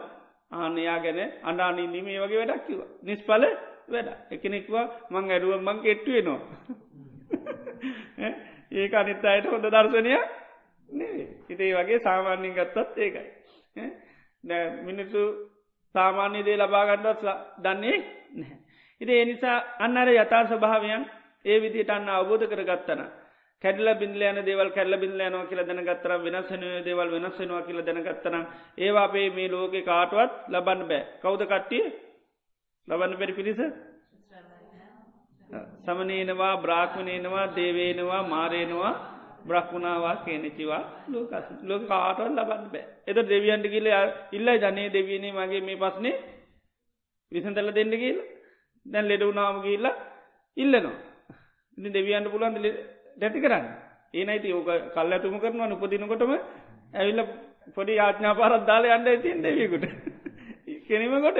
ආනයා 0.53 0.99
ගැන 0.99 1.19
අඩානීනීම 1.43 2.07
ඒ 2.07 2.19
වගේ 2.19 2.39
වැඩක් 2.41 2.67
කිව 2.67 2.81
නිස්පල 3.03 3.43
වැඩ 3.87 4.09
එකනෙක්වා 4.31 4.85
මං 5.11 5.31
ඇඩුව 5.31 5.53
මං 5.59 5.79
කෙට්ටුවෙනවා 5.81 6.41
ඒක 8.77 8.93
අනිත් 8.95 9.25
අයට 9.25 9.45
හොඳ 9.47 9.67
දර්ශනය 9.67 10.13
නේ 10.89 11.27
හිතේ 11.47 11.73
වගේ 11.73 11.99
සාමාන්‍යින් 12.01 12.55
ගත්තත් 12.55 12.97
ඒකයි. 12.99 13.27
මිනිස්සු 14.83 15.21
සාමාන්‍ය 15.95 16.45
දේ 16.45 16.57
ලබාගන්නවත් 16.57 17.21
දන්නේ 17.59 17.97
නැහැ. 18.33 18.57
ඉති 19.01 19.13
එනිසා 19.17 19.57
අන්නර 19.79 20.09
යථා 20.13 20.43
ස්වභාවයන් 20.45 21.03
ඒ 21.45 21.57
විදිට 21.59 21.89
අන්න 21.89 22.09
අවබෝධ 22.11 22.45
කරගත්තන. 22.47 23.01
කැඩල 23.63 23.89
බින්ලයන 23.95 24.39
දේවල් 24.41 24.69
කැල්ල 24.69 24.97
බින්ලයනවා 24.97 25.45
කියල 25.45 25.61
දැනගත්තර 25.63 26.11
වෙනස්සන 26.19 26.63
දේවල් 26.85 27.09
වෙනස්සෙනවා 27.11 27.61
කියල 27.61 27.79
දැනගත්තනම් 27.81 28.43
ඒවා 28.77 29.05
අපේ 29.05 29.29
මේ 29.31 29.49
ලෝක 29.49 29.75
කාටුවත් 29.83 30.33
ලබන්න 30.49 30.87
බෑ. 30.87 31.03
කෞද 31.21 31.41
කට්ටිය? 31.43 31.85
ලබන්න 32.87 33.17
පෙරි 33.17 33.33
පිරිස? 33.33 33.61
සමනේනවා 35.83 36.57
බ්‍රාක්්මණයනවා 36.57 37.45
දේවේනවා 37.55 38.23
මාරයනවා 38.25 38.93
බ්‍රහ්මුණවා 39.45 40.15
කියනෙචිවා 40.17 40.83
ලෝකස්. 41.07 41.45
ලෝක 41.63 41.87
කාටුවත් 41.87 42.31
ලබන්න 42.31 42.65
බෑ. 42.67 42.85
එත 43.07 43.17
දෙවියන්ට 43.25 43.65
කියල 43.65 43.87
ඉල්ලයි 44.31 44.57
ජනය 44.59 44.83
දෙවීනේ 44.89 45.33
මගේ 45.33 45.61
මේ 45.61 45.77
පස්නේ 45.77 46.15
විසඳල 47.31 47.71
දෙන්න 47.71 47.93
කියල. 47.93 48.19
දැන් 48.85 49.07
ලෙඩවුනාම 49.07 49.61
කියල්ලා 49.61 49.95
ඉල්ලනවා. 50.57 50.95
ඉති 51.77 51.89
දෙවියන්ට 51.89 52.31
පුළන්ද 52.31 52.57
දැති 53.17 53.39
කරන්න. 53.39 53.65
ඒනයිති 54.13 54.53
ඕක 54.53 54.69
කල් 54.93 55.11
ඇතුම 55.11 55.39
කරනවා 55.39 55.73
උපදිනකොටම 55.75 56.33
ඇවිල්ල 56.93 57.23
පොඩි 57.75 57.99
ආඥා 57.99 58.35
පාරත්දාල 58.35 58.83
අන්ඩ 58.87 59.07
ඇතින් 59.07 59.43
දෙවියකුට. 59.43 59.85
කෙනීමකොට 60.87 61.39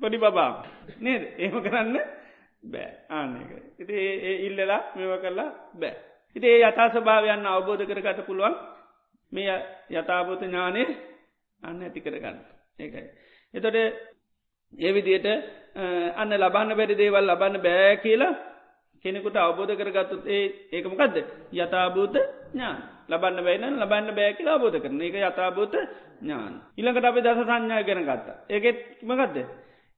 පොඩි 0.00 0.18
බබා 0.18 0.50
නේද? 0.98 1.22
ඒම 1.36 1.60
කරන්න 1.60 1.96
බෑ. 2.62 2.90
ආන්නක 3.10 3.50
ඉති 3.78 3.94
ඒ 3.94 4.36
ඉල්ලලා 4.46 4.80
මෙව 4.96 5.12
කරලා 5.20 5.50
බෑ. 5.74 5.94
ඉති 6.36 6.46
ඒ 6.46 6.60
යථා 6.62 6.88
ස්භාවයන්න 6.90 7.46
අවබෝධ 7.46 7.84
කරගට 7.84 8.26
පුළුවන් 8.26 8.54
මේ 9.32 9.56
යථාබෝත 9.92 10.42
ඥානය 10.42 10.82
අන්න 11.62 11.82
ඇති 11.82 12.00
කරගන්න. 12.00 12.38
ඒකයි. 12.78 13.08
එතොට 13.54 13.76
ඒ 14.72 14.92
විදියට 14.92 15.26
අන්න 16.14 16.32
ලබන්න 16.32 16.76
බැරි 16.76 16.94
දේවල් 16.96 17.26
ලබන්න 17.26 17.60
බෑ 17.60 17.96
කියලා 17.98 18.34
කෙනෙකුට 19.04 19.36
අවබෝධ 19.36 19.74
කරගත්තුත් 19.74 20.26
ඒ 20.26 20.44
ඒකමකක්ද 20.72 21.16
යථභූත 21.54 22.14
ඥාන. 22.52 22.78
ලබන්න 23.08 23.44
බැයින 23.44 23.76
ලබන්න 23.76 24.12
බෑ 24.12 24.34
කියලා 24.34 24.54
අවබෝධ 24.54 24.78
කරන 24.78 25.00
එක 25.00 25.16
යථභූත 25.20 25.74
ඥාන. 26.20 26.54
ඉළඟට 26.76 27.04
අපි 27.04 27.20
දස 27.20 27.40
සංඥා 27.40 27.82
ගෙන 27.82 28.02
ගත්තා. 28.02 28.36
ඒකෙත් 28.48 28.78
මකක්ද 29.02 29.36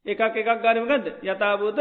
එකක් 0.06 0.20
එකක් 0.20 0.50
ගරිමකක්ද 0.58 1.06
යථභූත 1.22 1.78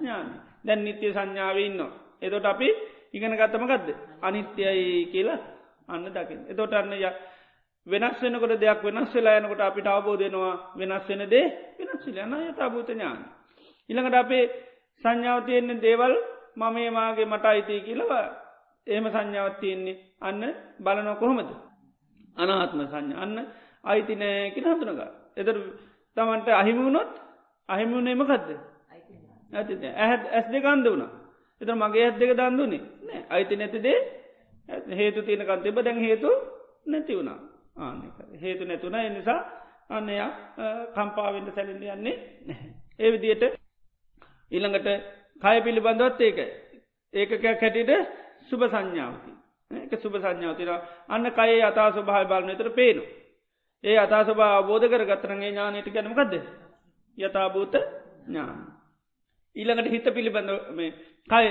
ඥාන 0.00 0.28
දැන් 0.64 0.80
නිත්‍ය 0.80 1.06
සංඥාව 1.08 1.58
ඉන්න 1.58 1.80
එතොට 2.22 2.46
අපි 2.46 2.68
ඉගෙන 3.12 3.36
ගත්තමකක්ද 3.36 3.88
අනිත්‍යයි 4.22 5.06
කියලා 5.06 5.40
අන්න 5.88 6.06
දකිින් 6.08 6.40
එතොට 6.48 6.72
අන්න 6.74 6.92
වෙනස් 7.86 8.20
වෙනකොට 8.20 8.54
දෙයක් 8.56 8.82
වෙනස් 8.82 9.12
වෙලා 9.12 9.38
යනකොට 9.38 9.60
අපිට 9.60 9.86
අවබෝධයනවා 9.86 10.54
වෙනස් 10.76 11.06
වෙන 11.08 11.22
දේ 11.26 11.46
වෙනස් 11.78 12.04
වෙලන 12.06 12.34
යථභූත 12.40 12.88
ඥාන. 12.88 13.18
ඉළඟට 13.90 14.14
අපේ 14.16 14.50
සංඥාව 15.04 15.44
තියෙන්නේ 15.44 15.80
දේවල් 15.80 16.14
මමේ 16.56 16.90
මාගේ 16.90 17.24
මට 17.24 17.44
අයිතිය 17.46 17.80
කියලව 17.80 18.10
ඒම 18.86 19.04
සංඥාවත් 19.06 19.60
තියෙන්නේ 19.60 20.00
අන්න 20.20 20.42
බලනො 20.78 21.14
කොහොමද. 21.16 21.50
අනාත්ම 22.36 22.80
සංඥ 22.84 23.14
අන්න 23.16 23.36
අයිතිනෑකි 23.84 24.60
හතුනක. 24.62 25.00
එතර 25.36 25.56
තමන්ට 26.16 26.48
අහිමුණොත් 26.52 27.10
අහිමුණේමකක්ද. 27.68 28.48
ඇති 29.52 29.74
ඇත් 29.86 30.22
ඇස් 30.28 30.46
දෙක 30.48 30.64
අන්ද 30.66 30.86
වුණ. 30.86 31.04
එත 31.60 31.70
මගේ 31.74 32.04
ඇත් 32.04 32.18
දෙක 32.18 32.32
දන්දුනේ 32.32 32.82
නෑ 33.02 33.20
අයිති 33.30 33.56
නැතිදේ 33.56 33.98
හේතු 34.90 35.22
තියෙනකන් 35.22 35.62
තිබ 35.62 35.78
දැන් 35.78 35.98
හේතු 35.98 36.30
නැති 36.86 37.12
වුණා. 37.14 37.38
ආනක 37.78 38.18
හේතු 38.36 38.64
නැතුන 38.64 38.94
එනිසා 38.96 39.40
අන්නයා 39.90 40.30
කම්පාවෙන්ට 40.94 41.54
සැලින්ද 41.54 41.82
යන්නේ 41.88 42.16
ඒ 42.98 43.12
විදියට 43.12 43.44
ඊළඟට 44.52 44.88
කය 45.42 45.56
පිළිබඳවත් 45.60 46.20
ඒක 46.20 46.38
ඒකකයක් 47.14 47.44
හැටියට 47.56 47.92
සුභ 48.42 48.66
සංඥාවති 48.66 49.32
එක 49.70 49.92
සුභ 49.98 50.18
සංඥාවතිර 50.18 50.70
අන්න 51.08 51.32
කයේ 51.32 51.62
අතා 51.62 51.88
ස්වභාව 51.92 52.28
බලන 52.28 52.56
තර 52.56 52.70
පේනු 52.72 53.02
ඒ 53.84 53.98
අතා 53.98 54.24
ස්වභා 54.24 54.56
අවබෝධ 54.56 54.86
කර 54.86 55.04
ගත්තරගේ 55.04 55.50
ඥානයට 55.50 55.88
ගැනමකක්ද 55.88 56.34
යථභූත 57.18 57.74
ඥාන. 58.26 58.79
ඊළඟට 59.56 59.88
හිත 59.88 60.06
පිළිබඳ 60.10 60.50
මේ 60.72 60.90
කය. 61.30 61.46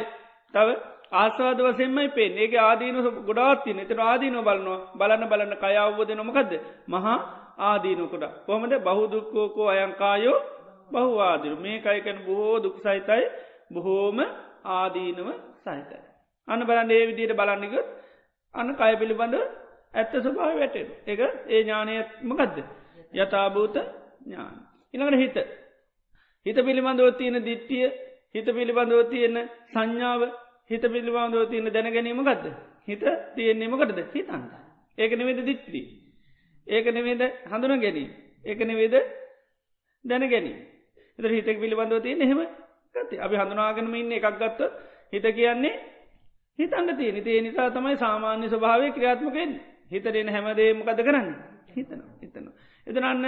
තව 0.53 0.67
ආස්වාද 1.13 1.59
වසෙන්මයි 1.61 2.09
පේ 2.09 2.29
ඒක 2.37 2.53
ආදීන 2.59 2.97
ගොඩාත්තින 3.23 3.79
එතර 3.79 3.99
ආදීන 4.01 4.37
බලනවා. 4.39 4.79
බලන්න 4.95 5.29
බලන්න 5.29 5.55
කයවබෝධ 5.57 6.13
නොමකක්ද 6.13 6.51
මහා 6.87 7.17
ආදීනකොට 7.59 8.25
කොහමද? 8.45 8.73
බහුදුක්කෝකෝ 8.79 9.69
අයංකායෝ 9.69 10.37
බහුවාදිරු 10.91 11.55
මේ 11.57 11.77
කයිකැන 11.79 12.19
බොහෝ 12.25 12.57
දුක් 12.59 12.75
සහිතයි. 12.79 13.23
බොහෝම 13.71 14.19
ආදීනව 14.65 15.29
සහිතයි. 15.59 16.01
අන්න 16.47 16.61
බලන්න 16.63 16.91
ඒ 16.91 17.07
විදියට 17.07 17.35
බලන්නගත් 17.35 17.87
අන්න 18.53 18.69
කය 18.75 18.93
පිළිබඳ 18.95 19.35
ඇත්ත 19.93 20.13
ස්වභාව 20.15 20.55
වැටෙන 20.55 20.87
එක 21.05 21.19
ඒ 21.47 21.59
ඥානයත් 21.59 22.09
මකදද? 22.23 22.57
යථභූත 23.13 23.75
ඥාන. 24.23 24.55
ඉළඟට 24.93 25.21
හිත. 25.21 25.37
හිත 26.45 26.59
පිළිබඳව 26.59 27.09
තියෙන 27.13 27.37
දිට්ටිය 27.41 27.85
හිත 28.33 28.47
පිළිබඳව 28.49 29.01
තියෙන 29.07 29.37
සංඥාව 29.67 30.21
හිත 30.69 30.83
පිළිබඳව 30.87 31.49
තියෙන 31.49 31.67
දැනගැනීම 31.69 32.23
ගත්ද 32.23 32.53
හිත 32.87 33.03
තියෙන්නේමකටද 33.35 33.99
හිතන්ත 34.09 34.51
ඒක 34.97 35.11
නෙවෙද 35.13 35.41
දිට්ටි 35.43 35.81
ඒක 36.67 36.85
නෙවේද 36.89 37.21
හඳුන 37.45 37.79
ගැනී 37.79 38.09
ඒක 38.45 38.59
නෙවේද 38.61 38.95
දැන 40.05 40.25
ගැනී 40.27 40.57
එත 41.19 41.25
හිතක් 41.27 41.57
පිළිබඳව 41.57 42.01
තියෙන 42.01 42.21
එහෙම 42.21 42.41
ගත. 42.95 43.11
අපි 43.17 43.35
හඳුනාගෙනම 43.35 43.95
ඉන්න 43.95 44.11
එකක් 44.11 44.27
ගත්ත 44.33 44.59
හිත 45.11 45.25
කියන්නේ 45.31 45.75
හිතන්න 46.59 46.97
තිය 46.97 47.11
නිතිේ 47.11 47.41
නිසා 47.41 47.69
තමයි 47.69 47.97
සාමාන්‍ය 47.97 48.47
ස්වභාවය 48.47 48.91
ක්‍රියාත්මකෙන් 48.91 49.51
හිතරෙන 49.87 50.29
හැමදේ 50.29 50.73
මොකද 50.73 51.01
කරන්න? 51.01 51.29
හිතන 51.69 52.01
හිතන 52.21 52.45
එතනන්න 52.87 53.25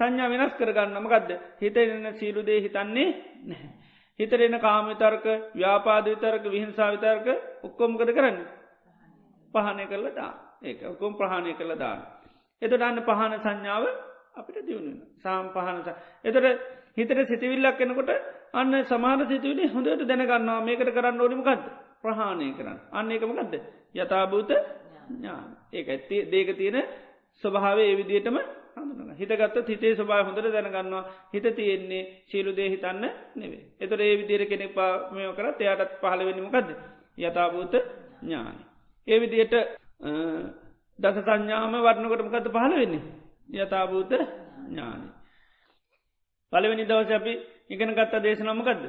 සංඥා 0.00 0.30
වෙනස් 0.30 0.54
කරගන්නම 0.54 1.06
ගදද 1.06 1.38
හිතෙන 1.58 2.08
සීලුදේ 2.14 2.60
හිතන්නේ 2.60 3.08
නැහැ. 3.44 3.70
හිතරෙන 4.18 4.56
කාම 4.58 4.88
විතර්ක 4.88 5.26
ව්‍යාපාද 5.54 6.04
විතර්ක 6.06 6.44
විහිංසා 6.46 6.90
විතර්ක 6.90 7.26
ඔක්කොමකද 7.62 8.10
කරන්න? 8.10 8.38
පහනය 9.54 9.84
කරල 9.86 10.06
දා 10.12 10.32
ඒක 10.62 10.82
ඔක්කොම් 10.84 11.12
ප්‍රහණය 11.14 11.54
කරල 11.54 11.72
දාන්න 11.76 12.02
එතට 12.62 12.82
අන්න 12.82 13.02
පහන 13.02 13.38
සංඥාව 13.38 13.84
අපිට 14.34 14.66
දියුණුව 14.66 14.98
සාම් 15.18 15.48
පහනස 15.50 15.88
එතට 16.24 16.46
හිතට 16.96 17.26
සිතිවිල්ලක් 17.26 17.76
කෙනකොට 17.76 18.10
අන්න 18.52 18.72
සමාන 18.84 19.20
සිතුවනි 19.24 19.68
හොඳට 19.68 20.02
දැනගන්නවා. 20.02 20.60
මේකට 20.60 20.90
කරන්න 20.90 21.20
ඕනිමකක්ද 21.20 21.62
ප්‍රහාණය 22.00 22.52
කරන්න. 22.52 22.78
අන්න 22.90 23.10
එකමකක්ද 23.10 23.54
යථභූත 23.94 24.50
ඥාන. 25.10 25.48
ඒක 25.72 25.88
ඇත්ති 25.88 26.16
දේක 26.26 26.56
තියෙන 26.56 26.78
ස්වභාවේ 27.42 27.86
ඒ 27.86 27.96
විදිටම 27.96 28.36
හඳුන 28.82 29.12
හිතගත්ත 29.14 29.68
හිතේ 29.68 29.94
ස්වභාව 29.94 30.26
හොඳට 30.26 30.48
දැනගන්නවා. 30.48 31.04
හිත 31.30 31.46
තියෙන්නේ 31.50 32.02
ශීලු 32.26 32.52
දේ 32.52 32.68
හිතන්න 32.68 33.04
නෙවේ 33.34 33.62
එතොට 33.78 34.00
ඒ 34.00 34.16
විදිර 34.16 34.42
කෙනෙක් 34.46 34.74
පාමය 34.74 35.28
කරත් 35.32 35.60
එයාටත් 35.60 36.00
පහලවෙනිමකක්ද 36.00 36.68
යථභූත 37.18 37.74
ඥානි 38.22 38.64
ඒ 39.08 39.18
විදියට 39.18 39.54
දස 40.98 41.16
සංඥාම 41.18 41.72
වර්ණකොටමකත 41.78 42.46
පහල 42.48 42.74
වෙන්නේ? 42.74 43.02
යථභූත 43.54 44.12
ඥානි 44.66 45.08
පළවෙනි 46.52 46.84
දවස 46.84 47.10
අපි 47.12 47.32
ඉගෙන 47.70 47.92
ගත්තා 47.92 48.20
දේශනමකක්ද 48.20 48.84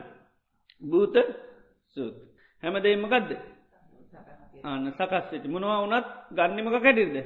භූත 0.82 1.16
සූත් 1.98 2.16
හැමදේමකක්ද 2.64 3.30
අන්න 4.64 4.92
සකස්වෙති 4.92 5.48
මොනවා 5.48 5.82
වනත් 5.82 6.08
ගන්නමක 6.32 6.76
කැටිර්ද 6.80 7.18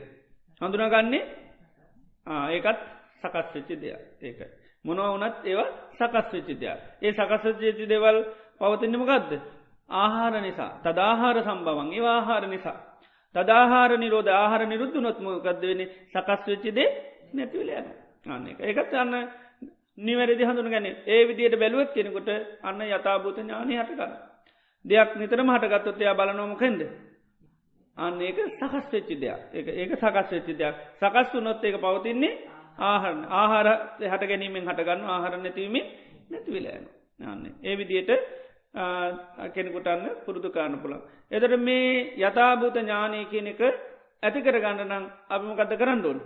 හඳුනාගන්නේ 0.61 1.23
ඒකත් 2.27 2.79
සකස් 3.21 3.47
වෙච්චි 3.53 3.75
දෙයක්. 3.75 4.01
ඒක. 4.21 4.39
මොනවා 4.85 5.13
වනත් 5.13 5.35
ඒවා 5.43 5.69
සකස් 5.93 6.33
වෙච්චි 6.33 6.55
දෙයක්. 6.55 6.79
ඒ 7.01 7.11
සකස්වෙච්චි 7.13 7.85
දෙවල් 7.85 8.17
පවතින්නමකක්ද 8.59 9.31
ආහාර 9.89 10.41
නිසා. 10.41 10.71
තදාහාර 10.83 11.37
සම්බවන් 11.39 11.89
ඒ 11.91 12.05
ආහාර 12.07 12.47
නිසා. 12.47 12.77
තදාහාර 13.35 13.91
නිරෝධ 13.97 14.31
ආහාර 14.31 14.65
නිරුද්ධ 14.65 14.97
නොත්මකක්ද 14.97 15.61
වෙන 15.61 15.81
සකස් 16.11 16.41
වෙච්චිදේ 16.47 16.89
නැතිවල 17.33 17.69
යන 17.71 17.87
අන්න 18.25 18.47
එක 18.47 18.59
එකත් 18.61 18.93
අන්න 18.95 19.13
නිවැරදි 19.97 20.43
හඳුන 20.43 20.69
ගැන 20.69 20.85
ඒ 20.85 21.21
විදියට 21.23 21.55
බැලුවත් 21.55 21.93
කෙනෙකුට 21.93 22.29
අන්න 22.61 22.81
යථභූත 22.83 23.37
ඥානය 23.37 23.73
හටගන්න. 23.75 24.13
දෙයක් 24.85 25.09
නිතරම 25.15 25.49
හටගත්තොත්තයා 25.49 26.15
බලනොමකෙන්ද 26.15 26.81
අන්න 27.97 28.21
ඒක 28.21 28.37
සකස් 28.51 28.85
වෙච්චි 28.89 29.15
දෙයක් 29.17 29.39
ඒ 29.53 29.61
ඒක 29.75 29.91
සකස් 29.95 30.31
වෙච්චි 30.31 30.53
දෙයක් 30.55 30.75
සකස් 30.97 31.29
වනොත් 31.33 31.63
ඒක 31.63 31.77
පවතින්නේ 31.79 32.33
ආහරන 32.83 33.21
ආහාර 33.31 33.67
හට 34.03 34.23
ගැනීමෙන් 34.25 34.65
හටගන්න 34.65 35.07
ආහර 35.07 35.33
නැතිවීමේ 35.37 35.85
නැතිවිලෑන 36.29 36.85
යන්න 37.19 37.45
ඒ 37.63 37.75
විදියට 37.75 38.11
කෙනෙකුටන්න 39.49 40.09
පුරුදු 40.21 40.49
කාරණ 40.49 40.79
පුළන්. 40.79 41.01
එදට 41.31 41.55
මේ 41.57 42.15
යථභූත 42.19 42.75
ඥානය 42.75 43.25
කියන 43.25 43.47
එක 43.47 43.61
ඇති 44.23 44.41
කරගන්න 44.41 44.83
නම් 44.83 45.05
අපිමකත 45.29 45.71
කරන්නඩුවන්. 45.73 46.19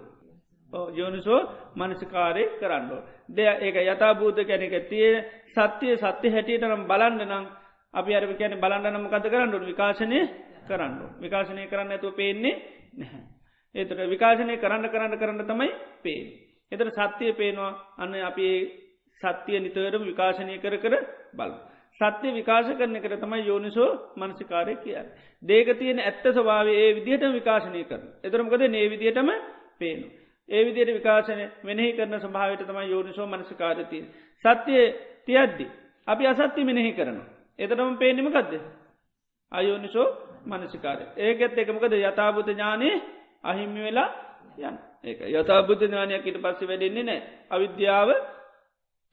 යෝනිසෝ 0.91 1.39
මනසිකාරය 1.75 2.43
කරන්නඩෝ. 2.59 3.05
දෙය 3.29 3.47
ඒක 3.59 3.75
යථභූත 3.85 4.39
කැනෙක 4.41 4.89
තිය 4.89 5.21
සත්‍යය 5.49 5.97
සත්‍ය 5.97 6.27
හැටියට 6.27 6.65
නම් 6.65 6.83
බලන්න 6.85 7.21
නම් 7.21 7.45
අපි 7.93 8.15
අරම 8.15 8.33
කියන 8.33 8.57
බලන්න 8.57 8.93
නමකත 8.93 9.25
කරන්නඩුවන් 9.25 9.65
විකාශනය 9.65 10.19
කරන්න. 10.69 10.93
විකාශනය 11.19 11.67
කරන්න 11.67 11.91
ඇතුව 11.91 12.13
පේන්නේ 12.13 12.55
නැහැ. 12.95 13.23
ඒතට 13.75 14.05
විකාශනය 14.07 14.57
කරන්න 14.57 14.85
කරන්න 14.87 15.17
කරන්න 15.17 15.45
තමයි 15.45 15.71
පේ. 16.01 16.21
එතට 16.71 16.93
සත්‍යය 16.93 17.33
පේනවා 17.33 17.71
අන්න 17.97 18.15
අපි 18.23 18.47
සත්‍යය 19.21 19.59
නිතරම 19.59 20.03
විකාශනය 20.03 20.57
කර 20.57 20.77
කර 20.77 20.95
බල. 21.33 21.51
සත්‍ය 22.01 22.31
විකාශ 22.31 22.71
කරන 22.73 22.95
කර 22.97 23.17
තමයි 23.17 23.43
යෝනිසෝ 23.43 23.89
මනසිකාරය 24.15 24.75
කියන්න. 24.77 25.11
දේක 25.43 25.67
තියෙන 25.75 25.99
ඇත්ත 26.01 26.25
ස්වාවේ 26.31 26.79
ඒ 26.79 26.95
විදිහට 26.95 27.25
විකාශනය 27.33 27.83
කරන. 27.85 28.05
එතරමකද 28.23 28.63
නේ 28.69 28.87
විදිහටම 28.87 29.29
පේනු. 29.77 30.07
ඒ 30.49 30.65
විදියට 30.65 30.91
විකාශනය 30.91 31.45
මෙනෙහි 31.63 31.93
කරන 31.93 32.15
ස්භාවට 32.19 32.63
තමයි 32.63 32.87
යෝනිසෝ 32.87 33.27
මනසිකාරතිය. 33.27 34.03
සත්‍යය 34.45 34.85
තියද්දි. 35.25 35.65
අපි 36.07 36.27
අසත්‍ය 36.27 36.63
මෙනෙහි 36.63 36.93
කරන. 36.93 37.19
එතරම 37.59 37.97
පේනිමකක්ද. 37.97 38.53
අයෝනිසෝ 39.51 40.07
මනසිකාරය. 40.45 41.05
ඒකෙත් 41.17 41.57
එකමකද 41.57 41.93
යථභූත 41.93 42.47
ඥානය 42.47 42.89
අහිම්මි 43.43 43.81
වෙලා 43.81 44.09
යන්. 44.59 44.75
ඒක. 45.03 45.19
යථභූත 45.31 45.81
ඥානයක් 45.81 46.25
ඉට 46.25 46.37
පස්ස 46.37 46.61
වැඩෙන්නේ 46.63 47.03
නෑ. 47.03 47.21
අවිද්‍යාව 47.49 48.09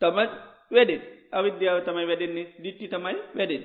තමයි 0.02 0.26
වැඩෙන් 0.70 1.02
අවිද්‍යාව 1.32 1.78
තමයි 1.82 2.06
වැඩෙන්නේ. 2.06 2.46
දිට්ටි 2.58 2.88
තමයි 2.88 3.16
වැඩෙන්. 3.34 3.62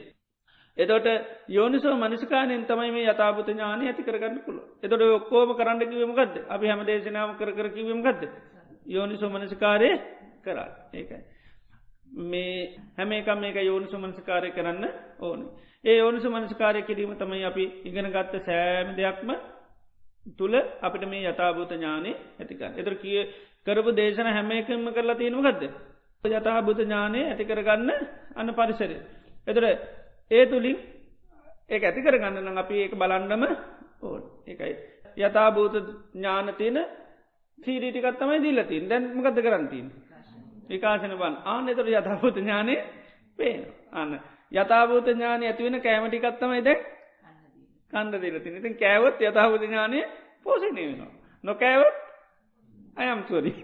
එතොට 0.78 1.08
යෝනිසෝ 1.50 1.96
මනිස්කානෙන් 1.96 2.66
තමයි 2.66 2.92
මේ 2.92 3.06
යථභත 3.06 3.50
ඥානය 3.50 3.88
ඇති 3.88 4.04
කරගන්න 4.04 4.40
පුළ 4.42 4.60
එතොට 4.84 5.02
ඔක්කෝම 5.10 5.54
කරන්න 5.54 5.80
කිවීමකක්ද 5.82 6.36
අපි 6.48 6.68
හැම 6.68 6.86
දේශනාව 6.86 7.36
කර 7.36 7.52
කර 7.52 7.70
කිවීමකක්ද 7.72 8.22
යෝනිසෝ 8.88 9.30
මනසිකාරය 9.30 9.90
කරා. 10.42 10.70
ඒකයි. 10.94 11.22
මේ 12.12 12.78
හැම 12.98 13.12
එකම් 13.12 13.40
මේක 13.40 13.56
යෝනිසු 13.58 13.98
මනසිකාරය 13.98 14.52
කරන්න 14.52 14.86
ඕන. 15.20 15.40
ඒ 15.84 16.02
ඕනිසු 16.02 16.30
මනසිකාරය 16.30 16.82
කිරීම 16.84 17.16
තමයි 17.16 17.44
අපි 17.44 17.64
ඉගෙන 17.86 18.08
ගත්ත 18.08 18.44
සෑම 18.44 18.96
දෙයක්ම 18.96 19.32
තුළ 20.38 20.56
අපිට 20.82 21.06
මේ 21.06 21.26
යථභූත 21.26 21.72
ඥානය 21.72 22.12
ඇතික. 22.38 22.62
එතර 22.74 22.96
කිය 22.96 23.20
කරපු 23.64 23.92
දේශන 23.94 24.28
හැම 24.28 24.52
එකම 24.52 24.86
කරලා 24.90 25.16
තියෙනු 25.16 25.42
ගත්ද. 25.42 25.72
යථා 26.24 26.62
බුත 26.62 26.78
ඥානය 26.80 27.22
ඇති 27.24 27.46
කරගන්න 27.46 27.90
අන්න 28.36 28.50
පරිසරය. 28.52 28.98
එතර 29.48 29.64
ඒ 30.32 30.46
තුළින් 30.46 30.78
ඒ 31.70 31.80
ඇති 31.80 32.02
කරගන්නන 32.02 32.58
අපි 32.58 32.76
ඒක 32.78 32.94
බලන්ඩම 32.94 33.44
ඕන් 34.02 34.22
එකයි. 34.48 34.74
යථා 35.18 35.50
භූත 35.52 35.76
ඥානතියන 36.14 36.78
සීරීටිකත්තමයි 37.58 38.40
දිල්ලතින් 38.40 38.90
දැන් 38.90 39.04
මකද 39.14 39.38
කරන්තින්. 39.40 39.88
විකාශන 40.72 41.16
බන් 41.16 41.36
ආන 41.46 41.70
එතර 41.70 41.88
යථාභූත 41.90 42.38
ඥානය 42.38 42.76
පේන 43.38 43.66
අන්න. 43.94 44.20
යථාභූත 44.54 45.08
ඥානය 45.08 45.44
ඇතිවෙන 45.46 45.82
කෑමටිකත්තමයි 45.82 46.64
දැක් 46.64 46.82
කන්ද 47.94 48.14
දිලතින් 48.20 48.58
ඉතින් 48.58 48.76
කෑවොත් 48.76 49.22
යථාභූත 49.22 49.64
ඥානය 49.64 50.00
පෝසනය 50.44 50.72
වෙනවා. 50.78 51.12
නොකෑවොත් 51.44 51.96
අයම් 52.98 53.24
තුවරී. 53.24 53.60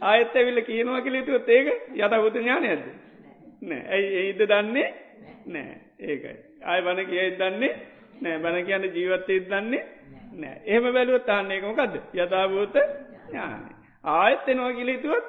ඒක 0.00 0.02
ආයත්තැවිල්ල 0.02 0.60
කියනවා 0.62 1.00
කළේතුවත් 1.00 1.48
ඒක 1.48 1.66
යත 1.94 2.14
බුත 2.16 2.34
ඥානයද 2.34 2.82
නෑ. 3.62 3.82
ඇයි 3.86 4.08
ඒද 4.18 4.40
දන්නේ? 4.42 4.88
නෑ. 5.46 5.74
ඒකයි. 6.00 6.36
ආය 6.62 6.82
බණ 6.82 7.06
කියයි 7.06 7.30
දන්නේ? 7.32 7.72
නෑ. 8.20 8.38
බණ 8.38 8.66
කියන්න 8.66 8.94
ජීවත්තයත් 8.94 9.48
දන්නේ? 9.48 9.82
නෑ. 10.34 10.62
එහෙම 10.64 10.92
බැලුවත් 10.92 11.26
තාන්නේකමකක්ද 11.26 11.94
යථභූත 12.14 12.74
ඥාන 13.28 13.68
ආයත් 14.04 14.48
එනවා 14.48 14.72
කිලිතුවත් 14.72 15.26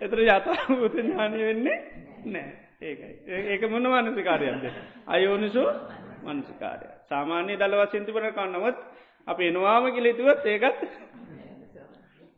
එතර 0.00 0.18
යථභූත 0.20 0.94
ඥානය 0.94 1.38
වෙන්නේ 1.40 1.78
නෑ. 2.26 2.52
ඒකයි. 2.82 3.14
ඒක 3.26 3.68
මොන 3.68 3.84
මනසිකාරයක්ද 3.84 4.64
අයෝනිසු 5.08 5.66
මනසිකාරය 6.24 6.88
සාමාන්‍ය 7.08 7.56
දල 7.56 7.76
වසින්තිපන 7.76 8.32
කන්නවත් 8.32 8.78
අප 9.30 9.38
එනවාම 9.40 9.84
කිලිතුවත් 9.90 10.46
ඒකත් 10.46 10.80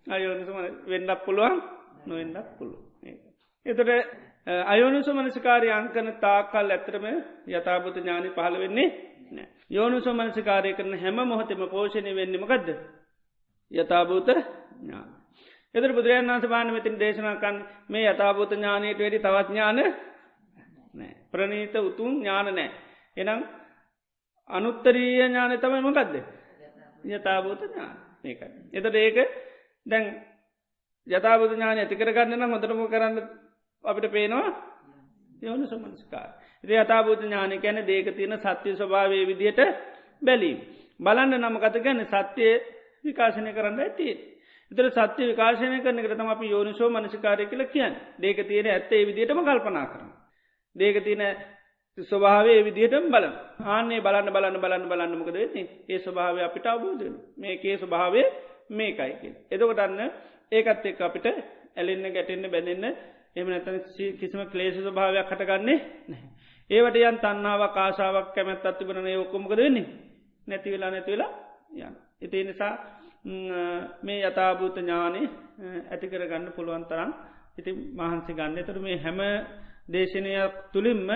අයෝනිසු 0.09 0.53
වෙන්නක් 0.87 1.25
පුළුවන් 1.25 1.57
නොවෙන්නක් 2.07 2.49
පුළුව 2.59 2.81
එතට 3.67 3.91
අයෝනුස 4.67 5.09
මනසිකාරය 5.11 5.69
අංකන 5.71 6.09
තාකල් 6.19 6.71
ඇතරම 6.71 7.05
යථභූත 7.49 7.97
ඥානි 7.97 8.31
පහළ 8.31 8.57
වෙන්නේ 8.59 8.89
නෑ 9.31 9.49
යෝනුස 9.71 10.07
මනසිකාරය 10.09 10.75
කරන 10.75 10.95
හැම 10.97 11.19
මොහොතෙම 11.25 11.63
පෝෂණය 11.69 12.13
වෙන්නමකක්ද 12.13 12.69
යථභූත 13.71 14.29
ඥාන. 14.79 15.09
එදර 15.75 15.91
බුදුරයන් 15.91 16.27
වන්ස 16.27 16.47
පාන 16.47 16.69
මෙතින් 16.71 16.99
දේශනාකන් 16.99 17.57
මේ 17.89 18.05
යථභූත 18.09 18.53
ඥානයට 18.53 18.99
වැඩි 18.99 19.19
තවත්ඥාන 19.21 19.79
නෑ 19.79 21.13
ප්‍රනීත 21.31 21.75
උතුම් 21.81 22.13
ඥාන 22.17 22.49
නෑ 22.51 22.71
එනම් 23.17 23.41
අනුත්තරීය 24.51 25.21
ඥාන 25.21 25.59
තමයි 25.59 25.83
මොකක්ද 25.83 26.15
යථභූත 27.05 27.63
ඥාන 27.63 27.97
ඒකයි 28.25 28.49
එතට 28.75 28.95
ඒක 28.97 29.17
දැන් 29.87 30.05
යථබුදු 31.07 31.55
ඥාන 31.55 31.79
ඇතිකරගන්න 31.79 32.45
හොඳටම 32.45 32.85
කරන්න 32.89 33.17
අපිට 33.85 34.11
පේනවා 34.11 34.51
යවන 35.43 35.67
සමන්ස්කාර. 35.67 36.29
ඉති 36.65 36.77
අතාබූත 36.77 37.21
ඥානය 37.21 37.59
කැන 37.59 37.83
දේක 37.83 38.07
තියෙන 38.11 38.39
සත්‍යය 38.39 38.75
ස්වභාවය 38.75 39.27
විදියට 39.27 39.61
බැලීම්. 40.23 40.59
බලන්න 41.01 41.35
නමකත 41.39 41.77
ගැන 41.79 42.07
සත්‍යය 42.07 42.53
විකාශනය 43.05 43.53
කරන්න 43.53 43.81
ඇති. 43.81 44.09
එතර 44.73 44.91
සත්‍ය 44.91 45.23
විකාශනය 45.25 45.81
කරන 45.81 45.99
කරතම 46.01 46.29
අපි 46.29 46.47
යෝනිසෝ 46.49 46.91
මනසිකාරය 46.91 47.47
කියල 47.47 47.65
කියන්න 47.67 47.99
දේක 48.19 48.47
තියෙන 48.47 48.67
ඇත්තේ 48.69 49.03
විදිටම 49.05 49.43
කල්පනා 49.43 49.87
කරන. 49.87 50.09
දේක 50.77 50.97
තියෙන 51.01 51.23
ස්වභාවේ 51.99 52.61
විදිහටම 52.63 53.07
බලන 53.07 53.33
ආන්නේ 53.67 54.01
බලන්න 54.01 54.33
බලන්න 54.33 54.59
බලන්න 54.59 54.89
බලන්න 54.89 55.13
මොකද 55.15 55.35
වෙන්නේ? 55.35 55.67
ඒ 55.87 55.99
ස්වභාවය 55.99 56.41
අපිට 56.41 56.67
අවබෝධන 56.67 57.15
මේකේ 57.37 57.77
ස්වභාවය 57.77 58.23
මේකයි 58.71 59.13
කිය. 59.21 59.33
එදකොටන්න 59.51 60.01
ඒකත් 60.53 60.87
එක් 60.87 61.01
අපිට 61.01 61.27
ඇලෙන්න 61.77 62.07
ගැටෙන්න්න 62.09 62.49
බැඳන්න 62.49 62.85
එම 63.35 63.47
නැතන 63.47 63.77
කිසිම 64.19 64.41
ක්ලේෂ 64.47 64.79
භාවයක් 64.91 65.29
හටගන්නේ 65.29 65.79
ඒවට 66.71 66.97
යන් 66.99 67.19
තන්නාවක් 67.19 67.77
ආශාවක් 67.77 68.33
කැමැත් 68.35 68.65
අත්තිබන 68.65 69.07
යොක්කොමකද 69.09 69.53
වෙන්නේ? 69.55 69.87
නැති 70.49 70.69
වෙලා 70.71 70.91
නැති 70.91 71.13
වෙලා 71.13 71.31
යන්න. 71.77 71.95
ඉතිේ 72.21 72.45
නිසා 72.45 72.73
මේ 74.03 74.21
යථභූත 74.23 74.77
ඥානය 74.77 75.23
ඇති 75.91 76.07
කරගන්න 76.09 76.49
පුළුවන් 76.53 76.85
තරම් 76.85 77.13
ඉති 77.59 77.71
මහන්සි 77.93 78.33
ගන්න. 78.33 78.59
තුර 78.63 78.79
මේ 78.79 78.97
හැම 78.99 79.21
දේශනයක් 79.89 80.53
තුළින්ම 80.73 81.11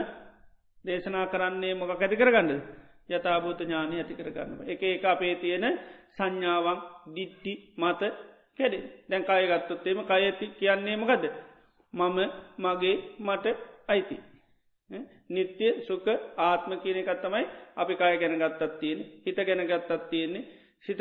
දේශනා 0.86 1.26
කරන්නේ 1.26 1.74
මොක 1.74 1.90
ඇති 1.92 2.16
කරගන්න 2.16 2.62
යථභූත 3.08 3.60
ඥානය 3.60 3.96
ඇති 3.96 4.14
කරගන්න 4.14 4.60
එක 4.66 4.82
එක 4.84 5.04
අපේ 5.06 5.34
තියෙන 5.36 5.66
සංඥාවන් 6.12 6.78
දිට්ටි 7.14 7.52
මත 7.76 8.02
කැඩේ 8.58 8.84
දැන් 9.08 9.24
කාය 9.24 9.44
ගත්තොත්තේම 9.46 10.00
කය 10.04 10.12
ඇති 10.16 10.46
කියන්නේ 10.54 10.96
මකද 10.96 11.24
මම 11.94 12.18
මගේ 12.58 12.96
මට 13.18 13.46
අයිති. 13.88 14.16
නිත්‍ය 15.28 15.66
සුක 15.82 16.06
ආත්ම 16.38 16.70
කියන 16.76 16.98
එකත් 16.98 17.22
තමයි 17.22 17.44
අපි 17.76 17.94
කාය 17.94 18.18
ගැන 18.18 18.38
ගත්තත් 18.38 18.78
තියෙන 18.80 19.00
හිත 19.24 19.38
ගැන 19.38 19.62
ගත්තත් 19.62 20.10
තියෙන්නේ 20.10 20.44
සිත 20.84 20.98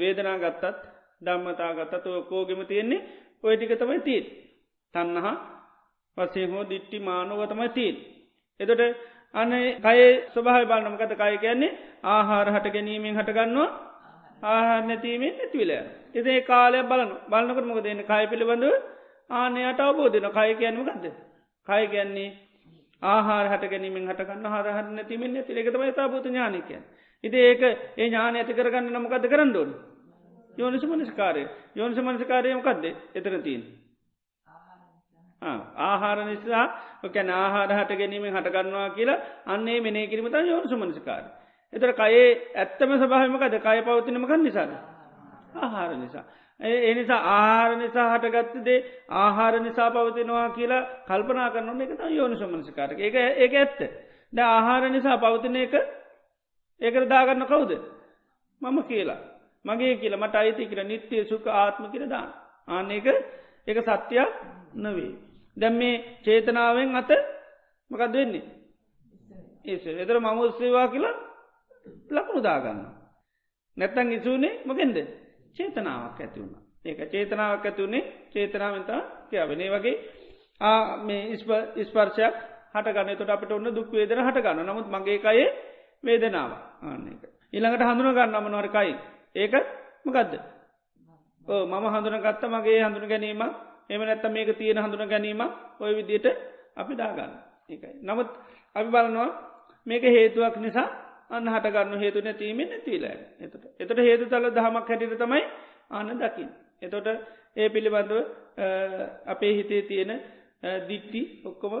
වේදනා 0.00 0.38
ගත්තත් 0.38 0.78
ධම්මතා 1.22 1.72
ගත්තත් 1.74 2.06
කෝගෙම 2.28 2.60
තියෙන්නේ 2.62 3.04
ඔය 3.42 3.56
ටික 3.56 3.72
තමයි 3.74 4.00
තිීන්. 4.00 4.24
තන්නහා 4.94 5.36
වසේ 6.16 6.46
හෝ 6.46 6.64
දිට්ටි 6.64 6.98
මානුව 7.00 7.40
තමයි 7.44 7.68
තිීන්. 7.70 7.96
එතොට 8.60 8.82
අන 9.34 9.50
කය 9.78 10.00
ස්වභහ 10.30 10.64
බලන්නමකත 10.64 11.12
කය 11.14 11.34
කියන්නේ 11.38 11.76
ආහාර 12.06 12.48
හට 12.48 12.70
ගැනීමෙන් 12.70 13.16
හටගන්නවා 13.16 13.68
ආහාර 14.44 14.82
නැතිීමෙන් 14.84 15.34
නැතිවිල. 15.34 15.72
එදේ 16.12 16.40
කාලය 16.42 16.82
බලන 16.84 17.10
බලන්නකට 17.28 17.64
මොක 17.64 17.80
දෙන්න 17.80 18.02
කය 18.02 18.24
පිළිබඳව 18.26 18.74
ආනයට 19.30 19.80
අවබෝධන 19.80 20.28
කය 20.30 20.50
කියන්නමකක්ද. 20.54 21.06
කය 21.66 21.82
කියන්නේ 21.88 22.30
ආහාර 23.02 23.46
හට 23.48 23.70
ගැනීමෙන් 23.70 24.06
හටගන්න 24.06 24.46
හරහර 24.46 24.86
නැතිමින් 24.90 25.34
නැති 25.34 25.52
එකතම 25.54 25.82
තාබූත 25.92 26.24
ඥානකය. 26.24 26.78
ඉති 27.24 27.38
ඒක 27.40 27.62
ඒ 27.62 28.06
ඥාන 28.06 28.36
ඇති 28.36 28.54
කරගන්න 28.54 28.92
නමකද 28.92 29.24
කරන්නඩෝන්. 29.28 29.70
යෝනිස 30.56 30.84
මනස්කාරය 30.84 31.42
යෝනිස 31.74 31.98
මනස්කාරයමකක්ද 32.00 32.84
එතන 33.14 33.42
තිීන්. 33.42 33.62
ආහාර 35.44 36.18
නිසා 36.24 36.66
කැන 37.08 37.30
ආහාර 37.32 37.70
හට 37.70 37.92
ගැනීමෙන් 37.94 38.34
හටගන්නවා 38.34 38.90
කියලා 38.90 39.18
අන්නේ 39.46 39.80
මෙනේ 39.80 40.06
කිරීමත 40.06 40.38
යෝනිස 40.42 40.72
මනස්කාරය. 40.74 41.28
එතර 41.72 41.92
කයේ 41.94 42.28
ඇත්තම 42.54 42.94
සභහමකද 42.94 43.58
කය 43.60 43.82
පවතිනමකන් 43.82 44.42
නිසාද. 44.42 44.72
ආහාර 45.56 45.96
නිසා. 45.96 46.24
ඒ 46.60 46.94
නිසා 46.94 47.20
ආහාර 47.28 47.76
නිසා 47.76 48.06
හටගත්තදේ 48.12 48.78
ආහාර 49.10 49.60
නිසා 49.60 49.90
පවතිනවා 49.90 50.48
කියලා 50.50 50.82
කල්පනා 51.04 51.50
කරන්න 51.50 51.80
එක 51.82 51.92
යෝනි 52.10 52.36
සමනසිකාරක 52.36 52.98
එක 53.00 53.14
ඒක 53.14 53.54
ඇත්ත. 53.56 53.80
ද 54.32 54.38
ආහාර 54.40 54.90
නිසා 54.90 55.18
පවතින 55.18 55.56
එක 55.58 55.74
ඒකට 56.80 57.08
දාගන්න 57.08 57.46
කවුද. 57.46 57.72
මම 58.62 58.82
කියලා. 58.84 59.20
මගේ 59.64 59.96
කියලා 59.96 60.18
මට 60.18 60.34
අයිති 60.36 60.66
කියර 60.66 60.84
නිත්‍යය 60.84 61.24
සුක 61.24 61.46
ආත්ම 61.48 61.84
කියර 61.90 62.08
දාන්න. 62.08 62.30
ආන්න 62.68 62.90
එක 62.92 63.06
එක 63.66 63.78
සත්‍යයක් 63.82 64.30
නවේ. 64.76 65.12
දැම් 65.56 65.74
මේ 65.74 65.94
චේතනාවෙන් 66.22 66.96
අත 66.96 67.10
මකද 67.90 68.14
වෙන්නේ. 68.14 68.44
ඒ 69.64 69.96
එතර 69.98 70.18
මම 70.18 70.40
උත්සේවා 70.40 70.88
කියලා 70.88 71.14
ලකුණු 72.10 72.42
දාගන්න. 72.42 72.80
නැත්තන් 73.76 74.12
ඉසුනේ 74.12 74.60
මොකෙන්ද 74.64 74.96
චේතනාවක් 75.56 76.20
ඇති 76.20 76.40
වුණ. 76.40 76.54
ඒක 76.84 76.98
චේතනාවක් 77.08 77.64
ඇතිවුණේ 77.64 78.02
චේතනාවතා 78.30 79.00
කියවනේ 79.28 79.70
වගේ 79.70 79.96
මේ 81.00 81.22
ඉස්පර්ශයක් 81.76 82.36
හට 82.72 82.88
ගන්න 82.88 83.16
තොට 83.16 83.30
අපට 83.30 83.52
ඔන්න 83.52 83.70
දුක් 83.70 83.90
වේදන 83.90 84.20
හට 84.20 84.38
ගන්න 84.40 84.66
නමුත් 84.66 84.88
මගේ 84.88 85.18
කයේ 85.20 85.48
වේදනාව 86.04 86.50
ආන්න 86.82 87.06
එක. 87.08 87.22
ඉළඟට 87.52 87.84
හඳුන 87.84 88.14
ගන්න 88.14 88.34
අමනවරකයි 88.34 88.94
ඒක 89.34 89.54
මකදද. 90.04 90.34
ඕ 91.46 91.62
මම 91.66 91.86
හඳුන 91.88 92.20
ගත්ත 92.20 92.42
මගේ 92.46 92.82
හඳුන 92.82 93.08
ගැනීම 93.08 93.42
එම 93.90 94.02
නැත්ත 94.02 94.26
මේක 94.28 94.50
තියෙන 94.54 94.78
හඳුන 94.78 95.08
ගැනීම 95.08 95.42
ඔය 95.80 95.92
විදියට 95.94 96.26
අපි 96.76 96.94
දාගන්න 96.94 97.32
ඒකයි. 97.68 97.94
නමුත් 98.02 98.28
අපි 98.76 98.88
බලනවා 98.88 99.30
මේක 99.86 100.02
හේතුවක් 100.04 100.56
නිසා 100.58 100.88
අන්න 101.30 101.48
හටගන්න 101.48 101.98
හේතු 101.98 102.20
නැතිීමෙන් 102.20 102.68
නැතිීලෑ 102.68 103.18
එතට 103.40 103.54
එතට 103.80 103.98
හේතු 104.00 104.24
තල 104.26 104.46
දහමක් 104.50 104.88
හැටිට 104.88 105.18
තමයි 105.18 105.42
ආන 105.90 106.18
දකිින්. 106.18 106.50
එතොට 106.82 107.06
ඒ 107.56 107.68
පිළිබඳව 107.68 108.14
අපේ 109.26 109.52
හිතේ 109.54 109.82
තියෙන 109.82 110.12
දිට්ටි 110.88 111.22
ඔක්කොම 111.44 111.74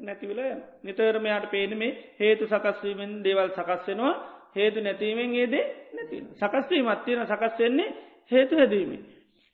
නැතිවල 0.00 0.40
නිතරමයාට 0.82 1.46
පේන 1.48 1.72
මේ 1.76 1.96
හේතු 2.18 2.46
සකස්වීමෙන් 2.46 3.12
දේවල් 3.22 3.50
සකස්වෙනවා 3.50 4.14
හේතු 4.56 4.80
නැතිීමෙන් 4.80 5.34
ඒදේ 5.36 5.64
නැති 5.92 6.22
සකස්වීමත් 6.34 7.04
තියෙන 7.04 7.26
සකස්වෙන්නේ 7.26 7.90
හේතු 8.30 8.56
හැදීම. 8.56 8.92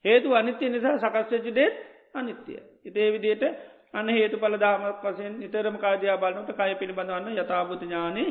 හේතු 0.08 0.34
අනිත්‍ය 0.34 0.68
නිසා 0.68 0.98
සකස්වචිදේත් 0.98 1.74
අනිත්‍යය. 2.14 2.60
ඉතේ 2.84 3.08
විදියට 3.10 3.44
අන්න 3.92 4.08
හේතු 4.10 4.36
පල 4.38 4.56
දාමක් 4.56 5.02
වසෙන් 5.02 5.38
නිතරම 5.38 5.76
කාජයා 5.78 6.18
බලනට 6.18 6.50
කය 6.52 6.74
පිළිබඳවන්න 6.74 7.34
යථභූත 7.34 7.82
ඥානී 7.82 8.30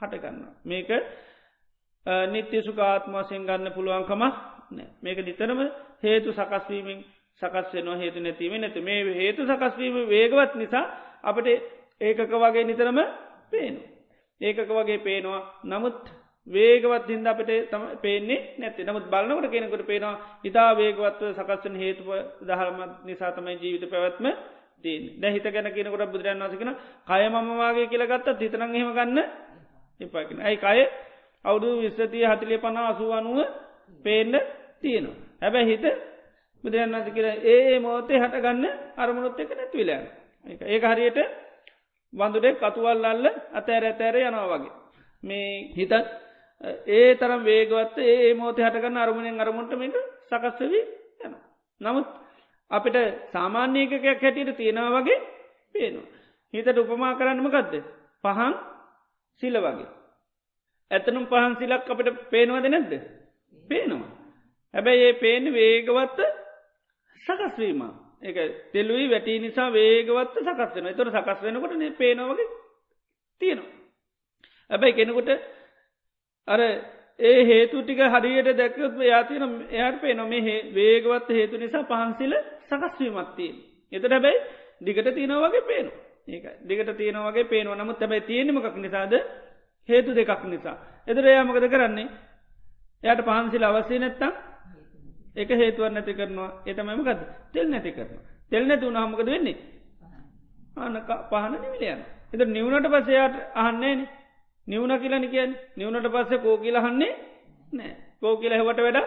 හටගන්න. 0.00 0.38
මේක 0.64 0.90
නිත්‍ය 2.26 2.62
සුකාත්මසයෙන් 2.62 3.42
ගන්න 3.44 3.72
පුළුවන්කම 3.72 4.22
මේක 5.02 5.18
නිතරම 5.20 5.60
හේතු 6.02 6.32
සකස්වීමෙන් 6.32 7.04
සකස්වනවා 7.42 7.96
හේතු 7.96 8.20
නැතිව 8.20 8.52
නැති 8.54 8.80
මේ 8.82 9.14
හේතු 9.14 9.42
සකස්වීම 9.44 9.96
වේගවත් 10.06 10.54
නිසා 10.54 10.84
අපට 11.22 11.46
ඒකක 12.00 12.32
වගේ 12.34 12.64
නිතරම 12.64 12.98
පේනු. 13.50 13.80
ඒකක 14.40 14.70
වගේ 14.70 14.98
පේනවා 14.98 15.42
නමුත් 15.64 16.00
වේගවත් 16.48 17.08
හින්ද 17.08 17.26
අපට 17.26 17.50
තම 17.66 17.84
පේන්නේ 17.98 18.38
නැති 18.56 18.84
නමුත් 18.84 19.06
බලන්නකට 19.06 19.50
කෙනෙකට 19.50 19.84
පේනවා 19.84 20.14
ඉතා 20.44 20.70
වේගවත්ව 20.74 21.32
සකස්සන 21.32 21.76
හේතුව 21.76 22.08
දහරමත් 22.42 23.04
නිසා 23.04 23.32
තමයි 23.32 23.58
ජීවිත 23.58 23.90
පැවැත්ම 23.90 24.26
දී 24.78 24.98
හිත 25.28 25.46
ගැන 25.48 25.68
කියනකොට 25.70 26.08
බුදුරන් 26.08 26.42
වසකෙන 26.44 26.72
කය 27.06 27.22
මමවාගේ 27.30 27.86
කියලගත්තත් 27.88 28.40
හිතනං 28.40 28.74
හෙම 28.74 28.92
ගන්න 28.92 29.18
එපාකින 30.00 30.40
ඇයි 30.40 30.60
අය 30.64 30.80
අවුදු 31.44 31.68
විස්සතිය 31.78 32.24
හතිලිය 32.24 32.58
පනා 32.58 32.86
අසුව 32.88 33.10
අනුව 33.12 33.38
පේන්න 33.98 34.34
තියෙනවා. 34.80 35.16
හැබැ 35.40 35.64
හිත 35.64 35.84
බුදුරන්ස 36.64 37.08
කියර 37.08 37.26
ඒ 37.44 37.78
මෝතේ 37.80 38.18
හටගන්න 38.18 38.64
අරමුණොත් 38.96 39.40
එක 39.40 39.50
නැතිවිලෑන 39.52 40.06
ඒ 40.64 40.78
හරියට 40.84 41.18
වඳුඩෙක් 42.12 42.56
කතුවල් 42.58 43.04
අල්ල 43.04 43.26
අතෑර 43.52 43.84
ඇතෑර 43.84 44.16
යනවා 44.20 44.48
වගේ. 44.52 44.72
මේ 45.22 45.50
හිතත් 45.72 45.92
ඒ 46.60 47.14
තරම් 47.14 47.42
වේගවත් 47.42 47.98
ඒ 48.04 48.34
මෝතය 48.34 48.62
හටගන්න 48.62 48.96
අරමුණෙන් 48.98 49.40
අරමුණට 49.40 49.74
මේක 49.74 49.96
සකස්වවී 50.26 50.84
යන 51.20 51.34
නමුත් 51.80 52.08
අපිට 52.70 52.96
සාමාන්‍යයකයක් 53.32 54.04
හැටියට 54.04 54.56
තියෙනවා 54.56 54.96
වගේ 54.96 55.18
පේනවා. 55.74 56.08
හිතට 56.54 56.78
උපමා 56.78 57.14
කරන්නම 57.14 57.48
ගත්ද 57.48 57.84
පහන් 58.24 58.54
සිල 59.42 59.56
වගේ. 59.58 59.88
ඇතනම් 60.90 61.26
පහන් 61.26 61.54
සිලක් 61.58 61.86
අපට 61.86 62.08
පේනවද 62.30 62.66
නැද්ද? 62.66 62.92
පේනවා. 63.64 64.10
හැබැයි 64.74 65.04
ඒ 65.04 65.14
පේන 65.14 65.44
වේගවත්ත 65.52 66.20
සකස්වීම 67.20 67.82
එක 68.22 68.36
තෙල්ලුයි 68.72 69.06
වැටි 69.08 69.38
නිසා 69.38 69.68
වේගවත් 69.70 70.34
සකස් 70.38 70.74
වෙන 70.76 70.94
තොර 70.94 71.10
සකස් 71.10 71.42
වෙනකොට 71.42 71.78
පේනවගේ 71.96 72.48
තියෙනවා. 73.40 73.72
ඇබැයි 74.70 74.94
කෙනෙකුට 74.94 75.30
අර 76.48 76.60
ඒ 77.20 77.40
හේතු 77.44 77.82
ටික 77.82 78.00
හරියට 78.06 78.50
දැක්කත් 78.54 79.00
යාතින 79.04 79.42
එයට 79.72 80.00
පේ 80.00 80.14
නොම 80.14 80.30
වේගවත් 80.72 81.28
හේතු 81.30 81.56
නිසා 81.56 81.84
පහන්සිල 81.84 82.34
සකස්වීමත්තිය. 82.64 83.50
එතට 83.92 84.08
හැබැයි 84.08 84.38
දිගට 84.80 85.08
තියෙන 85.10 85.34
වගේ 85.36 85.64
පේනු 85.64 85.90
ඒක 86.28 86.44
දිගට 86.62 86.90
තියෙන 86.92 87.18
වගේ 87.22 87.44
පේනුව 87.46 87.74
නමුත් 87.74 87.98
තැබයි 87.98 88.20
තියෙනමකක් 88.22 88.76
නිසාද 88.76 89.14
හේතු 89.88 90.10
දෙකක් 90.12 90.44
නිසා. 90.44 90.76
එතර 91.06 91.24
එයාමකද 91.24 91.66
කරන්නේ 91.66 92.08
එයට 93.02 93.20
පහන්සිල 93.22 93.64
අවස්සේ 93.64 93.98
නැත්තම් 93.98 94.32
එක 95.36 95.50
හේතුව 95.52 95.88
නැති 95.88 96.12
කරනවා 96.14 96.50
එතමම 96.66 97.00
ගද 97.00 97.20
තෙල් 97.52 97.66
නැති 97.68 97.92
කරනවා. 97.92 98.22
තෙල් 98.50 98.64
නැති 98.64 98.84
වුණහමකද 98.84 99.26
වෙන්නේ. 99.26 99.56
ආන 100.76 100.94
පහන 101.26 101.52
නිවිලයන්. 101.56 102.00
එත 102.32 102.40
නිවුණට 102.46 102.88
පසයාට 102.94 103.36
අහන්නේ 103.56 104.06
නිවුණ 104.68 104.98
කියලන 104.98 105.26
කියන් 105.28 105.56
නිවුණට 105.76 106.10
පස්සේ 106.10 106.38
කෝ 106.40 106.56
කියලහන්නේ 106.58 107.12
නෑ 107.72 107.92
කෝ 108.18 108.36
කියල 108.36 108.54
හෙවට 108.54 108.80
වැඩ 108.80 109.00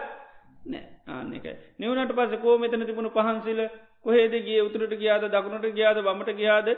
නෑ 0.66 0.84
ආනෙක 1.08 1.46
නිවනට 1.78 2.14
පස 2.14 2.34
කෝ 2.38 2.58
මෙතන 2.58 2.84
තිබුණු 2.84 3.10
පහන්සිල 3.10 3.60
කොහේද 4.00 4.34
ගිය? 4.40 4.60
උතුරට 4.60 4.94
ගියාද? 4.94 5.24
දකුණට 5.26 5.66
ගියාද? 5.70 5.98
බමට 6.00 6.30
ගියාද? 6.34 6.68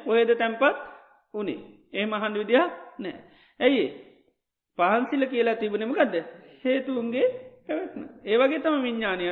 කොහේද 0.00 0.30
තැන්පත් 0.34 0.62
උනේ 1.34 1.60
ඒ 1.92 2.06
මහන් 2.06 2.34
විදිහ 2.34 2.64
නෑ 2.98 3.14
ඇයි 3.60 3.84
පහන්සිල 4.78 5.26
කියලා 5.26 5.56
තිබුණෙම 5.56 5.92
ගදද 5.92 6.24
හේතුන්ගේ 6.64 7.26
පැවැත්න 7.66 8.02
ඒවගේ 8.24 8.60
තම 8.60 8.82
විඤ්ඥානය 8.82 9.26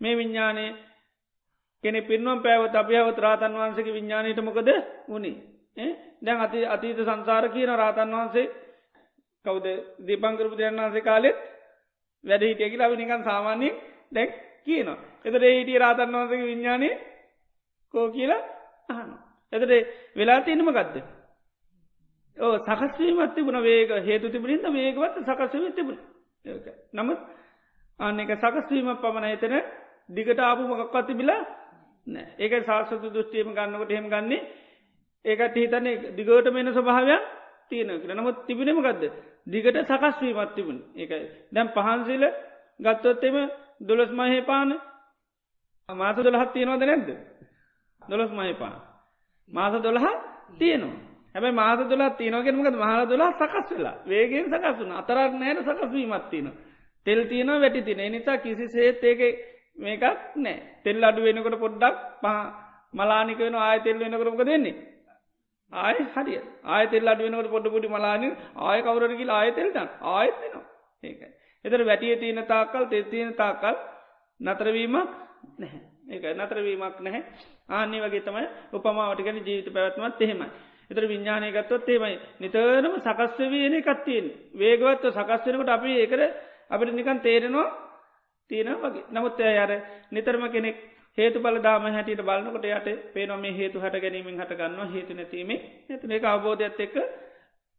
මේ 0.00 0.14
විඤ්ඥානය 0.14 0.64
කෙනෙ 1.84 2.00
පින්නම් 2.02 2.40
පැවත 2.40 2.74
අපිහවත් 2.74 3.18
රාතන් 3.18 3.54
වහන්සක 3.54 3.88
විඤ්ඥානයට 3.88 4.40
මොකද 4.40 4.70
වුණේ 5.08 5.36
දැන් 6.20 6.40
අති 6.40 6.64
අතීත 6.66 6.98
සංසාර 6.98 7.48
කියන 7.48 7.72
රාතන් 7.72 8.10
වහන්සේ 8.10 8.46
කවද? 9.44 9.66
දීපංකරපු 10.00 10.56
දෙයන් 10.56 10.76
වහන්සේ 10.76 11.02
කාලෙත් 11.02 11.38
වැඩ 12.24 12.42
හිටිය 12.42 12.70
කියලා 12.70 12.90
නිකන් 12.92 13.24
සාමාන්‍යයෙන් 13.24 13.80
දැක් 14.12 14.30
කියනවා. 14.64 14.98
එතට 15.24 15.42
හිටිය 15.48 15.78
රාතන් 15.78 16.12
වහන්සගේ 16.12 16.44
විඤ්ඥානය 16.44 16.90
කෝ 17.94 18.06
කියලා 18.08 18.42
අහන. 18.88 19.10
එතට 19.52 19.72
වෙලා 20.16 20.40
තියනම 20.42 20.70
ගත්ද. 20.70 20.96
ඕ 22.36 22.54
සකස්වීමත් 22.60 23.34
තිබුණ. 23.34 23.62
වේක 23.62 23.90
හේතු 24.02 24.26
තිබුණින්ද 24.28 24.66
වේගවත් 24.70 25.16
සකස්වීම 25.24 25.72
තිබුණ. 25.72 25.98
නමුත් 26.92 27.20
අන්න 28.00 28.20
එක 28.20 28.32
සකස්වීම 28.34 28.96
පමණ 28.96 29.26
එතන 29.28 29.54
දිගට 30.10 30.40
ආපු 30.40 30.62
මොකක්වත් 30.64 31.06
තිබිලා 31.06 31.42
නෑ 32.06 32.26
ඒක 32.38 32.52
සාස්වතු 32.64 33.08
දෘෂ්ටියම 33.08 33.52
ගන්නකොට 33.52 33.90
හෙම 33.90 34.08
ගන්නේ 34.08 34.40
ඒකට 35.24 35.56
හිතන්නේ 35.56 36.12
දිගට 36.12 36.50
මෙන 36.50 36.68
ස්වභාවයක් 36.68 37.22
තියෙන 37.68 37.90
කර 37.98 38.14
නමුත් 38.14 38.46
තිබෙනම 38.46 38.78
ගදද 38.78 39.04
දිගට 39.46 39.76
සකස්වීමත් 39.84 40.54
තිබුණ. 40.54 40.80
ඒකයි. 40.94 41.26
දැම් 41.50 41.68
පහන්සිල 41.70 42.24
ගත්තොත්තෙම 42.80 43.36
දොළොස් 43.80 44.10
මහේ 44.12 44.42
පාන. 44.42 44.70
මාස 45.88 46.16
දොළහත් 46.18 46.52
තියෙනවද 46.52 46.82
නැද්ද? 46.82 47.08
දොළොස් 48.02 48.32
මහේ 48.32 48.54
පාන. 48.54 48.74
මාස 49.50 49.74
දොළහ 49.78 50.06
තියනවා. 50.56 51.10
හැබයි 51.34 51.52
මාස 51.52 51.80
දොලා 51.82 52.10
තියනගෙනමකද 52.12 52.76
මහල 52.76 53.02
දොලා 53.06 53.32
සකස් 53.32 53.68
වෙලා 53.70 53.96
වේගෙන් 54.04 54.46
සකස් 54.46 54.76
වුන 54.78 54.92
අතරක් 54.92 55.32
නෑන 55.34 55.58
සකස්වීමත් 55.60 56.26
තියන 56.30 56.48
තෙල් 57.06 57.20
තියන 57.24 57.50
වැටි 57.54 57.82
තින 57.82 58.00
නිසා 58.08 58.38
කිසි 58.38 58.66
සේත් 58.68 59.04
ඒක 59.04 59.20
මේකක් 59.78 60.04
නෑ 60.36 60.56
තෙල් 60.84 61.04
අඩු 61.04 61.22
වෙනකොට 61.22 61.56
පොඩ්ඩක් 61.56 61.96
පහ 62.18 62.38
මලානික 62.94 63.38
වෙන 63.40 63.54
ආය 63.56 63.78
තෙල් 63.80 63.98
වෙනකරමක 63.98 64.42
දෙන්නේ 64.42 64.74
ආය 65.72 65.98
හරි 66.06 66.34
ආයතෙල් 66.66 67.08
අඩ 67.08 67.20
වෙනකට 67.20 67.50
පොඩ 67.50 67.66
පුඩි 67.66 67.88
මලාන 67.88 68.24
ආය 68.60 68.78
කවරකි 68.82 69.28
ආයතෙල්ටන් 69.30 69.88
ආයත් 70.10 70.36
වෙනවා. 70.38 70.64
ඒක 71.04 71.20
එතර 71.64 71.84
වැටිය 71.84 72.16
තියෙන 72.16 72.42
තාකල් 72.46 72.84
තෙ 72.86 73.02
තියෙන 73.04 73.34
තාකල් 73.34 73.76
නතරවීමක් 74.40 75.10
නැහැ. 75.58 75.80
ඒක 76.08 76.24
නතරවීමක් 76.36 76.96
නැහැ. 77.00 77.22
ආන්නේ 77.70 78.02
වගේ 78.02 78.22
තමයි 78.22 78.46
උපමාවට 78.72 79.22
ගැන 79.22 79.38
ජීවිත 79.40 79.72
පැවත්මත් 79.72 80.20
එහෙමයි. 80.20 80.48
එතර 80.90 81.04
විඤ්ඥානය 81.04 81.52
ගත්තොත් 81.52 81.88
ඒමයි 81.88 82.16
නිතරම 82.40 82.94
සකස්වවයන 82.98 83.76
කත්තියෙන් 83.82 84.26
වේගවත්ව 84.54 85.12
සකස්වෙනකට 85.12 85.70
අපි 85.70 85.92
ඒකර 85.96 86.22
අපිට 86.70 86.92
නිකන් 86.92 87.20
තේරෙනවා 87.20 87.68
තියෙන 88.50 88.74
වගේ. 88.76 89.04
නමුත් 89.08 89.40
අයර 89.40 89.70
නිතරම 90.10 90.44
කෙනෙක් 90.48 90.76
හේතු 91.18 91.40
බල 91.40 91.58
දාම 91.60 91.86
හැටියට 91.88 92.22
බලන්නකොට 92.22 92.64
යට 92.66 92.88
පේනොම 93.14 93.42
හේතු 93.54 93.80
හට 93.80 94.00
ගැනීමෙන් 94.00 94.40
හට 94.40 94.56
ගන්නවා 94.56 94.88
හේතු 94.88 95.14
නැතිීම 95.14 95.50
ඇතන 95.50 96.12
එක 96.12 96.24
අවබෝධයක්ත් 96.26 96.80
එක්ක 96.80 96.96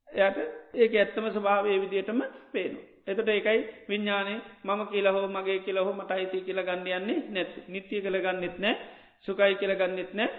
යට 0.09 0.37
ඒක 0.75 0.93
ඇත්තම 0.95 1.27
ස්භාවය 1.29 1.79
විදියටම 1.79 2.21
පේනු. 2.51 2.79
එතට 3.03 3.29
ඒකයි 3.29 3.59
විඤ්ඥානය 3.87 4.33
මම 4.63 4.81
කියලා 4.87 5.13
හෝ 5.13 5.27
මගේ 5.29 5.59
කියලා 5.59 5.83
හෝ 5.83 5.93
මට 5.93 6.11
අයිති 6.11 6.41
කියලා 6.41 6.65
ගන්නයන්නේ 6.65 7.19
නැත් 7.29 7.51
නිත්‍යය 7.67 8.01
කළ 8.01 8.19
ගන්නෙත් 8.19 8.57
නෑ 8.59 8.75
සුකයි 9.21 9.55
කියල 9.55 9.73
ගන්නෙත් 9.75 10.13
නෑ 10.13 10.29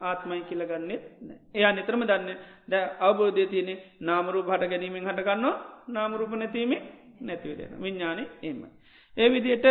ආත්මයි 0.00 0.40
කියල 0.42 0.62
ගන්නෙත් 0.64 1.02
එයා 1.54 1.72
නිතරම 1.72 2.02
දන්න 2.02 2.30
ද 2.68 2.72
අවබෝධය 3.00 3.46
තියනෙ 3.46 3.74
නාමරූප 4.00 4.48
හට 4.48 4.70
ගැනීමෙන් 4.70 5.04
හටගන්නවා 5.04 5.54
නාමරූප 5.88 6.32
නැතිීමේ 6.32 6.80
නැතිවරෙන 7.20 7.76
විඤ්ඥානය 7.78 8.24
එම. 8.42 8.60
ඒ 9.16 9.28
විදියට 9.28 9.66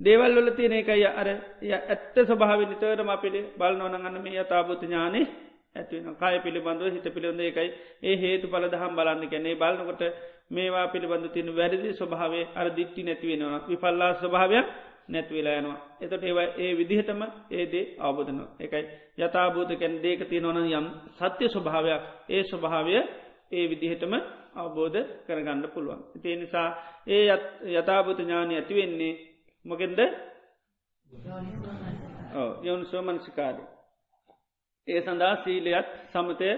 දේවල් 0.00 0.34
වල 0.34 0.50
තියෙන 0.52 0.74
එකයි 0.74 1.04
අර 1.12 1.28
ඇත්ත 1.28 2.16
ස්වභාව 2.22 2.60
නිතරම 2.64 3.08
අපිට 3.08 3.36
බලනවනගන්න 3.56 4.16
මේ 4.20 4.38
යතාබුත 4.38 4.82
ඥානේ 4.82 5.26
ඇතිවෙන 5.72 6.16
කාය 6.16 6.36
පිළිබඳව 6.40 6.86
හිත 6.88 7.06
පිළිබඳ 7.06 7.40
එකයි 7.42 7.70
ඒ 8.02 8.16
හේතු 8.16 8.46
පල 8.48 8.64
දහම් 8.66 8.92
බලන්න 8.94 9.28
කැනෙ 9.28 9.50
බලන්නකොට 9.54 10.02
මේවා 10.50 10.86
පිළිබඳ 10.88 11.26
තින 11.30 11.48
වැරදි 11.52 11.92
ස්වභාවේ 11.92 12.44
අර 12.54 12.68
දිට්ටි 12.70 13.02
නැතිවෙනවා 13.02 13.60
විපල්ලා 13.68 14.12
ස්වභාවයක් 14.14 14.66
නැත්වෙලා 15.08 15.56
යනවා. 15.56 15.78
එතට 16.00 16.22
ඒවා 16.22 16.48
ඒ 16.56 16.72
විදිහටම 16.74 17.20
ඒදේ 17.50 17.84
අවබෝධන 17.98 18.40
එකයි 18.60 18.84
යථභූතකැන් 19.18 19.94
දේක 20.00 20.20
තියනවන 20.24 20.58
යම් 20.70 20.86
සත්‍ය 21.16 21.44
ස්වභාවයක් 21.48 22.02
ඒ 22.28 22.42
ස්වභාවය 22.44 22.92
ඒ 23.52 23.64
විදිහටම 23.66 24.14
අවබෝධ 24.54 24.98
කරගන්න 25.26 25.62
පුළුවන්. 25.68 26.00
ඉතිේ 26.16 26.36
නිසා 26.36 26.68
ඒ 27.06 27.24
යථභූත 27.72 28.18
ඥානය 28.18 28.54
ඇතිවෙන්නේ 28.54 29.14
මොකෙන්ද 29.64 30.00
යවුන් 32.62 32.82
සෝමන්සිකාරය. 32.86 33.62
ඒ 34.88 35.00
සඳහා 35.02 35.34
සීලයත් 35.38 35.88
සමතය 36.08 36.48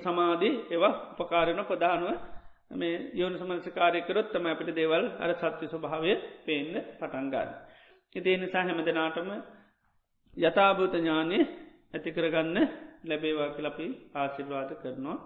සමාධී 0.00 0.54
ඒවා 0.68 0.94
උපකාරණ 1.14 1.64
ප්‍රධානුව 1.64 2.10
මේ 2.72 2.96
යෝන 3.14 3.34
සමන්සිකාරයකරොත් 3.34 4.28
තම 4.28 4.46
අපිට 4.46 4.70
දේවල් 4.72 5.04
අර 5.18 5.30
සත්‍ය 5.34 5.66
ස්වභාවය 5.66 6.12
පේන්න 6.40 6.74
පටන්ගාන්න. 7.00 7.50
ඉතිේ 8.14 8.36
නිසා 8.36 8.62
හැමදනාටම 8.62 9.30
යථභූත 10.36 10.94
ඥානය 10.94 11.38
ඇතිකරගන්න 11.94 12.58
ලැබේවා 13.04 13.50
කලපි 13.50 13.86
ආශිර්වාද 14.14 14.70
කරනවා 14.76 15.18